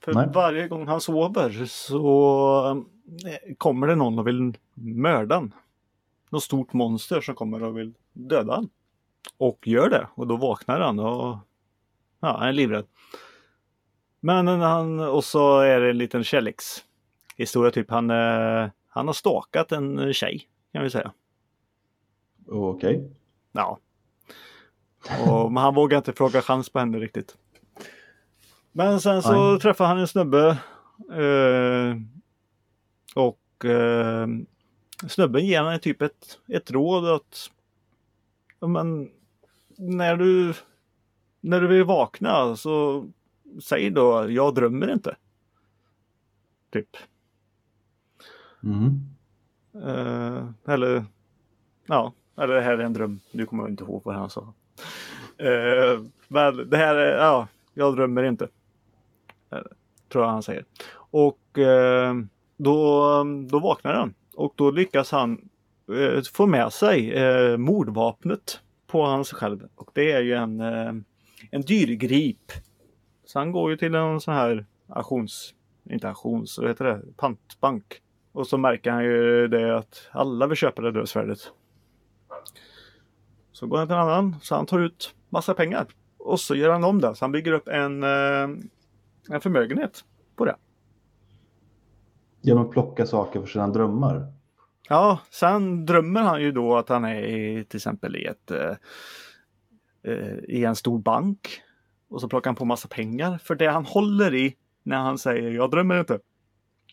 För 0.04 0.14
Nej. 0.14 0.28
varje 0.34 0.68
gång 0.68 0.86
han 0.86 1.00
sover 1.00 1.64
så 1.66 2.84
eh, 3.26 3.54
kommer 3.58 3.86
det 3.86 3.94
någon 3.94 4.18
och 4.18 4.26
vill 4.26 4.56
mörda 4.74 5.34
han. 5.34 5.52
Något 6.30 6.42
stort 6.42 6.72
monster 6.72 7.20
som 7.20 7.34
kommer 7.34 7.62
och 7.62 7.78
vill 7.78 7.94
döda 8.12 8.54
han. 8.54 8.68
Och 9.36 9.68
gör 9.68 9.90
det. 9.90 10.08
Och 10.14 10.26
då 10.26 10.36
vaknar 10.36 10.80
han 10.80 10.98
och 10.98 11.38
ja, 12.20 12.36
han 12.38 12.48
är 12.48 12.52
livrädd. 12.52 12.86
Men 14.20 14.46
han, 14.46 15.00
och 15.00 15.24
så 15.24 15.60
är 15.60 15.80
det 15.80 15.90
en 15.90 15.98
liten 15.98 16.24
kärlekshistoria. 16.24 17.70
Typ 17.70 17.90
han, 17.90 18.10
eh, 18.10 18.68
han 18.88 19.06
har 19.06 19.12
stalkat 19.12 19.72
en 19.72 20.12
tjej 20.12 20.48
kan 20.72 20.82
vi 20.82 20.90
säga. 20.90 21.12
Okej. 22.48 23.10
Ja. 23.52 23.78
Och, 25.28 25.52
men 25.52 25.62
han 25.62 25.74
vågar 25.74 25.98
inte 25.98 26.12
fråga 26.12 26.42
chans 26.42 26.68
på 26.68 26.78
henne 26.78 26.98
riktigt. 26.98 27.36
Men 28.72 29.00
sen 29.00 29.22
så 29.22 29.50
Nej. 29.50 29.60
träffar 29.60 29.86
han 29.86 29.98
en 29.98 30.08
snubbe. 30.08 30.58
Eh, 31.12 31.96
och 33.14 33.64
eh, 33.64 34.26
snubben 35.08 35.46
ger 35.46 35.62
honom 35.62 35.78
typ 35.80 36.02
ett, 36.02 36.38
ett 36.48 36.70
råd 36.70 37.08
att 37.08 37.50
men, 38.60 39.10
när 39.78 40.16
du 40.16 40.54
när 41.40 41.60
du 41.60 41.66
vill 41.66 41.84
vakna 41.84 42.56
så 42.56 43.06
säg 43.62 43.90
då 43.90 44.30
jag 44.30 44.54
drömmer 44.54 44.92
inte. 44.92 45.16
Typ. 46.72 46.96
Mm. 48.62 49.00
Eh, 49.74 50.72
eller 50.74 51.04
ja, 51.86 52.12
eller 52.36 52.54
det 52.54 52.60
här 52.60 52.78
är 52.78 52.84
en 52.84 52.92
dröm. 52.92 53.20
Nu 53.32 53.46
kommer 53.46 53.62
jag 53.62 53.70
inte 53.70 53.84
ihåg 53.84 54.02
vad 54.04 54.14
han 54.14 54.30
sa. 54.30 54.54
Eh, 55.36 56.02
men 56.28 56.70
det 56.70 56.76
här 56.76 56.94
är, 56.94 57.18
ja, 57.18 57.48
jag 57.74 57.96
drömmer 57.96 58.22
inte. 58.22 58.48
Eh, 59.50 59.58
tror 60.08 60.24
jag 60.24 60.30
han 60.30 60.42
säger. 60.42 60.64
Och 60.94 61.58
eh, 61.58 62.14
då, 62.56 63.24
då 63.48 63.58
vaknar 63.58 63.94
han. 63.94 64.14
Och 64.34 64.52
då 64.56 64.70
lyckas 64.70 65.10
han 65.10 65.48
få 66.32 66.46
med 66.46 66.72
sig 66.72 67.58
mordvapnet 67.58 68.60
på 68.88 69.04
han 69.04 69.24
själv. 69.24 69.68
Och 69.74 69.90
det 69.94 70.12
är 70.12 70.20
ju 70.20 70.34
en, 70.34 70.60
eh, 70.60 70.92
en 71.50 71.62
dyrgrip. 71.62 72.52
Så 73.24 73.38
han 73.38 73.52
går 73.52 73.70
ju 73.70 73.76
till 73.76 73.94
en 73.94 74.20
sån 74.20 74.34
här 74.34 74.66
auktions, 74.88 75.54
inte 75.90 76.08
auktions, 76.08 76.58
vad 76.58 76.68
heter 76.68 76.84
det, 76.84 77.02
pantbank. 77.16 78.02
Och 78.32 78.46
så 78.46 78.58
märker 78.58 78.90
han 78.90 79.04
ju 79.04 79.48
det 79.48 79.78
att 79.78 80.08
alla 80.10 80.46
vill 80.46 80.56
köpa 80.56 80.82
det 80.82 80.92
dödsvärdet. 80.92 81.38
Så 83.52 83.66
går 83.66 83.78
han 83.78 83.86
till 83.86 83.96
en 83.96 84.02
annan, 84.02 84.36
så 84.42 84.54
han 84.54 84.66
tar 84.66 84.78
ut 84.78 85.14
massa 85.28 85.54
pengar. 85.54 85.86
Och 86.18 86.40
så 86.40 86.54
gör 86.54 86.70
han 86.70 86.84
om 86.84 87.00
det, 87.00 87.14
så 87.14 87.24
han 87.24 87.32
bygger 87.32 87.52
upp 87.52 87.68
en, 87.68 88.02
eh, 88.02 88.48
en 89.30 89.40
förmögenhet 89.40 90.04
på 90.36 90.44
det. 90.44 90.56
Genom 92.40 92.64
att 92.64 92.70
plocka 92.70 93.06
saker 93.06 93.40
för 93.40 93.46
sina 93.46 93.68
drömmar. 93.68 94.32
Ja, 94.88 95.18
sen 95.30 95.86
drömmer 95.86 96.22
han 96.22 96.42
ju 96.42 96.52
då 96.52 96.76
att 96.76 96.88
han 96.88 97.04
är 97.04 97.22
i, 97.22 97.64
till 97.64 97.76
exempel 97.76 98.16
i 98.16 98.24
ett 98.24 98.50
eh, 98.50 98.72
eh, 100.02 100.38
i 100.48 100.64
en 100.64 100.76
stor 100.76 100.98
bank. 100.98 101.62
Och 102.10 102.20
så 102.20 102.28
plockar 102.28 102.50
han 102.50 102.56
på 102.56 102.64
massa 102.64 102.88
pengar 102.88 103.38
för 103.38 103.54
det 103.54 103.66
han 103.70 103.84
håller 103.84 104.34
i 104.34 104.56
när 104.82 104.96
han 104.96 105.18
säger 105.18 105.50
jag 105.50 105.70
drömmer 105.70 106.00
inte. 106.00 106.18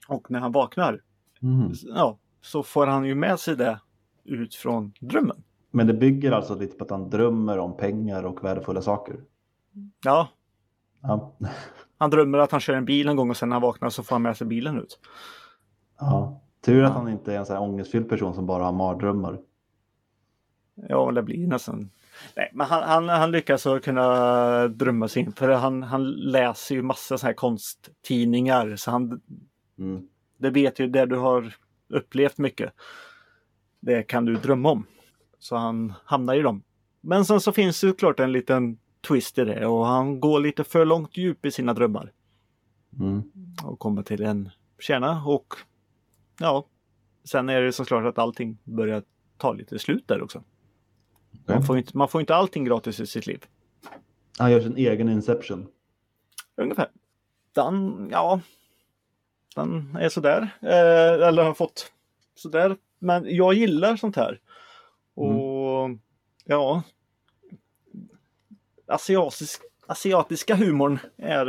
Och 0.07 0.31
när 0.31 0.39
han 0.39 0.51
vaknar, 0.51 1.01
Mm. 1.41 1.71
ja, 1.95 2.17
så 2.41 2.63
får 2.63 2.87
han 2.87 3.05
ju 3.05 3.15
med 3.15 3.39
sig 3.39 3.55
det 3.55 3.79
ut 4.23 4.55
från 4.55 4.93
drömmen. 4.99 5.43
Men 5.71 5.87
det 5.87 5.93
bygger 5.93 6.31
alltså 6.31 6.55
lite 6.55 6.77
på 6.77 6.83
att 6.83 6.89
han 6.89 7.09
drömmer 7.09 7.57
om 7.57 7.77
pengar 7.77 8.23
och 8.23 8.43
värdefulla 8.43 8.81
saker. 8.81 9.15
Ja, 10.03 10.27
Ja. 11.01 11.35
han 11.97 12.09
drömmer 12.09 12.37
att 12.37 12.51
han 12.51 12.59
kör 12.59 12.73
en 12.73 12.85
bil 12.85 13.07
en 13.09 13.15
gång 13.15 13.29
och 13.29 13.37
sen 13.37 13.49
när 13.49 13.55
han 13.55 13.61
vaknar 13.61 13.89
så 13.89 14.03
får 14.03 14.15
han 14.15 14.21
med 14.21 14.37
sig 14.37 14.47
bilen 14.47 14.79
ut. 14.79 14.99
ja. 15.99 16.41
Tur 16.65 16.83
att 16.83 16.93
han 16.93 17.09
inte 17.09 17.33
är 17.33 17.37
en 17.37 17.45
sån 17.45 17.55
här 17.55 17.63
ångestfylld 17.63 18.09
person 18.09 18.33
som 18.33 18.45
bara 18.45 18.63
har 18.63 18.71
mardrömmar. 18.71 19.39
Ja, 20.75 21.11
det 21.11 21.23
blir 21.23 21.47
nästan. 21.47 21.89
Nej, 22.35 22.51
men 22.53 22.67
han, 22.67 22.83
han, 22.83 23.09
han 23.09 23.31
lyckas 23.31 23.67
kunna 23.83 24.67
drömma 24.67 25.07
sig 25.07 25.23
in 25.23 25.31
för 25.31 25.49
han, 25.49 25.83
han 25.83 26.11
läser 26.11 26.75
ju 26.75 26.81
massa 26.81 27.17
så 27.17 27.25
här 27.27 27.33
konsttidningar 27.33 28.75
så 28.75 28.91
han 28.91 29.21
Mm. 29.77 30.07
det 30.37 30.49
vet 30.49 30.79
ju 30.79 30.87
det 30.87 31.05
du 31.05 31.17
har 31.17 31.55
upplevt 31.89 32.37
mycket. 32.37 32.73
Det 33.79 34.03
kan 34.03 34.25
du 34.25 34.35
drömma 34.35 34.71
om. 34.71 34.85
Så 35.39 35.55
han 35.55 35.93
hamnar 36.05 36.35
i 36.35 36.41
dem. 36.41 36.63
Men 37.01 37.25
sen 37.25 37.41
så 37.41 37.51
finns 37.51 37.81
det 37.81 37.97
klart 37.99 38.19
en 38.19 38.31
liten 38.31 38.77
twist 39.07 39.37
i 39.37 39.43
det 39.45 39.65
och 39.65 39.85
han 39.85 40.19
går 40.19 40.39
lite 40.39 40.63
för 40.63 40.85
långt 40.85 41.17
djup 41.17 41.45
i 41.45 41.51
sina 41.51 41.73
drömmar. 41.73 42.11
Mm. 42.99 43.23
Och 43.63 43.79
kommer 43.79 44.03
till 44.03 44.23
en 44.23 44.49
kärna 44.79 45.23
och 45.25 45.53
ja, 46.39 46.65
sen 47.23 47.49
är 47.49 47.61
det 47.61 47.73
såklart 47.73 48.05
att 48.05 48.17
allting 48.17 48.57
börjar 48.63 49.03
ta 49.37 49.53
lite 49.53 49.79
slut 49.79 50.07
där 50.07 50.21
också. 50.21 50.43
Man 51.45 51.63
får, 51.63 51.77
inte, 51.77 51.97
man 51.97 52.07
får 52.07 52.21
inte 52.21 52.35
allting 52.35 52.65
gratis 52.65 52.99
i 52.99 53.07
sitt 53.07 53.27
liv. 53.27 53.45
Han 54.37 54.51
gör 54.51 54.61
sin 54.61 54.77
egen 54.77 55.09
Inception. 55.09 55.67
Ungefär. 56.55 56.89
Den, 57.53 58.07
ja. 58.11 58.39
Den 59.55 59.97
är 59.99 60.09
sådär. 60.09 60.57
Eh, 60.61 61.27
eller 61.27 61.43
har 61.43 61.53
fått 61.53 61.91
sådär. 62.35 62.77
Men 62.99 63.35
jag 63.35 63.53
gillar 63.53 63.95
sånt 63.95 64.15
här. 64.15 64.39
Och 65.13 65.89
ja. 66.43 66.83
Asiatisk, 68.87 69.61
asiatiska 69.87 70.55
humorn 70.55 70.99
är, 71.17 71.45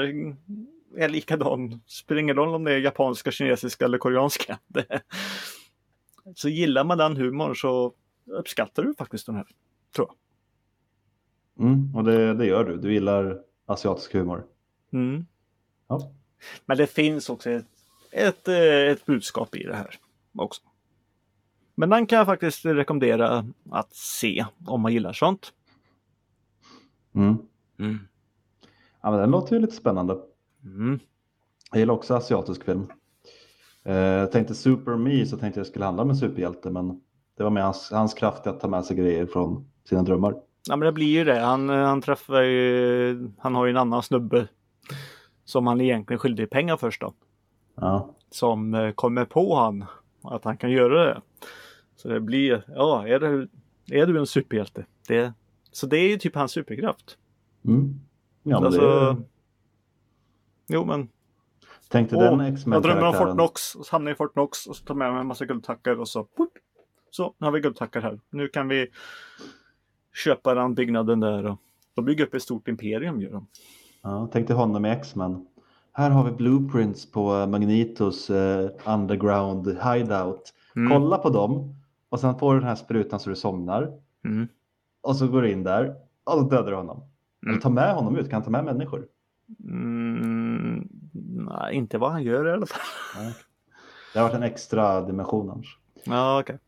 är 0.97 1.09
likadan. 1.09 1.80
Spelar 1.86 2.20
ingen 2.20 2.36
roll 2.36 2.55
om 2.55 2.64
det 2.64 2.72
är 2.72 2.78
japanska, 2.78 3.30
kinesiska 3.30 3.84
eller 3.84 3.99
koreanska. 3.99 4.59
Det, 4.66 5.03
så 6.34 6.49
gillar 6.49 6.84
man 6.84 6.99
den 6.99 7.16
humorn 7.16 7.57
så 7.57 7.94
uppskattar 8.26 8.82
du 8.82 8.94
faktiskt 8.94 9.26
den 9.26 9.34
här. 9.34 9.47
Tror 9.94 10.09
jag. 10.09 10.16
Mm. 11.66 11.97
Och 11.97 12.05
det, 12.05 12.34
det 12.34 12.47
gör 12.47 12.64
du. 12.64 12.76
Du 12.76 12.92
gillar 12.92 13.40
asiatisk 13.66 14.12
humor. 14.12 14.47
Mm. 14.92 15.26
Ja. 15.88 16.12
Men 16.66 16.76
det 16.76 16.86
finns 16.86 17.30
också 17.30 17.51
ett, 17.51 17.66
ett, 18.11 18.49
ett 18.49 19.07
budskap 19.07 19.57
i 19.57 19.62
det 19.62 19.76
här 19.76 19.99
också. 20.34 20.62
Men 21.74 21.90
den 21.90 22.07
kan 22.07 22.18
jag 22.18 22.26
faktiskt 22.26 22.64
rekommendera 22.64 23.47
att 23.70 23.94
se 23.94 24.47
om 24.66 24.80
man 24.80 24.92
gillar 24.92 25.12
sånt. 25.12 25.53
Mm. 27.14 27.38
Ja, 29.03 29.11
men 29.11 29.20
den 29.20 29.30
låter 29.30 29.55
ju 29.57 29.61
lite 29.61 29.74
spännande. 29.74 30.18
Mm. 30.66 30.98
Jag 31.70 31.80
gillar 31.80 31.94
också 31.94 32.14
asiatisk 32.14 32.64
film. 32.64 32.86
Eh, 33.84 33.96
jag 33.96 34.32
tänkte 34.32 34.54
Super 34.54 34.96
Me 34.96 35.26
så 35.26 35.36
tänkte 35.36 35.60
jag 35.60 35.66
skulle 35.66 35.84
handla 35.84 36.02
om 36.02 36.10
en 36.10 36.16
superhjälte 36.16 36.70
men 36.70 37.00
det 37.36 37.42
var 37.42 37.50
med 37.50 37.64
hans, 37.64 37.90
hans 37.90 38.14
kraft 38.14 38.46
att 38.46 38.60
ta 38.60 38.68
med 38.68 38.84
sig 38.84 38.96
grejer 38.96 39.26
från 39.26 39.70
sina 39.88 40.02
drömmar. 40.02 40.34
Ja 40.68 40.76
men 40.76 40.86
det 40.86 40.92
blir 40.92 41.06
ju 41.06 41.24
det. 41.24 41.40
Han, 41.40 41.70
eh, 41.70 41.76
han 41.76 42.02
träffar 42.02 42.42
ju, 42.42 43.30
han 43.38 43.54
har 43.54 43.66
ju 43.66 43.70
en 43.70 43.76
annan 43.76 44.02
snubbe 44.02 44.48
som 45.44 45.66
han 45.66 45.80
egentligen 45.80 46.18
skyldig 46.18 46.50
pengar 46.50 46.76
först 46.76 47.00
då. 47.00 47.12
Ja, 47.74 48.14
Som 48.30 48.74
eh, 48.74 48.92
kommer 48.92 49.24
på 49.24 49.56
han 49.56 49.84
att 50.22 50.44
han 50.44 50.56
kan 50.56 50.70
göra 50.70 51.04
det. 51.04 51.20
Så 51.96 52.08
det 52.08 52.20
blir, 52.20 52.64
ja 52.68 53.08
är, 53.08 53.20
det, 53.20 53.48
är 54.00 54.06
du 54.06 54.18
en 54.18 54.26
superhjälte? 54.26 54.86
Det, 55.08 55.32
så 55.72 55.86
det 55.86 55.96
är 55.96 56.08
ju 56.08 56.18
typ 56.18 56.34
hans 56.34 56.52
superkraft. 56.52 57.18
mm. 57.64 58.00
ja 58.42 58.60
men 58.60 58.66
alltså, 58.66 58.80
det, 58.80 59.16
Jo 60.68 60.84
men 60.84 61.08
tänkte 61.88 62.16
den 62.16 62.40
Jag 62.40 62.48
X-Men 62.48 62.82
drömmer 62.82 63.02
om 63.02 63.12
Fort 63.12 63.18
karaktären. 63.18 63.36
Knox 63.36 63.74
och 63.74 63.86
hamnar 63.86 64.10
jag 64.10 64.14
i 64.14 64.18
Fort 64.18 64.32
Knox 64.32 64.66
och 64.66 64.76
så 64.76 64.84
tar 64.84 64.94
jag 64.94 64.98
med 64.98 65.12
mig 65.12 65.20
en 65.20 65.26
massa 65.26 65.44
guldtackar 65.44 66.00
och 66.00 66.08
så 66.08 66.18
whoop, 66.36 66.52
Så, 67.10 67.34
nu 67.38 67.46
har 67.46 67.52
vi 67.52 67.60
guldtackar 67.60 68.00
här. 68.00 68.20
Nu 68.30 68.48
kan 68.48 68.68
vi 68.68 68.86
köpa 70.24 70.54
den 70.54 70.74
byggnaden 70.74 71.20
där 71.20 71.46
och, 71.46 71.58
och 71.96 72.04
bygga 72.04 72.24
upp 72.24 72.34
ett 72.34 72.42
stort 72.42 72.68
imperium 72.68 73.20
gör 73.20 73.30
de. 73.30 73.46
Ja, 74.02 74.28
tänkte 74.32 74.54
honom 74.54 74.84
i 74.84 74.90
X-Men. 74.90 75.46
Här 75.92 76.10
har 76.10 76.24
vi 76.24 76.30
blueprints 76.30 77.12
på 77.12 77.34
eh, 77.34 77.46
Magnetos 77.46 78.30
eh, 78.30 78.70
underground 78.86 79.68
hideout. 79.68 80.54
Mm. 80.76 80.92
Kolla 80.92 81.18
på 81.18 81.30
dem 81.30 81.74
och 82.08 82.20
sen 82.20 82.38
får 82.38 82.54
du 82.54 82.60
den 82.60 82.68
här 82.68 82.76
sprutan 82.76 83.20
så 83.20 83.30
du 83.30 83.36
somnar. 83.36 83.92
Mm. 84.24 84.48
Och 85.00 85.16
så 85.16 85.28
går 85.28 85.42
du 85.42 85.50
in 85.50 85.62
där 85.62 85.94
och 86.24 86.32
så 86.32 86.40
dödar 86.40 86.70
du 86.70 86.76
honom. 86.76 87.02
Mm. 87.42 87.56
Och 87.56 87.62
ta 87.62 87.68
med 87.68 87.94
honom 87.94 88.16
ut, 88.16 88.30
kan 88.30 88.34
han 88.34 88.42
ta 88.42 88.50
med 88.50 88.64
människor? 88.64 89.06
Mm, 89.64 90.16
nej, 91.49 91.74
inte 91.74 91.99
vad 91.99 92.11
han 92.12 92.22
gör 92.22 92.49
i 92.49 92.53
alla 92.53 92.66
fall. 92.66 92.80
Det 94.12 94.18
har 94.18 94.26
varit 94.28 94.36
en 94.36 94.42
extra 94.42 95.01
dimension 95.01 95.51
annars. 95.51 95.78
Ja, 96.05 96.40
okej. 96.40 96.59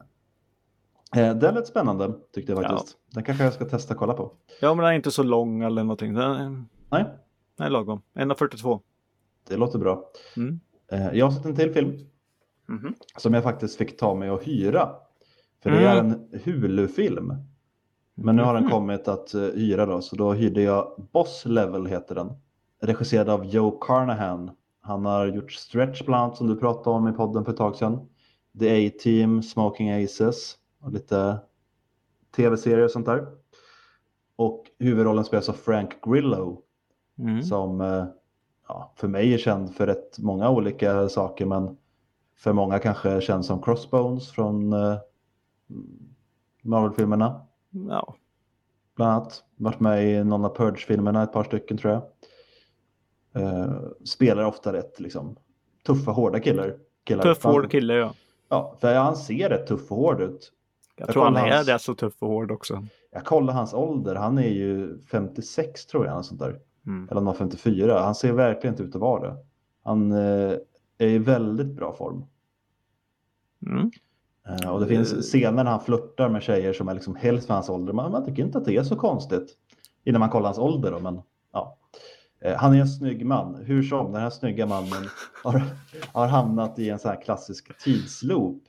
Eh, 1.16 1.34
den 1.36 1.54
lät 1.54 1.66
spännande 1.66 2.12
tyckte 2.34 2.52
jag 2.52 2.62
faktiskt. 2.62 2.96
Den 3.14 3.24
kanske 3.24 3.44
jag 3.44 3.52
ska 3.52 3.64
testa 3.64 3.94
kolla 3.94 4.14
på. 4.14 4.32
Ja, 4.60 4.74
men 4.74 4.82
den 4.84 4.92
är 4.92 4.96
inte 4.96 5.10
så 5.10 5.22
lång 5.22 5.62
eller 5.62 5.82
någonting. 5.84 6.14
Den 6.14 6.68
Nej, 6.90 7.04
den 7.56 7.66
är 7.66 7.70
lagom. 7.70 8.02
1.42. 8.14 8.80
det 9.48 9.56
låter 9.56 9.78
bra. 9.78 10.10
Mm. 10.36 10.60
Eh, 10.92 11.12
jag 11.18 11.26
har 11.26 11.32
sett 11.32 11.44
en 11.44 11.56
till 11.56 11.72
film 11.72 11.98
Mhm. 12.66 12.94
som 13.16 13.34
jag 13.34 13.42
faktiskt 13.42 13.76
fick 13.78 13.96
ta 13.96 14.14
mig 14.14 14.30
och 14.30 14.44
hyra. 14.44 14.90
För 15.62 15.70
det 15.70 15.78
Mm. 15.78 15.88
är 15.96 16.00
en 16.00 16.40
Hulu-film. 16.44 17.32
Men 18.14 18.36
nu 18.36 18.42
har 18.42 18.54
den 18.54 18.62
Mhm. 18.62 18.72
kommit 18.72 19.08
att 19.08 19.34
eh, 19.34 19.40
hyra 19.40 19.86
då, 19.86 20.00
så 20.02 20.16
då 20.16 20.32
hyrde 20.32 20.62
jag 20.62 21.08
Boss 21.12 21.42
Level 21.46 21.86
heter 21.86 22.14
den. 22.14 22.32
Regisserad 22.82 23.28
av 23.28 23.44
Joe 23.46 23.70
Carnahan. 23.70 24.50
Han 24.88 25.04
har 25.04 25.26
gjort 25.26 25.52
Stretch 25.52 26.02
bland 26.04 26.22
annat 26.22 26.36
som 26.36 26.46
du 26.46 26.56
pratade 26.56 26.96
om 26.96 27.08
i 27.08 27.12
podden 27.12 27.44
för 27.44 27.52
ett 27.52 27.58
tag 27.58 27.76
sedan. 27.76 28.08
The 28.58 28.86
A-Team, 28.86 29.42
Smoking 29.42 30.04
Aces 30.04 30.56
och 30.80 30.92
lite 30.92 31.38
tv-serier 32.36 32.84
och 32.84 32.90
sånt 32.90 33.06
där. 33.06 33.26
Och 34.36 34.64
huvudrollen 34.78 35.24
spelas 35.24 35.48
av 35.48 35.52
Frank 35.52 36.04
Grillo 36.04 36.62
Mm. 37.18 37.42
som 37.42 37.80
eh, 37.80 38.04
ja, 38.68 38.92
för 38.96 39.08
mig 39.08 39.34
är 39.34 39.38
känd 39.38 39.74
för 39.74 39.86
rätt 39.86 40.18
många 40.18 40.50
olika 40.50 41.08
saker 41.08 41.46
men 41.46 41.76
för 42.36 42.52
många 42.52 42.78
kanske 42.78 43.20
känns 43.20 43.46
som 43.46 43.62
Crossbones 43.62 44.30
från 44.30 44.72
eh, 44.72 44.98
Marvel-filmerna. 46.62 47.40
Ja. 47.70 48.14
Bland 48.96 49.12
annat. 49.12 49.44
Varit 49.56 49.80
med 49.80 50.12
i 50.12 50.24
någon 50.24 50.44
av 50.44 50.56
Purge-filmerna, 50.56 51.22
ett 51.22 51.32
par 51.32 51.44
stycken 51.44 51.78
tror 51.78 51.92
jag. 51.92 52.02
Eh, 53.38 53.72
spelar 54.04 54.44
ofta 54.44 54.72
rätt 54.72 55.00
liksom, 55.00 55.36
tuffa, 55.86 56.10
hårda 56.10 56.40
killar. 56.40 56.74
killar. 57.04 57.22
Tuff, 57.22 57.44
Han- 57.44 57.52
hård 57.52 57.70
kille 57.70 57.94
ja. 57.94 58.14
Ja, 58.48 58.76
för 58.80 58.94
han 58.94 59.16
ser 59.16 59.48
rätt 59.48 59.66
tuff 59.66 59.90
och 59.92 59.96
hård 59.96 60.20
ut. 60.20 60.52
Jag 60.96 61.08
Jag 61.08 61.12
tror 61.12 61.24
han 61.24 61.36
är 61.36 61.50
hans- 61.54 61.66
det 61.66 61.78
så 61.78 61.94
tuff 61.94 62.14
och 62.22 62.28
hård 62.28 62.50
också. 62.50 62.84
Jag 63.10 63.24
kollar 63.24 63.52
hans 63.54 63.74
ålder, 63.74 64.14
han 64.14 64.38
är 64.38 64.48
ju 64.48 64.98
56 65.10 65.86
tror 65.86 66.06
jag. 66.06 66.24
Sånt 66.24 66.40
där. 66.40 66.60
Mm. 66.86 67.08
Eller 67.10 67.20
om 67.20 67.26
han 67.26 67.34
var 67.34 67.38
54. 67.38 68.00
Han 68.02 68.14
ser 68.14 68.32
verkligen 68.32 68.74
inte 68.74 68.82
ut 68.82 68.94
att 68.94 69.00
vara 69.00 69.28
det. 69.30 69.36
Han 69.84 70.12
eh, 70.12 70.52
är 70.98 71.06
i 71.06 71.18
väldigt 71.18 71.66
bra 71.66 71.92
form. 71.92 72.24
Mm. 73.66 73.90
Eh, 74.48 74.70
och 74.74 74.80
det 74.80 74.86
finns 74.86 75.08
scener 75.30 75.64
när 75.64 75.70
han 75.70 75.80
flörtar 75.80 76.28
med 76.28 76.42
tjejer 76.42 76.72
som 76.72 76.88
är 76.88 76.94
liksom 76.94 77.16
helst 77.16 77.48
med 77.48 77.56
hans 77.56 77.68
ålder. 77.68 77.92
Man, 77.92 78.12
man 78.12 78.24
tycker 78.24 78.42
inte 78.42 78.58
att 78.58 78.64
det 78.64 78.76
är 78.76 78.82
så 78.82 78.96
konstigt. 78.96 79.56
Innan 80.04 80.20
man 80.20 80.30
kollar 80.30 80.46
hans 80.46 80.58
ålder 80.58 80.90
då, 80.90 80.98
men 80.98 81.20
ja. 81.52 81.76
Eh, 82.40 82.56
han 82.56 82.74
är 82.74 82.80
en 82.80 82.88
snygg 82.88 83.26
man. 83.26 83.54
Hur 83.54 83.82
som, 83.82 84.12
den 84.12 84.22
här 84.22 84.30
snygga 84.30 84.66
mannen 84.66 85.04
har, 85.44 85.62
har 86.12 86.26
hamnat 86.26 86.78
i 86.78 86.90
en 86.90 86.98
sån 86.98 87.08
här 87.10 87.22
klassisk 87.22 87.78
tidsloop 87.78 88.62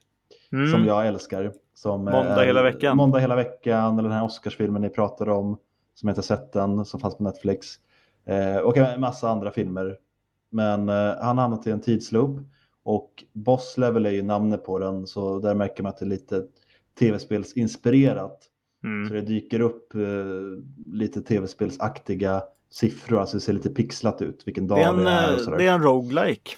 Mm. 0.52 0.72
som 0.72 0.86
jag 0.86 1.08
älskar. 1.08 1.54
Som 1.74 2.00
Måndag 2.06 2.42
är- 2.44 2.46
hela 2.46 2.64
veckan. 2.64 2.98
Måndag 2.98 3.20
hela 3.20 3.36
veckan, 3.36 3.94
eller 4.00 4.10
den 4.10 4.18
här 4.18 4.26
Oscarsfilmen 4.26 4.82
ni 4.82 4.90
pratade 4.90 5.32
om, 5.32 5.58
som 5.96 6.10
jag 6.10 6.12
inte 6.14 6.22
sett 6.28 6.52
den, 6.54 6.86
som 6.86 7.00
fanns 7.00 7.18
på 7.18 7.24
Netflix. 7.24 7.68
Eh, 8.26 8.58
och 8.58 8.78
en 8.78 9.02
massa 9.02 9.30
andra 9.30 9.52
filmer. 9.52 9.98
Men 10.52 10.90
eh, 10.90 10.96
han 11.22 11.38
har 11.38 11.42
hamnat 11.42 11.68
i 11.68 11.72
en 11.72 11.82
tidsloop. 11.82 12.40
Och 12.84 13.24
Boss 13.34 13.78
Level 13.78 14.06
är 14.06 14.10
ju 14.12 14.22
namnet 14.22 14.66
på 14.66 14.80
den, 14.80 15.08
så 15.08 15.40
där 15.40 15.56
märker 15.56 15.84
man 15.84 15.90
att 15.90 15.98
det 15.98 16.06
är 16.06 16.10
lite 16.10 16.44
tv-spelsinspirerat. 17.00 18.44
Så 18.82 18.88
Mm. 18.88 19.10
det 19.14 19.22
dyker 19.22 19.60
upp 19.60 19.96
eh, 19.96 20.02
lite 20.94 21.22
tv-spelsaktiga 21.22 22.44
siffror, 22.72 23.20
alltså 23.20 23.38
det 23.38 23.42
ser 23.42 23.54
lite 23.54 23.70
pixlat 23.70 24.22
ut, 24.22 24.44
vilken 24.46 24.68
dag 24.68 24.78
Det 24.78 24.84
det 24.84 24.90
är 24.90 24.94
en, 24.94 25.08
är, 25.08 25.28
och 25.34 25.40
eh, 25.40 25.44
sådär. 25.46 25.58
det 25.58 25.68
är 25.68 25.74
en 25.74 25.84
roguelike. 25.84 26.52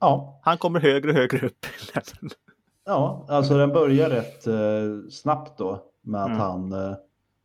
Ja, 0.00 0.40
Han 0.42 0.58
kommer 0.58 0.80
högre 0.80 1.10
och 1.10 1.16
högre 1.16 1.46
upp. 1.46 1.66
Ja, 2.86 3.26
alltså 3.28 3.56
den 3.58 3.68
börjar 3.68 4.10
rätt 4.10 4.46
eh, 4.46 5.10
snabbt 5.10 5.58
då 5.58 5.82
med 6.02 6.20
att 6.22 6.26
Mm. 6.28 6.40
han, 6.40 6.72
eh, 6.72 6.94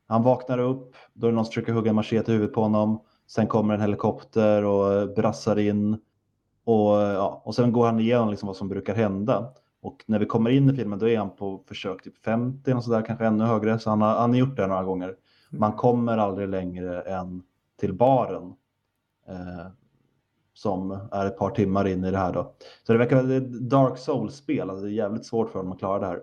han 0.08 0.24
vaknar 0.24 0.58
upp, 0.60 0.96
då 1.14 1.28
är 1.28 1.32
det 1.32 1.36
någon 1.36 1.46
som 1.46 1.52
försöker 1.52 1.74
hugga 1.74 1.90
en 1.90 1.96
machete 1.96 2.32
i 2.32 2.34
huvudet 2.36 2.56
på 2.56 2.62
honom. 2.62 3.02
Sen 3.28 3.48
kommer 3.48 3.74
en 3.74 3.82
helikopter 3.82 4.64
och 4.66 4.94
eh, 4.94 5.06
brassar 5.16 5.60
in. 5.60 5.98
Och, 6.66 7.02
eh, 7.02 7.14
ja, 7.14 7.42
och 7.46 7.56
sen 7.56 7.72
går 7.72 7.86
han 7.86 8.00
igenom 8.00 8.30
liksom 8.30 8.48
vad 8.48 8.56
som 8.56 8.70
brukar 8.70 8.96
hända. 8.96 9.54
Och 9.82 10.04
när 10.08 10.20
vi 10.20 10.26
kommer 10.26 10.50
in 10.50 10.70
i 10.70 10.76
filmen 10.76 11.00
då 11.00 11.10
är 11.10 11.18
han 11.18 11.36
på 11.36 11.64
försök 11.68 12.04
typ 12.04 12.18
50 12.26 12.74
och 12.74 12.84
sådär, 12.84 13.02
kanske 13.06 13.26
ännu 13.26 13.44
högre. 13.44 13.80
Så 13.80 13.90
han 13.90 14.02
har, 14.02 14.10
han 14.16 14.30
har 14.30 14.38
gjort 14.38 14.56
det 14.58 14.68
några 14.68 14.84
gånger. 14.84 15.16
Man 15.60 15.74
kommer 15.74 16.18
aldrig 16.18 16.50
längre 16.50 17.02
än 17.02 17.44
till 17.80 17.94
baren. 17.94 18.54
Eh, 19.28 19.68
som 20.54 20.92
är 21.12 21.26
ett 21.26 21.38
par 21.38 21.50
timmar 21.50 21.88
in 21.88 22.04
i 22.04 22.12
det 22.12 22.18
här 22.18 22.34
då. 22.34 22.54
Så 22.84 22.94
det 22.94 23.00
verkar 23.00 23.24
vara 23.24 23.36
ett 23.36 23.70
Dark 23.70 23.98
Souls-spel, 23.98 24.70
alltså 24.70 24.86
det 24.86 24.92
är 24.92 24.94
jävligt 24.94 25.26
svårt 25.26 25.50
för 25.50 25.60
honom 25.60 25.72
att 25.74 25.80
klara 25.80 26.00
det 26.00 26.06
här. 26.06 26.16
Eh, 26.16 26.22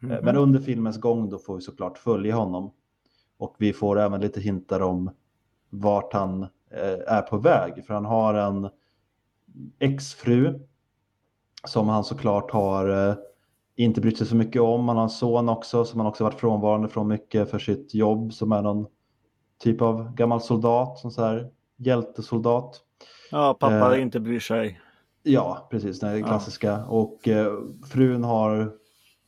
Mhm. 0.00 0.24
Men 0.24 0.36
under 0.36 0.60
filmens 0.60 1.00
gång 1.00 1.30
då 1.30 1.38
får 1.38 1.54
vi 1.54 1.60
såklart 1.60 1.98
följa 1.98 2.34
honom. 2.34 2.72
Och 3.38 3.54
vi 3.58 3.72
får 3.72 3.98
även 3.98 4.20
lite 4.20 4.40
hintar 4.40 4.80
om 4.80 5.10
vart 5.70 6.12
han 6.12 6.42
eh, 6.70 6.98
är 7.06 7.22
på 7.22 7.36
väg. 7.38 7.84
För 7.86 7.94
han 7.94 8.04
har 8.04 8.34
en 8.34 8.68
exfru 9.78 10.60
som 11.64 11.88
han 11.88 12.04
såklart 12.04 12.50
har 12.50 13.08
eh, 13.08 13.14
inte 13.76 14.00
brytt 14.00 14.18
sig 14.18 14.26
så 14.26 14.36
mycket 14.36 14.62
om. 14.62 14.88
Han 14.88 14.96
har 14.96 15.04
en 15.04 15.10
son 15.10 15.48
också 15.48 15.84
som 15.84 16.00
han 16.00 16.06
också 16.06 16.24
varit 16.24 16.40
frånvarande 16.40 16.88
från 16.88 17.08
mycket 17.08 17.50
för 17.50 17.58
sitt 17.58 17.94
jobb 17.94 18.32
som 18.32 18.52
är 18.52 18.62
någon 18.62 18.86
typ 19.62 19.82
av 19.82 20.14
gammal 20.14 20.40
soldat, 20.40 20.98
som 20.98 21.10
så 21.10 21.24
här 21.24 21.50
hjältesoldat. 21.76 22.80
Ja, 23.30 23.56
pappa 23.60 23.96
eh, 23.96 24.02
inte 24.02 24.20
bryr 24.20 24.40
sig. 24.40 24.80
Ja, 25.22 25.68
precis, 25.70 26.00
det 26.00 26.06
är 26.06 26.16
Ja. 26.16 26.26
klassiska. 26.26 26.84
Och 26.86 27.28
eh, 27.28 27.52
frun 27.92 28.24
har 28.24 28.72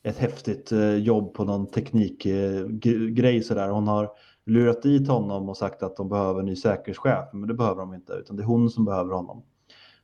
ett 0.03 0.19
häftigt 0.19 0.73
eh, 0.73 0.95
jobb 0.95 1.35
på 1.35 1.45
någon 1.45 1.67
teknikgrej 1.67 3.43
sådär. 3.43 3.69
Hon 3.69 3.89
har 3.89 4.11
lurat 4.47 4.83
dit 4.83 5.09
honom 5.09 5.49
och 5.49 5.57
sagt 5.57 5.83
att 5.83 5.97
de 5.97 6.09
behöver 6.09 6.41
en 6.41 6.47
ny 6.47 6.57
säkerhetschef, 6.57 7.29
men 7.33 7.49
det 7.49 7.55
behöver 7.55 7.81
de 7.81 7.95
inte, 7.95 8.13
utan 8.13 8.37
det 8.37 8.43
är 8.43 8.47
hon 8.47 8.71
som 8.71 8.85
behöver 8.85 9.15
honom. 9.15 9.43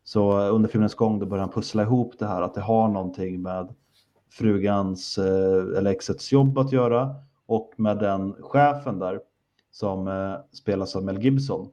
Så 0.05 0.41
eh, 0.47 0.55
under 0.55 0.69
filmens 0.69 0.95
gång 0.95 1.19
då 1.19 1.27
börjar 1.27 1.45
han 1.45 1.53
pussla 1.53 1.83
ihop 1.83 2.19
det 2.19 2.27
här, 2.27 2.43
att 2.43 2.55
det 2.55 2.61
har 2.61 2.89
någonting 2.89 3.43
med 3.43 3.75
frugans 4.31 5.19
eh, 5.19 5.79
eller 5.79 5.91
exets 5.91 6.33
jobb 6.33 6.59
att 6.59 6.73
göra 6.73 7.15
och 7.47 7.73
med 7.77 7.99
den 7.99 8.33
chefen 8.41 8.99
där 8.99 9.21
som 9.71 10.09
eh, 10.09 10.35
spelas 10.53 10.97
av 10.97 11.05
Mel 11.05 11.23
Gibson. 11.23 11.69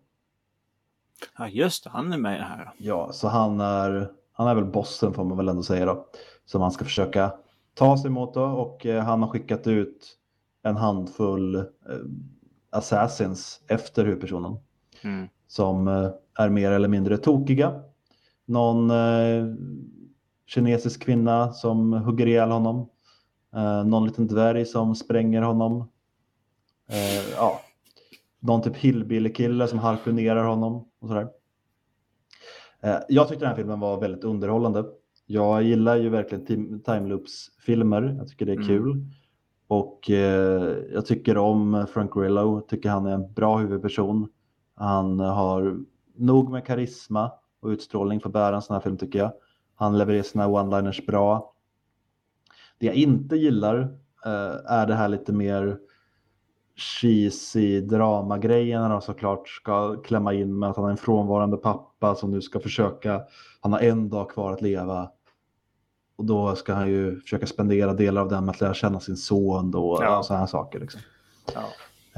Ja, 1.38 1.48
just 1.48 1.84
det, 1.84 1.90
han 1.90 2.14
är 2.14 2.18
med 2.18 2.42
här. 2.48 2.72
Ja, 2.78 3.12
så 3.12 3.28
han 3.28 3.60
är, 3.60 4.12
han 4.32 4.48
är 4.48 4.56
väl 4.56 4.66
bossen 4.66 5.14
får 5.14 5.24
man 5.24 5.38
väl 5.38 5.50
ändå 5.50 5.64
säga 5.64 5.86
då. 5.86 6.06
Som 6.46 6.62
han 6.62 6.72
ska 6.72 6.86
försöka 6.86 7.34
ta 7.74 7.98
sig 7.98 8.10
mot 8.10 8.34
då. 8.34 8.44
Och 8.44 8.86
eh, 8.86 9.04
han 9.04 9.22
har 9.22 9.30
skickat 9.30 9.68
ut 9.68 10.18
en 10.64 10.78
handfull 10.78 11.56
eh, 11.56 11.64
assassins 12.70 13.62
efter 13.68 14.06
huvudpersonen. 14.06 14.58
Mm. 15.02 15.28
Som 15.48 15.88
är 16.38 16.50
mer 16.50 16.72
eller 16.72 16.88
mindre 16.88 17.18
tokiga. 17.18 17.82
Någon 18.46 18.92
eh, 18.92 19.46
kinesisk 20.54 21.04
kvinna 21.04 21.54
som 21.54 21.94
hugger 21.94 22.28
ihjäl 22.28 22.52
honom. 22.52 22.90
Eh, 23.56 23.86
någon 23.86 24.06
liten 24.08 24.28
dvärg 24.28 24.66
som 24.66 24.96
spränger 24.96 25.42
honom. 25.42 25.90
Eh, 26.90 27.30
ja, 27.36 27.60
någon 28.40 28.62
typ 28.62 28.76
hillbilly-kille 28.78 29.68
som 29.68 29.80
harpunerar 29.80 30.44
honom 30.44 30.86
och 31.02 31.08
sådär. 31.08 31.28
Eh, 32.82 32.98
jag 33.10 33.28
tyckte 33.28 33.46
den 33.46 33.50
här 33.50 33.56
filmen 33.56 33.80
var 33.80 34.00
väldigt 34.00 34.24
underhållande. 34.24 34.86
Jag 35.26 35.64
gillar 35.64 35.96
ju 35.96 36.10
verkligen 36.10 36.46
tim- 36.46 36.80
timeloops-filmer. 36.80 38.16
Jag 38.18 38.28
tycker 38.28 38.46
det 38.46 38.52
är 38.52 38.56
Mm. 38.56 38.68
kul. 38.68 39.06
Och 39.68 40.10
eh, 40.10 40.78
jag 40.94 41.06
tycker 41.06 41.38
om 41.38 41.86
Frank 41.94 42.14
Grillo. 42.14 42.62
Tycker 42.62 42.90
han 42.90 43.06
är 43.06 43.14
en 43.14 43.34
bra 43.34 43.58
huvudperson. 43.58 44.28
Han 44.76 45.20
har 45.20 45.80
nog 46.16 46.52
med 46.52 46.66
karisma 46.66 47.32
och 47.62 47.70
utstrålning 47.70 48.20
för 48.20 48.30
att 48.30 48.34
bära 48.34 48.56
en 48.56 48.62
sån 48.62 48.74
här 48.74 48.82
film 48.82 48.98
tycker 48.98 49.20
jag. 49.20 49.32
Han 49.82 49.98
levererar 49.98 50.24
sina 50.24 50.48
one-liners 50.48 51.06
bra. 51.06 51.54
Det 52.78 52.86
jag 52.86 52.96
inte 52.96 53.36
gillar 53.36 53.80
eh, 54.26 54.72
är 54.72 54.88
det 54.88 54.94
här 54.96 55.08
lite 55.10 55.34
mer 55.34 55.78
cheesy 56.76 57.82
dramagrejen 57.82 58.82
när 58.82 58.90
de 58.90 59.02
såklart 59.02 59.48
ska 59.50 60.02
klämma 60.02 60.34
in 60.34 60.60
med 60.60 60.70
att 60.70 60.76
han 60.76 60.86
är 60.86 60.90
en 60.90 60.98
frånvarande 60.98 61.58
pappa 61.58 62.16
som 62.16 62.32
nu 62.32 62.42
ska 62.42 62.60
försöka, 62.60 63.22
han 63.62 63.74
har 63.74 63.80
en 63.80 64.10
dag 64.10 64.30
kvar 64.30 64.52
att 64.52 64.62
leva. 64.62 65.12
Och 66.16 66.26
då 66.26 66.56
ska 66.56 66.74
han 66.74 66.90
ju 66.90 67.20
försöka 67.20 67.46
spendera 67.46 67.94
delar 67.94 68.22
av 68.22 68.30
den 68.30 68.46
med 68.46 68.52
att 68.54 68.62
lära 68.62 68.74
känna 68.74 69.00
sin 69.00 69.18
son 69.18 69.72
då 69.72 69.90
och 69.92 70.04
Ja. 70.04 70.24
sådana 70.24 70.40
här 70.40 70.48
saker. 70.48 70.80
Liksom. 70.80 71.02
Ja. 71.54 71.62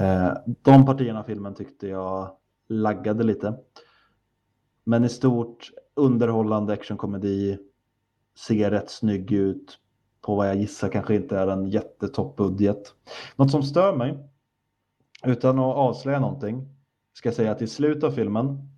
Eh, 0.04 0.32
de 0.62 0.86
partierna 0.86 1.18
av 1.20 1.24
filmen 1.24 1.54
tyckte 1.54 1.88
jag 1.88 2.30
laggade 2.68 3.24
lite. 3.24 3.54
Men 4.84 5.04
i 5.04 5.08
stort 5.08 5.70
underhållande 5.94 6.72
actionkomedi, 6.72 7.58
ser 8.38 8.70
rätt 8.70 8.90
snygg 8.90 9.32
ut 9.32 9.78
på 10.20 10.34
vad 10.34 10.48
jag 10.48 10.56
gissar 10.56 10.88
kanske 10.88 11.14
inte 11.14 11.38
är 11.38 11.46
en 11.46 11.66
jättetoppbudget. 11.66 12.94
Något 13.36 13.50
som 13.50 13.62
stör 13.62 13.96
mig, 13.96 14.18
utan 15.24 15.58
att 15.58 15.76
avslöja 15.76 16.20
någonting, 16.20 16.68
ska 17.12 17.28
jag 17.28 17.36
säga 17.36 17.52
att 17.52 17.62
i 17.62 17.66
slutet 17.66 18.04
av 18.04 18.10
filmen, 18.10 18.68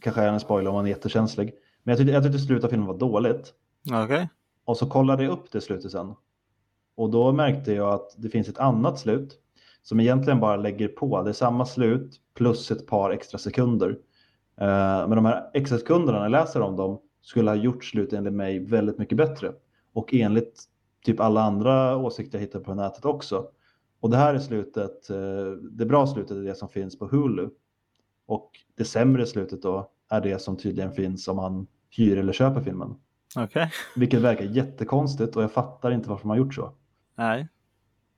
kanske 0.00 0.22
är 0.22 0.28
en 0.28 0.40
spoiler 0.40 0.70
om 0.70 0.74
man 0.74 0.86
är 0.86 0.90
jättekänslig, 0.90 1.54
men 1.82 1.92
jag 1.92 1.98
tyckte, 1.98 2.12
jag 2.12 2.22
tyckte 2.22 2.38
slutet 2.38 2.64
av 2.64 2.68
filmen 2.68 2.86
var 2.86 2.98
dåligt. 2.98 3.54
Okej. 4.04 4.28
Och 4.64 4.76
så 4.76 4.86
kollade 4.86 5.24
jag 5.24 5.32
upp 5.32 5.52
det 5.52 5.60
slutet 5.60 5.92
sen. 5.92 6.14
Och 6.94 7.10
då 7.10 7.32
märkte 7.32 7.72
jag 7.72 7.94
att 7.94 8.14
det 8.16 8.28
finns 8.28 8.48
ett 8.48 8.58
annat 8.58 8.98
slut 8.98 9.40
som 9.82 10.00
egentligen 10.00 10.40
bara 10.40 10.56
lägger 10.56 10.88
på. 10.88 11.22
Det 11.22 11.30
är 11.30 11.32
samma 11.32 11.66
slut 11.66 12.20
plus 12.34 12.70
ett 12.70 12.86
par 12.86 13.10
extra 13.10 13.38
sekunder. 13.38 13.98
Eh, 14.60 15.08
Men 15.08 15.10
de 15.10 15.24
här 15.24 15.50
extra 15.54 15.78
sekunderna, 15.78 16.18
när 16.18 16.24
jag 16.24 16.32
läser 16.32 16.60
om 16.60 16.76
dem, 16.76 16.98
skulle 17.20 17.50
ha 17.50 17.56
gjort 17.56 17.84
slutet 17.84 18.18
enligt 18.18 18.32
mig 18.32 18.58
väldigt 18.58 18.98
mycket 18.98 19.18
bättre. 19.18 19.52
Och 19.92 20.14
enligt 20.14 20.64
typ 21.04 21.20
alla 21.20 21.42
andra 21.42 21.96
åsikter 21.96 22.38
jag 22.38 22.42
hittar 22.46 22.60
på 22.60 22.74
nätet 22.74 23.04
också. 23.04 23.48
Och 24.00 24.10
det 24.10 24.16
här 24.16 24.34
är 24.34 24.38
slutet, 24.38 25.10
eh, 25.10 25.46
det 25.70 25.86
bra 25.86 26.06
slutet 26.06 26.36
är 26.36 26.42
det 26.42 26.54
som 26.54 26.68
finns 26.68 26.98
på 26.98 27.06
Hulu. 27.06 27.48
Och 28.26 28.50
det 28.76 28.84
sämre 28.84 29.26
slutet 29.26 29.62
då 29.62 29.90
är 30.08 30.20
det 30.20 30.38
som 30.42 30.56
tydligen 30.56 30.92
finns 30.92 31.28
om 31.28 31.36
man 31.36 31.66
hyr 31.90 32.18
eller 32.18 32.32
köper 32.32 32.60
filmen. 32.60 32.94
Okej. 33.36 33.70
Vilket 33.96 34.20
verkar 34.20 34.44
jättekonstigt 34.44 35.36
och 35.36 35.42
jag 35.42 35.52
fattar 35.52 35.90
inte 35.90 36.08
varför 36.08 36.28
man 36.28 36.38
gjort 36.38 36.54
så. 36.54 36.72
Nej. 37.14 37.48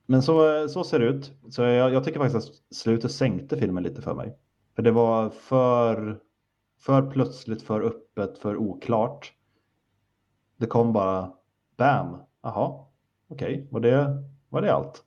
Men 0.05 0.21
så, 0.21 0.67
så 0.69 0.83
ser 0.83 0.99
det 0.99 1.05
ut. 1.05 1.33
Så 1.49 1.61
jag, 1.61 1.93
jag 1.93 2.03
tycker 2.03 2.19
faktiskt 2.19 2.49
att 2.49 2.75
slutet 2.75 3.11
sänkte 3.11 3.57
filmen 3.57 3.83
lite 3.83 4.01
för 4.01 4.13
mig. 4.13 4.37
För 4.75 4.83
det 4.83 4.91
var 4.91 5.29
för, 5.29 6.19
för 6.79 7.11
plötsligt, 7.11 7.61
för 7.61 7.81
öppet, 7.81 8.37
för 8.37 8.57
oklart. 8.57 9.33
Det 10.57 10.65
kom 10.65 10.93
bara 10.93 11.31
bam. 11.77 12.17
Jaha, 12.43 12.85
okej, 13.29 13.67
var, 13.71 13.79
det, 13.79 14.23
var 14.49 14.61
det 14.61 14.73
allt? 14.73 15.03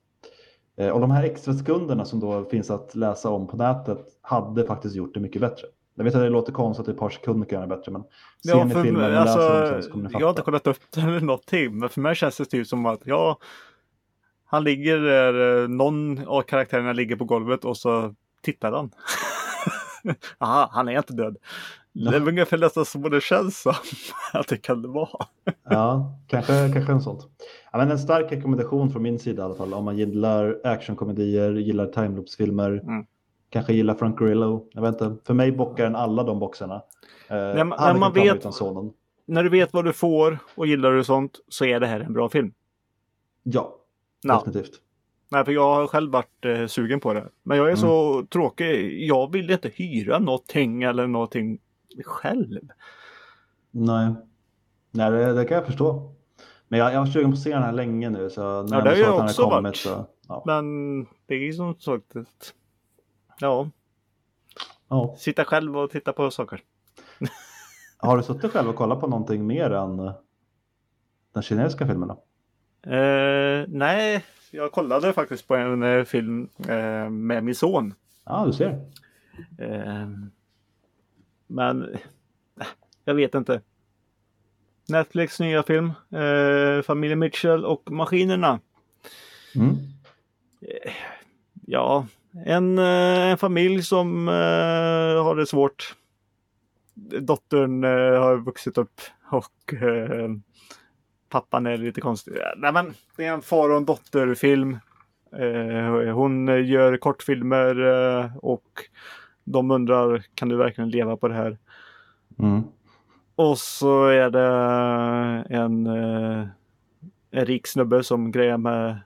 Eh, 0.77 0.89
och 0.89 1.01
de 1.01 1.11
här 1.11 1.23
extra 1.23 1.53
sekunderna 1.53 2.05
som 2.05 2.19
då 2.19 2.45
finns 2.45 2.71
att 2.71 2.95
läsa 2.95 3.29
om 3.29 3.47
på 3.47 3.57
nätet 3.57 4.05
hade 4.21 4.65
faktiskt 4.65 4.95
gjort 4.95 5.13
det 5.13 5.19
mycket 5.19 5.41
bättre. 5.41 5.67
Jag 5.95 6.03
vet 6.03 6.15
att 6.15 6.21
det 6.21 6.29
låter 6.29 6.53
konstigt 6.53 6.87
att 6.87 6.93
ett 6.93 6.99
par 6.99 7.09
sekunder 7.09 7.47
kan 7.47 7.55
göra 7.59 7.67
det 7.67 7.75
bättre, 7.75 7.91
men 7.91 8.01
ser 8.01 8.09
Ja, 8.57 8.63
ni 8.63 8.73
filmen 8.73 9.13
och 9.13 9.19
alltså, 9.19 9.39
läser 9.39 9.81
så 9.81 9.91
kommer 9.91 10.03
ni 10.03 10.09
fatta. 10.09 10.19
jag 10.21 10.27
har 10.27 10.31
inte 10.31 10.41
kollat 10.41 10.67
upp 10.67 10.77
det 10.93 11.01
eller 11.01 11.19
någonting, 11.19 11.79
men 11.79 11.89
för 11.89 12.01
mig 12.01 12.15
känns 12.15 12.37
det 12.37 12.45
typ 12.45 12.67
som 12.67 12.85
att 12.85 13.01
ja, 13.05 13.37
han 14.45 14.63
ligger 14.63 14.99
där, 14.99 15.63
eh, 15.63 15.69
någon 15.69 16.27
av 16.27 16.41
karaktärerna 16.41 16.93
ligger 16.93 17.15
på 17.15 17.25
golvet 17.25 17.65
och 17.65 17.77
så 17.77 18.15
tittar 18.41 18.71
han. 18.71 18.91
Aha, 20.37 20.69
han 20.71 20.87
är 20.89 20.97
inte 20.97 21.13
död. 21.13 21.37
Det 21.93 22.15
är 22.15 22.27
ungefär 22.27 22.57
nästan 22.57 22.85
så 22.85 22.97
det 23.09 23.21
känns 23.21 23.61
som 23.61 23.73
att 24.33 24.47
det 24.47 24.57
kan 24.57 24.91
vara. 24.93 25.25
Ja, 25.69 26.19
kanske, 26.27 26.69
kanske 26.73 26.91
en 26.91 27.01
sånt. 27.01 27.27
Ja, 27.71 27.77
men 27.77 27.91
en 27.91 27.99
stark 27.99 28.31
rekommendation 28.31 28.91
från 28.91 29.01
min 29.03 29.19
sida 29.19 29.41
i 29.41 29.45
alla 29.45 29.55
fall. 29.55 29.73
Om 29.73 29.85
man 29.85 29.97
gillar 29.97 30.59
actionkomedier, 30.63 31.51
gillar 31.51 31.85
timeloopsfilmer, 31.87 32.71
Mm. 32.71 33.05
kanske 33.49 33.73
gillar 33.73 33.95
Frank 33.95 34.19
Grillo. 34.19 34.67
Jag 34.71 34.81
vet 34.81 35.01
inte, 35.01 35.15
för 35.25 35.33
mig 35.33 35.51
bockar 35.51 35.83
den 35.83 35.95
alla 35.95 36.23
de 36.23 36.39
boxarna. 36.39 36.75
Eh, 37.27 37.35
När 37.35 37.63
man- 37.63 37.79
när 37.79 37.99
man 37.99 38.13
vet-. 38.13 38.45
När 39.25 39.43
du 39.43 39.49
vet 39.49 39.73
vad 39.73 39.85
du 39.85 39.93
får 39.93 40.37
och 40.55 40.67
gillar 40.67 40.91
du 40.91 41.03
sånt 41.03 41.39
så 41.47 41.65
är 41.65 41.79
det 41.79 41.87
här 41.87 41.99
en 41.99 42.13
bra 42.13 42.29
film. 42.29 42.53
Ja, 43.43 43.75
Ja. 44.21 44.33
definitivt. 44.45 44.73
Nej, 45.33 45.45
för 45.45 45.51
jag 45.51 45.75
har 45.75 45.87
själv 45.87 46.11
varit 46.11 46.45
eh, 46.45 46.67
sugen 46.67 46.99
på 46.99 47.13
det. 47.13 47.29
Men 47.43 47.57
jag 47.57 47.71
är 47.71 47.75
så 47.75 48.23
tråkig. 48.25 49.03
Jag 49.07 49.31
vill 49.31 49.49
inte 49.51 49.69
hyra 49.69 50.19
någonting 50.19 50.83
eller 50.83 51.07
någonting 51.07 51.59
själv. 52.05 52.59
Nej, 53.71 54.13
Nej 54.91 55.11
det, 55.11 55.33
det 55.33 55.45
kan 55.45 55.55
jag 55.57 55.65
förstå. 55.65 56.13
Men 56.67 56.79
jag, 56.79 56.93
jag 56.93 56.99
har 56.99 57.05
sugen 57.05 57.31
på 57.31 57.33
att 57.35 57.41
se 57.41 57.49
den 57.53 57.63
här 57.63 57.71
länge 57.71 58.09
nu. 58.09 58.29
Så 58.29 58.63
när 58.63 58.77
Ja, 58.77 58.83
det 58.83 58.89
har 58.89 58.97
jag 58.97 59.23
också 59.23 59.43
kommit 59.43 59.63
varit. 59.63 59.75
Så, 59.75 60.05
ja. 60.27 60.43
Men 60.45 60.99
det 61.25 61.33
är 61.33 61.39
ju 61.39 61.53
som 61.53 61.75
sagt 61.79 62.15
ett... 62.15 62.53
Ja, 63.39 63.69
Ja. 64.87 65.15
sitta 65.17 65.45
själv 65.45 65.77
och 65.77 65.91
titta 65.91 66.13
på 66.13 66.31
saker. 66.31 66.61
Har 67.97 68.17
du 68.17 68.23
suttit 68.23 68.51
själv 68.51 68.69
och 68.69 68.75
kollat 68.75 68.99
på 68.99 69.07
någonting 69.07 69.47
mer 69.47 69.71
än 69.71 70.11
den 71.33 71.43
kinesiska 71.43 71.87
filmen? 71.87 72.07
Då? 72.07 72.23
Eh, 72.91 73.65
nej, 73.67 74.23
jag 74.53 74.71
kollade 74.71 75.13
faktiskt 75.13 75.47
på 75.47 75.55
en 75.55 75.83
eh, 75.83 76.03
film 76.03 76.49
eh, 76.67 77.09
med 77.09 77.43
min 77.43 77.55
son. 77.55 77.93
Ja, 78.25 78.45
du 78.45 78.53
ser. 78.53 78.69
Eh, 79.57 80.07
men 81.47 81.97
jag 83.05 83.15
vet 83.15 83.35
inte. 83.35 83.61
Netflix 84.89 85.39
nya 85.39 85.63
film. 85.63 85.91
Familjen 86.83 87.19
Mitchell 87.19 87.65
och 87.65 87.91
Maskinerna. 87.91 88.59
Mm. 89.55 89.75
Ja, 91.65 92.07
en, 92.45 92.77
en 92.77 93.37
familj 93.37 93.83
som 93.83 94.27
har 94.27 95.35
det 95.35 95.45
svårt. 95.45 95.95
Dottern 97.19 97.83
har 97.83 98.37
vuxit 98.37 98.77
upp 98.77 99.01
och 99.31 99.73
pappan 101.33 101.65
är 101.65 101.77
lite 101.77 102.01
konstig. 102.01 102.33
Nej, 102.57 102.73
men 102.73 102.93
det 103.15 103.25
är 103.25 103.33
en 103.33 103.41
far 103.41 103.69
och 103.69 103.77
en 103.77 103.85
dotterfilm. 103.85 104.79
Eh, 105.35 106.13
hon 106.13 106.65
gör 106.65 106.97
kortfilmer 106.97 107.81
eh, 107.81 108.37
och 108.37 108.65
de 109.43 109.71
undrar 109.71 110.23
kan 110.35 110.49
du 110.49 110.55
verkligen 110.57 110.89
leva 110.89 111.17
på 111.17 111.27
det 111.27 111.33
här? 111.33 111.57
Mm. 112.39 112.63
Och 113.35 113.57
så 113.57 114.05
är 114.05 114.29
det 114.29 115.55
en, 115.55 115.87
eh, 115.87 116.47
en 117.31 117.45
rik 117.45 117.67
snubbe 117.67 118.03
som 118.03 118.31
grejer 118.31 118.57
med 118.57 118.99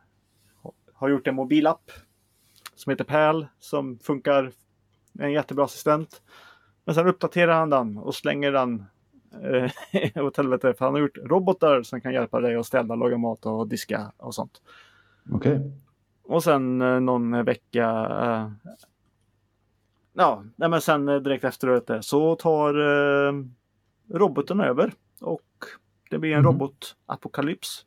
har 0.94 1.10
gjort 1.10 1.28
en 1.28 1.36
mobilapp 1.36 1.92
som 2.76 2.90
heter 2.90 3.04
Pärl 3.04 3.46
som 3.60 4.00
funkar. 4.00 4.52
En 5.20 5.32
jättebra 5.32 5.66
assistent. 5.66 6.22
Men 6.86 6.96
sen 6.96 7.08
uppdaterar 7.08 7.54
han 7.54 7.70
den 7.70 7.98
och 7.98 8.16
slänger 8.16 8.52
den 8.52 8.86
eh, 9.44 10.24
åt 10.26 10.38
helvete. 10.38 10.74
För 10.74 10.86
han 10.86 10.94
har 10.94 11.02
gjort 11.02 11.18
robotar 11.18 11.84
som 11.84 12.02
kan 12.02 12.14
hjälpa 12.14 12.40
dig 12.40 12.56
att 12.56 12.66
ställa, 12.66 12.96
laga 12.96 13.18
mat 13.18 13.46
och 13.46 13.68
diska 13.68 14.12
och 14.18 14.36
sånt. 14.36 14.62
Okej. 15.32 15.72
Och 16.24 16.44
sen 16.44 16.82
eh, 16.82 17.00
någon 17.00 17.46
vecka 17.46 17.90
eh, 18.22 18.52
Ja, 20.14 20.44
nej 20.56 20.70
men 20.70 20.82
sen 20.82 21.06
direkt 21.06 21.44
efteråt 21.44 21.90
så 22.02 22.36
tar 22.36 22.74
roboten 24.18 24.60
över 24.60 24.94
och 25.22 25.42
det 26.10 26.18
blir 26.20 26.32
en 26.34 26.38
Mhm. 26.38 26.46
robotapokalyps. 26.46 27.86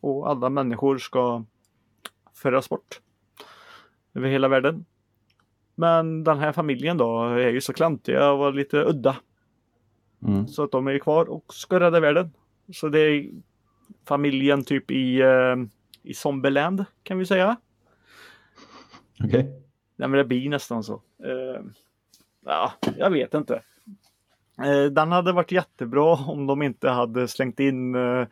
Och 0.00 0.28
alla 0.30 0.48
människor 0.50 0.98
ska 0.98 1.44
föras 2.34 2.68
bort 2.68 3.00
över 4.14 4.28
hela 4.28 4.48
världen. 4.48 4.84
Men 5.74 6.24
den 6.24 6.38
här 6.38 6.52
familjen 6.52 6.96
då 6.96 7.24
är 7.24 7.50
ju 7.50 7.60
så 7.60 7.72
klantiga 7.72 8.30
och 8.32 8.54
lite 8.54 8.76
udda 8.84 9.16
Mm. 10.24 10.48
så 10.48 10.62
att 10.62 10.72
de 10.72 10.86
är 10.86 10.98
kvar 10.98 11.24
och 11.30 11.54
ska 11.54 11.80
rädda 11.80 12.00
världen. 12.00 12.32
Så 12.72 12.88
det 12.88 13.00
är 13.00 13.30
familjen 14.04 14.64
typ 14.64 14.90
i, 14.90 15.20
eh, 15.20 15.56
i 16.02 16.14
Zombieland 16.14 16.84
kan 17.02 17.18
vi 17.18 17.26
säga. 17.26 17.56
Okej. 19.24 19.62
Nej 19.96 20.08
men 20.08 20.12
det 20.12 20.24
blir 20.24 20.48
nästan 20.48 20.84
så. 20.84 21.02
Eh, 21.24 21.62
ja, 22.44 22.72
jag 22.96 23.10
vet 23.10 23.34
inte. 23.34 23.62
Eh, 24.58 24.84
den 24.84 25.12
hade 25.12 25.32
varit 25.32 25.52
jättebra 25.52 26.14
om 26.14 26.46
de 26.46 26.62
inte 26.62 26.88
hade 26.88 27.28
slängt 27.28 27.60
in 27.60 27.94
eh, 27.94 28.26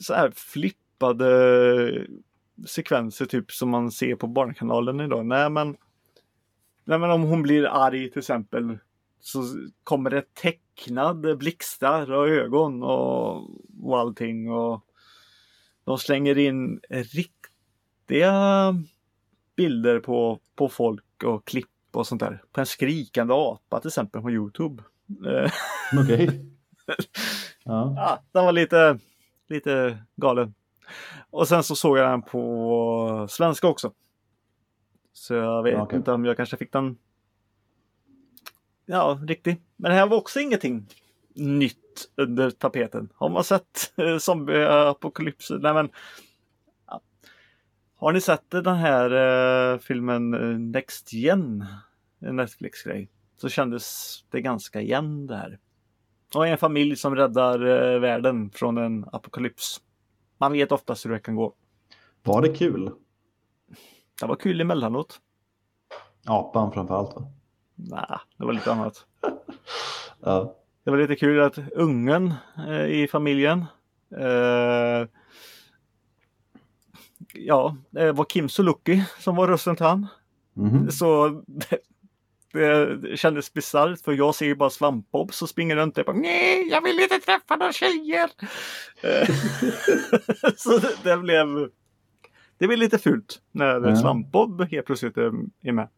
så 0.00 0.14
här 0.14 0.32
flippade 0.34 2.06
sekvenser 2.66 3.26
typ 3.26 3.52
som 3.52 3.70
man 3.70 3.90
ser 3.90 4.14
på 4.14 4.26
Barnkanalen 4.26 5.00
idag. 5.00 5.26
Nej 5.26 5.50
men, 5.50 5.76
nej 6.84 6.98
men 6.98 7.10
om 7.10 7.22
hon 7.22 7.42
blir 7.42 7.64
arg 7.64 8.10
till 8.10 8.18
exempel 8.18 8.78
så 9.20 9.42
kommer 9.84 10.10
det 10.10 10.34
tecknad 10.34 11.38
blixtar 11.38 12.12
och 12.12 12.28
ögon 12.28 12.82
och, 12.82 13.36
och 13.82 13.98
allting 13.98 14.50
och 14.50 14.84
de 15.84 15.98
slänger 15.98 16.38
in 16.38 16.80
riktiga 16.90 18.34
bilder 19.56 20.00
på, 20.00 20.38
på 20.54 20.68
folk 20.68 21.24
och 21.24 21.46
klipp 21.46 21.66
och 21.92 22.06
sånt 22.06 22.20
där. 22.20 22.42
På 22.52 22.60
en 22.60 22.66
skrikande 22.66 23.34
apa 23.34 23.80
till 23.80 23.88
exempel 23.88 24.22
på 24.22 24.30
Youtube. 24.30 24.82
Eh, 25.26 25.50
Okej. 26.02 26.46
Ja. 27.64 27.94
ja, 27.96 28.22
den 28.32 28.44
var 28.44 28.52
lite, 28.52 28.98
lite 29.48 29.98
galen. 30.16 30.54
Och 31.30 31.48
sen 31.48 31.62
så 31.62 31.76
såg 31.76 31.98
jag 31.98 32.10
den 32.10 32.22
på 32.22 33.26
svenska 33.30 33.66
också. 33.66 33.92
Så 35.12 35.34
jag 35.34 35.62
vet 35.62 35.80
Okej. 35.80 35.96
inte 35.96 36.12
om 36.12 36.24
jag 36.24 36.36
kanske 36.36 36.56
fick 36.56 36.72
den 36.72 36.98
Ja, 38.92 39.18
riktig. 39.22 39.62
Men 39.76 39.90
det 39.90 39.96
här 39.96 40.06
var 40.06 40.16
också 40.16 40.40
ingenting 40.40 40.86
nytt 41.34 42.10
under 42.16 42.50
tapeten. 42.50 43.08
Har 43.14 43.28
man 43.28 43.44
sett 43.44 43.92
eh, 43.96 44.18
zombieapokalypsen? 44.18 45.60
Nej 45.60 45.74
men 45.74 45.88
ja. 46.86 47.00
Har 47.96 48.12
ni 48.12 48.20
sett 48.20 48.50
den 48.50 48.76
här 48.76 49.10
eh, 49.72 49.78
filmen 49.78 50.34
eh, 50.34 50.58
Next 50.58 51.12
Gen? 51.12 51.64
En 52.20 52.36
Netflix-grej. 52.36 53.10
Så 53.36 53.48
kändes 53.48 54.18
det 54.30 54.40
ganska 54.40 54.80
igen 54.80 55.26
det 55.26 55.36
här. 55.36 55.58
Och 56.34 56.46
en 56.46 56.58
familj 56.58 56.96
som 56.96 57.16
räddar 57.16 57.66
eh, 57.66 58.00
världen 58.00 58.50
från 58.50 58.78
en 58.78 59.04
apokalyps. 59.12 59.80
Man 60.38 60.52
vet 60.52 60.72
oftast 60.72 61.06
hur 61.06 61.10
det 61.10 61.18
kan 61.18 61.36
gå. 61.36 61.54
Var 62.22 62.42
det 62.42 62.48
kul? 62.48 62.90
Det 64.20 64.26
var 64.26 64.36
kul 64.36 64.60
emellanåt. 64.60 65.20
Apan 66.26 66.72
framför 66.72 66.94
allt 66.94 67.14
va? 67.14 67.32
Nej, 67.88 68.18
det 68.36 68.44
var 68.44 68.52
lite 68.52 68.72
annat. 68.72 69.06
Ja. 70.22 70.56
Det 70.84 70.90
var 70.90 70.98
lite 70.98 71.16
kul 71.16 71.40
att 71.40 71.58
ungen 71.72 72.34
eh, 72.68 72.84
i 72.84 73.08
familjen 73.08 73.64
eh, 74.16 75.08
Ja, 77.32 77.76
det 77.90 78.12
var 78.12 78.24
Kim 78.24 78.48
Sulocki 78.48 79.04
som 79.18 79.36
var 79.36 79.48
rösten 79.48 79.76
till 79.76 79.86
han. 79.86 80.06
Mhm. 80.54 80.90
Så 80.90 81.28
det, 81.46 81.78
det 82.96 83.16
kändes 83.16 83.52
bisarrt 83.52 84.00
för 84.00 84.12
jag 84.12 84.34
ser 84.34 84.46
ju 84.46 84.54
bara 84.54 84.70
Svampbob 84.70 85.34
så 85.34 85.46
springer 85.46 85.76
runt 85.76 85.94
där 85.94 86.02
och 86.08 86.14
bara 86.14 86.20
nej, 86.20 86.68
jag 86.70 86.82
vill 86.82 87.00
inte 87.00 87.18
träffa 87.18 87.56
några 87.56 87.72
tjejer. 87.72 88.30
Eh, 89.02 89.28
så 90.56 90.78
det, 90.78 90.96
det 91.04 91.16
blev 91.16 91.46
Det 92.58 92.66
blev 92.66 92.78
lite 92.78 92.98
fult 92.98 93.42
när 93.52 93.88
Ja. 93.88 93.96
Svampbob 93.96 94.62
helt 94.70 94.86
plötsligt 94.86 95.16
är 95.16 95.72
med. 95.72 95.88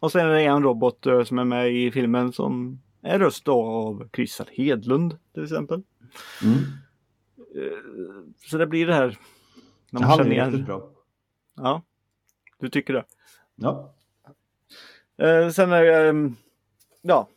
Och 0.00 0.12
sen 0.12 0.26
är 0.26 0.30
det 0.34 0.42
en 0.42 0.62
robot 0.62 1.06
eh, 1.06 1.22
som 1.24 1.38
är 1.38 1.44
med 1.44 1.72
i 1.72 1.90
filmen 1.90 2.32
som 2.32 2.80
är 3.02 3.18
röst 3.18 3.48
av 3.48 4.08
Christer 4.14 4.48
Hedlund 4.52 5.18
till 5.34 5.42
exempel. 5.44 5.82
Mm. 6.42 6.54
Eh, 7.56 7.78
Så 8.46 8.58
det 8.58 8.66
blir 8.66 8.86
det 8.86 8.94
här. 8.94 9.18
När 9.90 10.00
man 10.00 10.08
Han 10.08 10.18
känner 10.18 10.30
igen. 10.30 10.64
bra. 10.64 10.90
Ja, 11.56 11.82
du 12.58 12.68
tycker 12.68 12.92
det. 12.94 13.04
Ja. 13.54 13.94
Eh, 15.18 15.48
sen 15.48 15.72
är 15.72 15.82
det, 16.12 16.32
ja, 17.02 17.28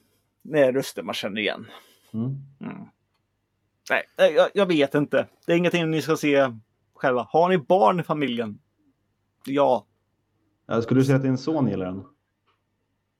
det 0.41 0.59
är 0.59 0.73
röster 0.73 1.03
man 1.03 1.13
känner 1.15 1.41
igen. 1.41 1.65
Mm. 2.13 2.35
Mm. 2.59 2.77
Nej, 3.89 4.03
jag, 4.35 4.49
jag 4.53 4.65
vet 4.65 4.95
inte. 4.95 5.27
Det 5.45 5.53
är 5.53 5.57
ingenting 5.57 5.91
ni 5.91 6.01
ska 6.01 6.15
se 6.17 6.51
själva. 6.93 7.27
Har 7.31 7.49
ni 7.49 7.57
barn 7.57 7.99
i 7.99 8.03
familjen? 8.03 8.59
Ja, 9.45 9.85
Ja, 10.65 10.81
Skulle 10.81 10.99
du 11.01 11.05
säga 11.05 11.15
att 11.15 11.23
din 11.23 11.37
son 11.37 11.67
gillar 11.67 11.85
den? 11.85 12.03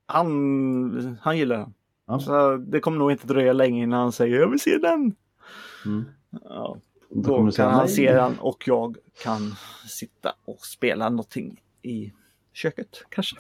Han, 0.06 1.18
han 1.22 1.38
gillar 1.38 1.58
den. 1.58 1.74
Ja. 2.08 2.20
Så 2.20 2.58
det 2.58 2.80
kommer 2.80 2.97
nog 2.97 3.12
inte 3.12 3.28
dröja 3.28 3.54
länge 3.54 3.84
innan 3.84 3.99
han 3.99 4.12
säger 4.12 4.39
jag 4.39 4.49
vill 4.49 4.60
se 4.60 4.78
den. 4.78 5.16
Mm. 5.86 6.06
Ja, 6.43 6.78
Då 7.10 7.45
du 7.45 7.51
säga 7.51 7.70
kan 7.70 7.80
han 7.80 7.88
se 7.88 8.14
den 8.14 8.39
och 8.39 8.64
jag 8.68 8.97
kan 9.24 9.56
sitta 9.89 10.34
och 10.45 10.60
spela 10.60 11.10
någonting 11.10 11.62
i 11.82 12.14
köket 12.54 13.06
kanske. 13.10 13.36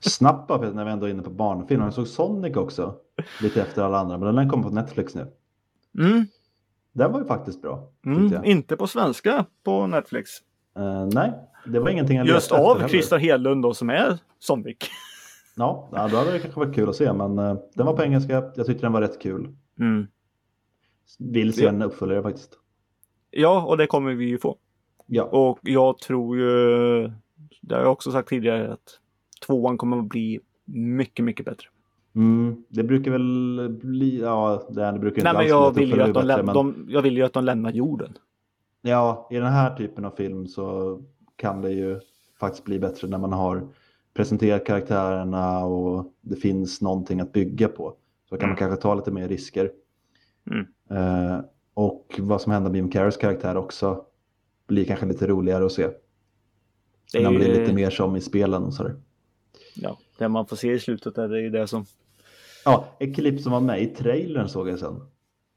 Snabbt 0.00 0.48
bara 0.48 0.70
när 0.70 0.84
vi 0.84 0.90
ändå 0.90 1.06
är 1.06 1.10
inne 1.10 1.22
på 1.22 1.30
barnfilm. 1.30 1.82
Jag 1.82 1.92
såg 1.94 2.08
Sonic 2.08 2.56
också. 2.56 2.94
Lite 3.42 3.62
efter 3.62 3.82
alla 3.82 3.98
andra. 3.98 4.18
Men 4.18 4.34
den 4.34 4.50
kommer 4.50 4.64
på 4.64 4.70
Netflix 4.70 5.14
nu. 5.14 5.32
Mm, 5.98 6.26
Den 6.92 7.12
var 7.12 7.20
ju 7.20 7.26
faktiskt 7.26 7.62
bra. 7.62 7.88
mm, 8.06 8.44
inte 8.44 8.76
på 8.76 8.86
svenska 8.86 9.44
på 9.64 9.86
Netflix. 9.86 10.30
Eh, 10.76 11.06
nej, 11.06 11.32
det 11.66 11.78
var 11.80 11.88
ingenting 11.90 12.16
jag 12.16 12.26
Just 12.26 12.52
av. 12.52 12.88
Christer 12.88 13.18
Hedlund 13.18 13.62
då 13.62 13.74
som 13.74 13.90
är 13.90 14.18
Sonic. 14.38 14.76
Ja, 15.58 15.88
då 15.92 16.16
hade 16.16 16.32
det 16.32 16.38
kanske 16.38 16.60
varit 16.60 16.74
kul 16.74 16.88
att 16.88 16.96
se. 16.96 17.12
Men 17.12 17.38
eh, 17.38 17.56
den 17.74 17.86
var 17.86 17.96
på 17.96 18.02
engelska. 18.02 18.32
Jag 18.56 18.66
tyckte 18.66 18.86
den 18.86 18.92
var 18.92 19.00
rätt 19.00 19.20
kul. 19.22 19.56
Mm. 19.80 20.06
Vill 21.18 21.52
se 21.52 21.66
en 21.66 21.82
uppföljare 21.82 22.22
faktiskt. 22.22 22.58
Ja, 23.30 23.66
och 23.66 23.76
det 23.76 23.86
kommer 23.86 24.14
vi 24.14 24.24
ju 24.24 24.38
få. 24.38 24.56
Ja, 25.06 25.22
Och 25.24 25.58
jag 25.62 25.98
tror 25.98 26.36
ju, 26.38 26.46
det 27.62 27.74
har 27.74 27.82
jag 27.82 27.92
också 27.92 28.10
sagt 28.12 28.28
tidigare, 28.28 28.72
att 28.72 29.00
tvåan 29.46 29.78
kommer 29.78 29.98
att 29.98 30.04
bli 30.04 30.40
mycket, 30.64 31.24
mycket 31.24 31.46
bättre. 31.46 31.68
mm, 32.14 32.64
det 32.68 32.82
brukar 32.82 33.10
väl 33.10 33.78
bli... 33.82 34.20
Ja, 34.20 34.66
det, 34.70 34.92
det 34.92 34.98
brukar 34.98 35.18
inte 35.18 35.32
Nej, 35.32 35.42
men 35.42 35.48
jag 35.48 35.74
vill, 35.74 35.88
ju 35.90 36.02
att 36.02 36.14
de, 36.14 36.26
bättre, 36.26 36.42
men- 36.42 36.54
de, 36.54 36.86
jag 36.88 37.02
vill 37.02 37.16
ju 37.16 37.22
att 37.22 37.32
de 37.32 37.44
lämnar 37.44 37.72
jorden. 37.72 38.18
Ja, 38.82 39.28
i 39.30 39.34
den 39.36 39.52
här 39.52 39.76
typen 39.76 40.04
av 40.04 40.10
film 40.10 40.46
så 40.46 40.98
kan 41.36 41.62
det 41.62 41.70
ju 41.70 42.00
faktiskt 42.40 42.64
bli 42.64 42.78
bättre 42.78 43.08
när 43.08 43.18
man 43.18 43.32
har 43.32 43.68
presenterat 44.16 44.64
karaktärerna 44.66 45.64
och 45.64 46.12
det 46.20 46.36
finns 46.36 46.80
någonting 46.82 47.20
att 47.20 47.32
bygga 47.32 47.68
på. 47.68 47.96
Så 48.28 48.36
kan 48.36 48.48
man 48.48 48.56
Mm. 48.58 48.58
kanske 48.58 48.82
ta 48.82 48.94
lite 48.94 49.10
mer 49.10 49.28
risker. 49.28 49.70
Mm. 50.50 50.66
Eh, 50.90 51.40
Och 51.78 52.16
vad 52.22 52.40
som 52.40 52.52
händer 52.52 52.70
med 52.70 52.76
Jim 52.76 52.90
Carreys 52.90 53.16
karaktär 53.16 53.56
också 53.56 54.04
blir 54.66 54.84
kanske 54.84 55.06
lite 55.06 55.26
roligare 55.26 55.66
att 55.66 55.72
se. 55.72 55.88
Det 57.12 57.18
är 57.18 57.22
man 57.24 57.34
blir 57.34 57.46
ju- 57.54 57.60
lite 57.60 57.72
mer 57.74 57.90
som 57.90 58.16
i 58.16 58.20
spelen 58.20 58.62
och 58.64 58.74
sådär. 58.74 58.94
Ja, 59.74 59.98
det 60.18 60.28
man 60.28 60.46
får 60.46 60.56
se 60.56 60.72
i 60.72 60.78
slutet 60.80 61.18
är 61.18 61.28
det 61.28 61.40
ju 61.40 61.50
det 61.50 61.66
som... 61.66 61.84
Ja, 62.64 62.84
ett 63.00 63.14
klipp 63.14 63.40
som 63.40 63.52
var 63.52 63.60
med 63.60 63.82
i 63.82 63.86
trailern 63.86 64.48
såg 64.48 64.68
jag 64.68 64.78
sen. 64.78 65.00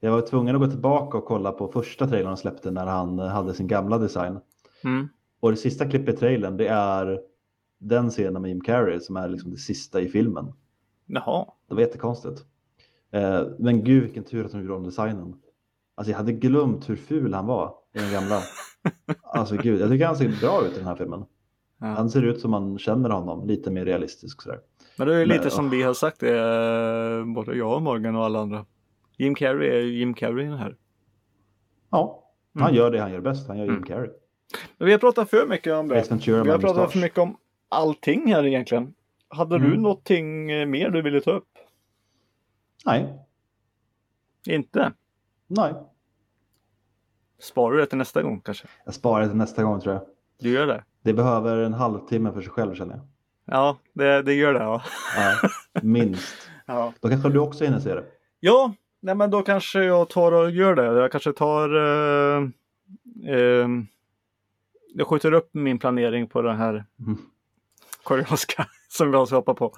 Jag 0.00 0.12
var 0.12 0.20
tvungen 0.20 0.54
att 0.56 0.60
gå 0.62 0.68
tillbaka 0.68 1.18
och 1.18 1.24
kolla 1.24 1.52
på 1.52 1.68
första 1.68 2.06
trailern 2.06 2.28
han 2.28 2.36
släppte 2.36 2.70
när 2.70 2.86
han 2.86 3.18
hade 3.18 3.54
sin 3.54 3.66
gamla 3.66 3.98
design. 3.98 4.38
Mm. 4.84 5.08
Och 5.40 5.50
det 5.50 5.56
sista 5.56 5.90
klippet 5.90 6.14
i 6.14 6.18
trailern 6.18 6.56
det 6.56 6.66
är 6.68 7.20
den 7.80 8.10
scenen 8.10 8.42
med 8.42 8.48
Jim 8.48 8.60
Carrey 8.60 9.00
som 9.00 9.16
är 9.16 9.28
liksom 9.28 9.50
det 9.50 9.56
sista 9.56 10.00
i 10.00 10.08
filmen. 10.08 10.52
Jaha. 11.06 11.46
Det 11.68 11.74
var 11.74 11.80
jättekonstigt. 11.80 12.44
Eh, 13.12 13.42
men 13.58 13.84
gud 13.84 14.02
vilken 14.02 14.24
tur 14.24 14.44
att 14.44 14.52
de 14.52 14.60
gjorde 14.62 14.74
om 14.74 14.84
designen. 14.84 15.34
Alltså 15.94 16.10
jag 16.10 16.18
hade 16.18 16.32
glömt 16.32 16.88
hur 16.90 16.96
ful 16.96 17.34
han 17.34 17.46
var 17.46 17.74
i 17.94 17.98
den 17.98 18.12
gamla. 18.12 18.40
Alltså 19.22 19.56
gud, 19.56 19.80
jag 19.80 19.90
tycker 19.90 20.06
han 20.06 20.16
ser 20.16 20.40
bra 20.40 20.66
ut 20.66 20.72
i 20.72 20.76
den 20.78 20.86
här 20.86 20.96
filmen. 20.96 21.24
Ja. 21.80 21.86
Han 21.86 22.10
ser 22.10 22.22
ut 22.22 22.40
som 22.40 22.50
man 22.50 22.78
känner 22.78 23.10
honom, 23.10 23.46
lite 23.46 23.70
mer 23.70 23.84
realistisk 23.84 24.42
sådär. 24.42 24.60
Men 24.98 25.06
det 25.08 25.14
är 25.14 25.18
ju 25.20 25.26
Men, 25.26 25.36
lite 25.36 25.50
som 25.50 25.70
vi 25.70 25.82
har 25.82 25.94
sagt 25.94 26.20
det, 26.20 26.38
eh, 26.38 27.24
både 27.34 27.54
jag 27.56 27.74
och 27.76 27.82
Morgan 27.82 28.16
och 28.16 28.24
alla 28.24 28.38
andra. 28.40 28.66
Jim 29.18 29.34
Carrey 29.34 29.68
är 29.68 29.80
Jim 29.82 30.14
Carrey 30.14 30.46
den 30.46 30.58
här. 30.58 30.76
Ja, 31.90 32.30
han 32.54 32.62
Mm. 32.62 32.74
gör 32.74 32.90
det 32.90 32.98
han 33.00 33.12
gör 33.12 33.20
bäst, 33.20 33.48
han 33.48 33.58
gör 33.58 33.64
Jim 33.64 33.74
Mm. 33.74 33.86
Carrey. 33.88 34.10
Men 34.78 34.86
vi 34.86 34.92
har 34.92 34.98
pratat 34.98 35.30
för 35.30 35.46
mycket 35.46 35.74
om 35.74 35.88
det. 35.88 35.94
Vi 36.26 36.50
har 36.50 36.58
pratat 36.58 36.92
för 36.92 36.98
mycket 36.98 37.18
om 37.18 37.36
allting 37.70 38.32
här 38.34 38.46
egentligen. 38.46 38.94
Hade 39.28 39.58
du 39.58 39.66
Mm. 39.66 39.82
någonting 39.82 40.50
eh, 40.50 40.66
mer 40.66 40.90
du 40.90 41.02
ville 41.02 41.20
ta 41.20 41.30
upp? 41.30 41.48
Nej, 42.86 43.14
Inte? 44.46 44.92
nej. 45.46 45.74
Sparar 47.38 47.72
du 47.74 47.80
det 47.80 47.86
till 47.86 47.98
nästa 47.98 48.22
gång 48.22 48.40
kanske? 48.40 48.68
Jag 48.84 48.94
sparar 48.94 49.22
det 49.22 49.28
till 49.28 49.36
nästa 49.36 49.62
gång 49.62 49.80
tror 49.80 49.94
jag. 49.94 50.02
Du 50.40 50.50
gör 50.50 50.66
det? 50.66 50.84
Det 51.02 51.12
behöver 51.12 51.56
en 51.56 51.74
halvtimme 51.74 52.32
för 52.32 52.40
sig 52.40 52.50
själv 52.50 52.74
känner 52.74 52.94
jag. 52.94 53.06
Ja, 53.44 53.78
det, 53.92 54.22
det 54.22 54.34
gör 54.34 54.54
det 54.54 54.60
ja. 54.60 54.82
Ja, 55.16 55.48
minst. 55.82 56.34
Ja, 56.66 56.92
Då 57.00 57.08
kanske 57.08 57.28
du 57.28 57.38
också 57.38 57.64
hinner 57.64 57.80
se 57.80 57.94
det. 57.94 58.04
ja 58.40 58.74
nej, 59.00 59.14
men 59.14 59.30
då 59.30 59.42
kanske 59.42 59.84
jag 59.84 60.08
tar 60.10 60.32
och 60.32 60.50
gör 60.50 60.74
det. 60.74 60.84
Jag 60.84 61.12
kanske 61.12 61.32
tar... 61.32 61.76
Eh, 61.76 62.42
eh, 63.34 63.68
jag 64.94 65.06
skjuter 65.06 65.32
upp 65.32 65.50
min 65.54 65.78
planering 65.78 66.26
på 66.28 66.42
den 66.42 66.56
här 66.56 66.84
Mm. 67.00 67.18
Koreanska 68.04 68.66
som 68.88 69.12
jag 69.12 69.26
ska 69.26 69.36
hoppa 69.36 69.54
på. 69.54 69.72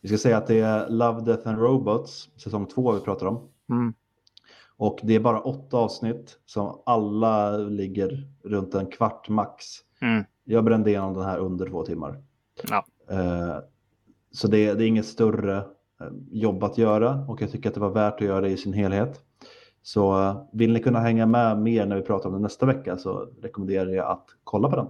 Vi 0.00 0.08
ska 0.08 0.18
säga 0.18 0.36
att 0.36 0.46
det 0.46 0.60
är 0.60 0.88
Love, 0.88 1.20
Death 1.20 1.48
and 1.48 1.58
Robots, 1.58 2.28
säsong 2.36 2.66
två 2.66 2.92
vi 2.92 3.00
pratar 3.00 3.26
om. 3.26 3.48
Mm. 3.70 3.94
Och 4.76 4.98
det 5.02 5.14
är 5.14 5.20
bara 5.20 5.40
åtta 5.40 5.76
avsnitt 5.76 6.38
som 6.46 6.82
alla 6.86 7.56
ligger 7.56 8.28
runt 8.44 8.74
en 8.74 8.86
kvart 8.86 9.28
max. 9.28 9.64
Mm. 10.00 10.24
Jag 10.44 10.64
brände 10.64 10.90
igenom 10.90 11.14
den 11.14 11.24
här 11.24 11.38
under 11.38 11.66
två 11.66 11.82
timmar. 11.82 12.22
Ja. 12.68 12.84
Eh, 13.10 13.58
så 14.30 14.48
det, 14.48 14.74
det 14.74 14.84
är 14.84 14.88
inget 14.88 15.06
större 15.06 15.56
eh, 15.56 15.64
jobb 16.30 16.64
att 16.64 16.78
göra 16.78 17.24
och 17.28 17.42
jag 17.42 17.50
tycker 17.50 17.68
att 17.68 17.74
det 17.74 17.80
var 17.80 17.90
värt 17.90 18.14
att 18.14 18.26
göra 18.26 18.40
det 18.40 18.48
i 18.48 18.56
sin 18.56 18.72
helhet. 18.72 19.20
Så 19.82 20.22
eh, 20.22 20.42
vill 20.52 20.72
ni 20.72 20.82
kunna 20.82 21.00
hänga 21.00 21.26
med 21.26 21.58
mer 21.58 21.86
när 21.86 21.96
vi 21.96 22.02
pratar 22.02 22.28
om 22.28 22.34
det 22.34 22.40
nästa 22.40 22.66
vecka 22.66 22.96
så 22.96 23.28
rekommenderar 23.42 23.90
jag 23.90 24.10
att 24.10 24.26
kolla 24.44 24.70
på 24.70 24.76
den. 24.76 24.86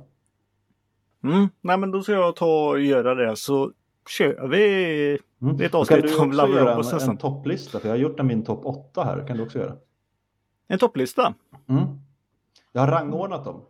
Mm. 1.25 1.49
Nej 1.61 1.79
men 1.79 1.91
då 1.91 2.03
ska 2.03 2.13
jag 2.13 2.37
ta 2.37 2.69
och 2.71 2.81
göra 2.81 3.15
det 3.15 3.37
så 3.37 3.73
kör 4.09 4.49
vi 4.49 5.19
Mm. 5.43 5.57
Det 5.57 5.65
är 5.65 5.67
ett 5.67 5.73
Då 5.73 5.79
avsnitt 5.79 6.01
kan 6.01 6.09
du 6.09 6.19
om 6.19 6.29
också 6.29 6.41
Love 6.47 6.59
göra 6.59 6.73
Robots 6.73 6.93
en, 6.93 7.11
en 7.11 7.17
topplista 7.17 7.81
för 7.81 7.89
jag 7.89 7.93
har 7.95 7.99
gjort 7.99 8.21
en 8.21 8.27
min 8.27 8.45
topp 8.45 8.61
8 8.65 9.05
här. 9.05 9.27
kan 9.27 9.37
du 9.37 9.43
också 9.43 9.59
göra. 9.59 9.77
en 10.69 10.79
topplista. 10.79 11.35
Mm. 11.69 11.85
Jag 12.73 12.81
har 12.81 12.89
rangordnat 12.89 13.45
dem. 13.45 13.63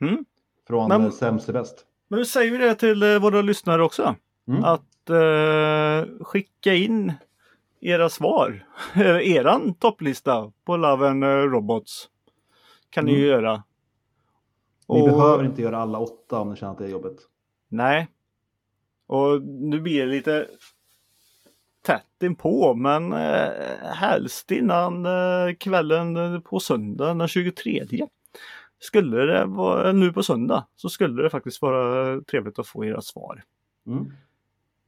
Mm. 0.00 0.24
Från 0.66 0.88
Men- 0.88 1.02
Men... 1.02 1.12
sämst 1.12 1.44
till 1.44 1.54
bäst. 1.54 1.86
Men 2.08 2.18
du 2.18 2.24
säger 2.24 2.52
ju 2.52 2.58
det 2.58 2.74
till 2.74 3.02
eh, 3.02 3.18
våra 3.18 3.42
lyssnare 3.42 3.82
också. 3.82 4.14
Mm. 4.48 4.64
Att 4.64 5.10
eh, 5.10 6.24
skicka 6.24 6.74
in 6.74 7.12
era 7.80 8.08
svar. 8.08 8.66
Eran 9.22 9.74
topplista 9.74 10.52
på 10.64 10.76
Love 10.76 11.08
and 11.08 11.24
eh, 11.24 11.28
Robots. 11.28 12.08
Kan 12.90 13.04
ni 13.04 13.12
ju 13.12 13.26
göra. 13.26 13.62
Ni 14.94 15.00
Och- 15.02 15.06
behöver 15.06 15.44
inte 15.44 15.62
göra 15.62 15.78
alla 15.78 15.98
åtta 15.98 16.40
om 16.40 16.50
ni 16.50 16.56
känner 16.56 16.72
att 16.72 16.78
det 16.78 16.84
är 16.84 16.88
jobbigt. 16.88 17.20
Nej. 17.68 18.08
Och 19.06 19.42
nu 19.42 19.80
blir 19.80 20.06
det 20.06 20.12
lite 20.12 20.46
tätt 21.82 22.22
inpå 22.22 22.74
men 22.74 23.12
eh, 23.12 23.50
helst 23.94 24.50
innan 24.50 25.06
eh, 25.06 25.54
kvällen 25.58 26.42
på 26.42 26.60
söndag 26.60 27.14
den 27.14 27.28
23. 27.28 27.86
Skulle 28.78 29.16
det 29.16 29.44
vara 29.44 29.92
nu 29.92 30.12
på 30.12 30.22
söndag 30.22 30.66
så 30.76 30.88
skulle 30.88 31.22
det 31.22 31.30
faktiskt 31.30 31.62
vara 31.62 32.20
trevligt 32.20 32.58
att 32.58 32.66
få 32.66 32.84
era 32.84 33.00
svar. 33.02 33.42
Mm. 33.86 34.12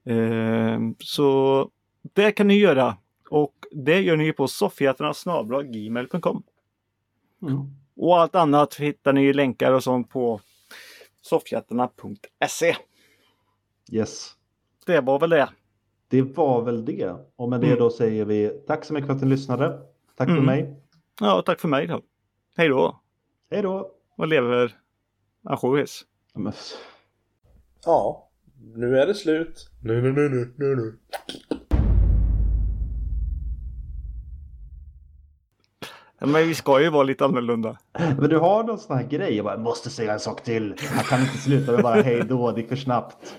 Eh, 0.04 0.80
så 0.98 1.68
det 2.12 2.32
kan 2.32 2.48
ni 2.48 2.54
göra 2.58 2.96
och 3.30 3.54
det 3.72 4.00
gör 4.00 4.16
ni 4.16 4.32
på 4.32 4.48
soffhjältarna.gmail.com 4.48 6.42
Mm. 7.42 7.66
Och 7.96 8.18
allt 8.20 8.34
annat 8.34 8.74
hittar 8.74 9.12
ni 9.12 9.32
länkar 9.32 9.72
och 9.72 9.82
sånt 9.84 10.10
på 10.10 10.40
soffhjältarna.se. 11.22 12.76
Yes. 13.92 14.32
Det 14.86 15.00
var 15.00 15.18
väl 15.18 15.30
det. 15.30 15.48
Det 16.08 16.22
var 16.22 16.62
väl 16.62 16.84
det. 16.84 17.16
Och 17.36 17.48
med 17.48 17.60
det 17.60 17.66
Mm. 17.66 17.78
då 17.78 17.90
säger 17.90 18.24
vi 18.24 18.48
tack 18.66 18.84
så 18.84 18.94
mycket 18.94 19.06
för 19.06 19.14
att 19.14 19.22
ni 19.22 19.28
lyssnade. 19.28 19.78
Tack 20.16 20.28
Mm. 20.28 20.40
för 20.40 20.46
mig. 20.46 20.76
Ja, 21.20 21.42
tack 21.46 21.60
för 21.60 21.68
mig 21.68 21.86
då. 21.86 22.02
Hej 22.56 22.68
då 22.68 23.00
Hej 23.50 23.62
då. 23.62 23.90
och 24.16 24.26
lever 24.28 24.76
ansjovis. 25.44 26.04
Ja, 27.84 28.30
nu 28.74 28.98
är 28.98 29.06
det 29.06 29.14
slut. 29.14 29.70
Nu, 29.82 30.02
nu, 30.02 30.12
nu, 30.12 30.28
nu, 30.28 30.76
nu, 30.76 30.98
Men 36.26 36.48
vi 36.48 36.54
ska 36.54 36.80
ju 36.80 36.90
vara 36.90 37.02
lite 37.02 37.24
annorlunda. 37.24 37.78
Men 37.92 38.28
du 38.28 38.38
har 38.38 38.64
någon 38.64 38.78
sån 38.78 38.96
här 38.96 39.04
grej. 39.04 39.36
Jag 39.36 39.44
bara, 39.44 39.58
måste 39.58 39.90
säga 39.90 40.12
en 40.12 40.20
sak 40.20 40.42
till. 40.42 40.74
Jag 40.96 41.06
kan 41.06 41.20
inte 41.20 41.38
sluta 41.38 41.72
med 41.72 41.82
bara 41.82 42.02
hej 42.02 42.22
då. 42.28 42.50
Det 42.52 42.60
gick 42.60 42.68
för 42.68 42.76
snabbt. 42.76 43.36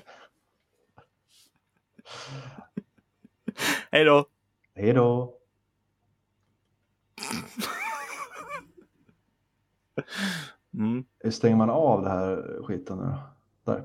Hej 3.92 4.04
då! 4.04 4.26
Hej 4.76 4.94
då. 4.94 5.34
Mm. 10.74 11.06
Hur 11.20 11.32
stänger 11.32 11.56
man 11.56 11.70
av 11.70 12.04
det 12.04 12.10
här 12.10 12.60
skiten 12.64 12.98
nu? 12.98 13.14
Där. 13.66 13.84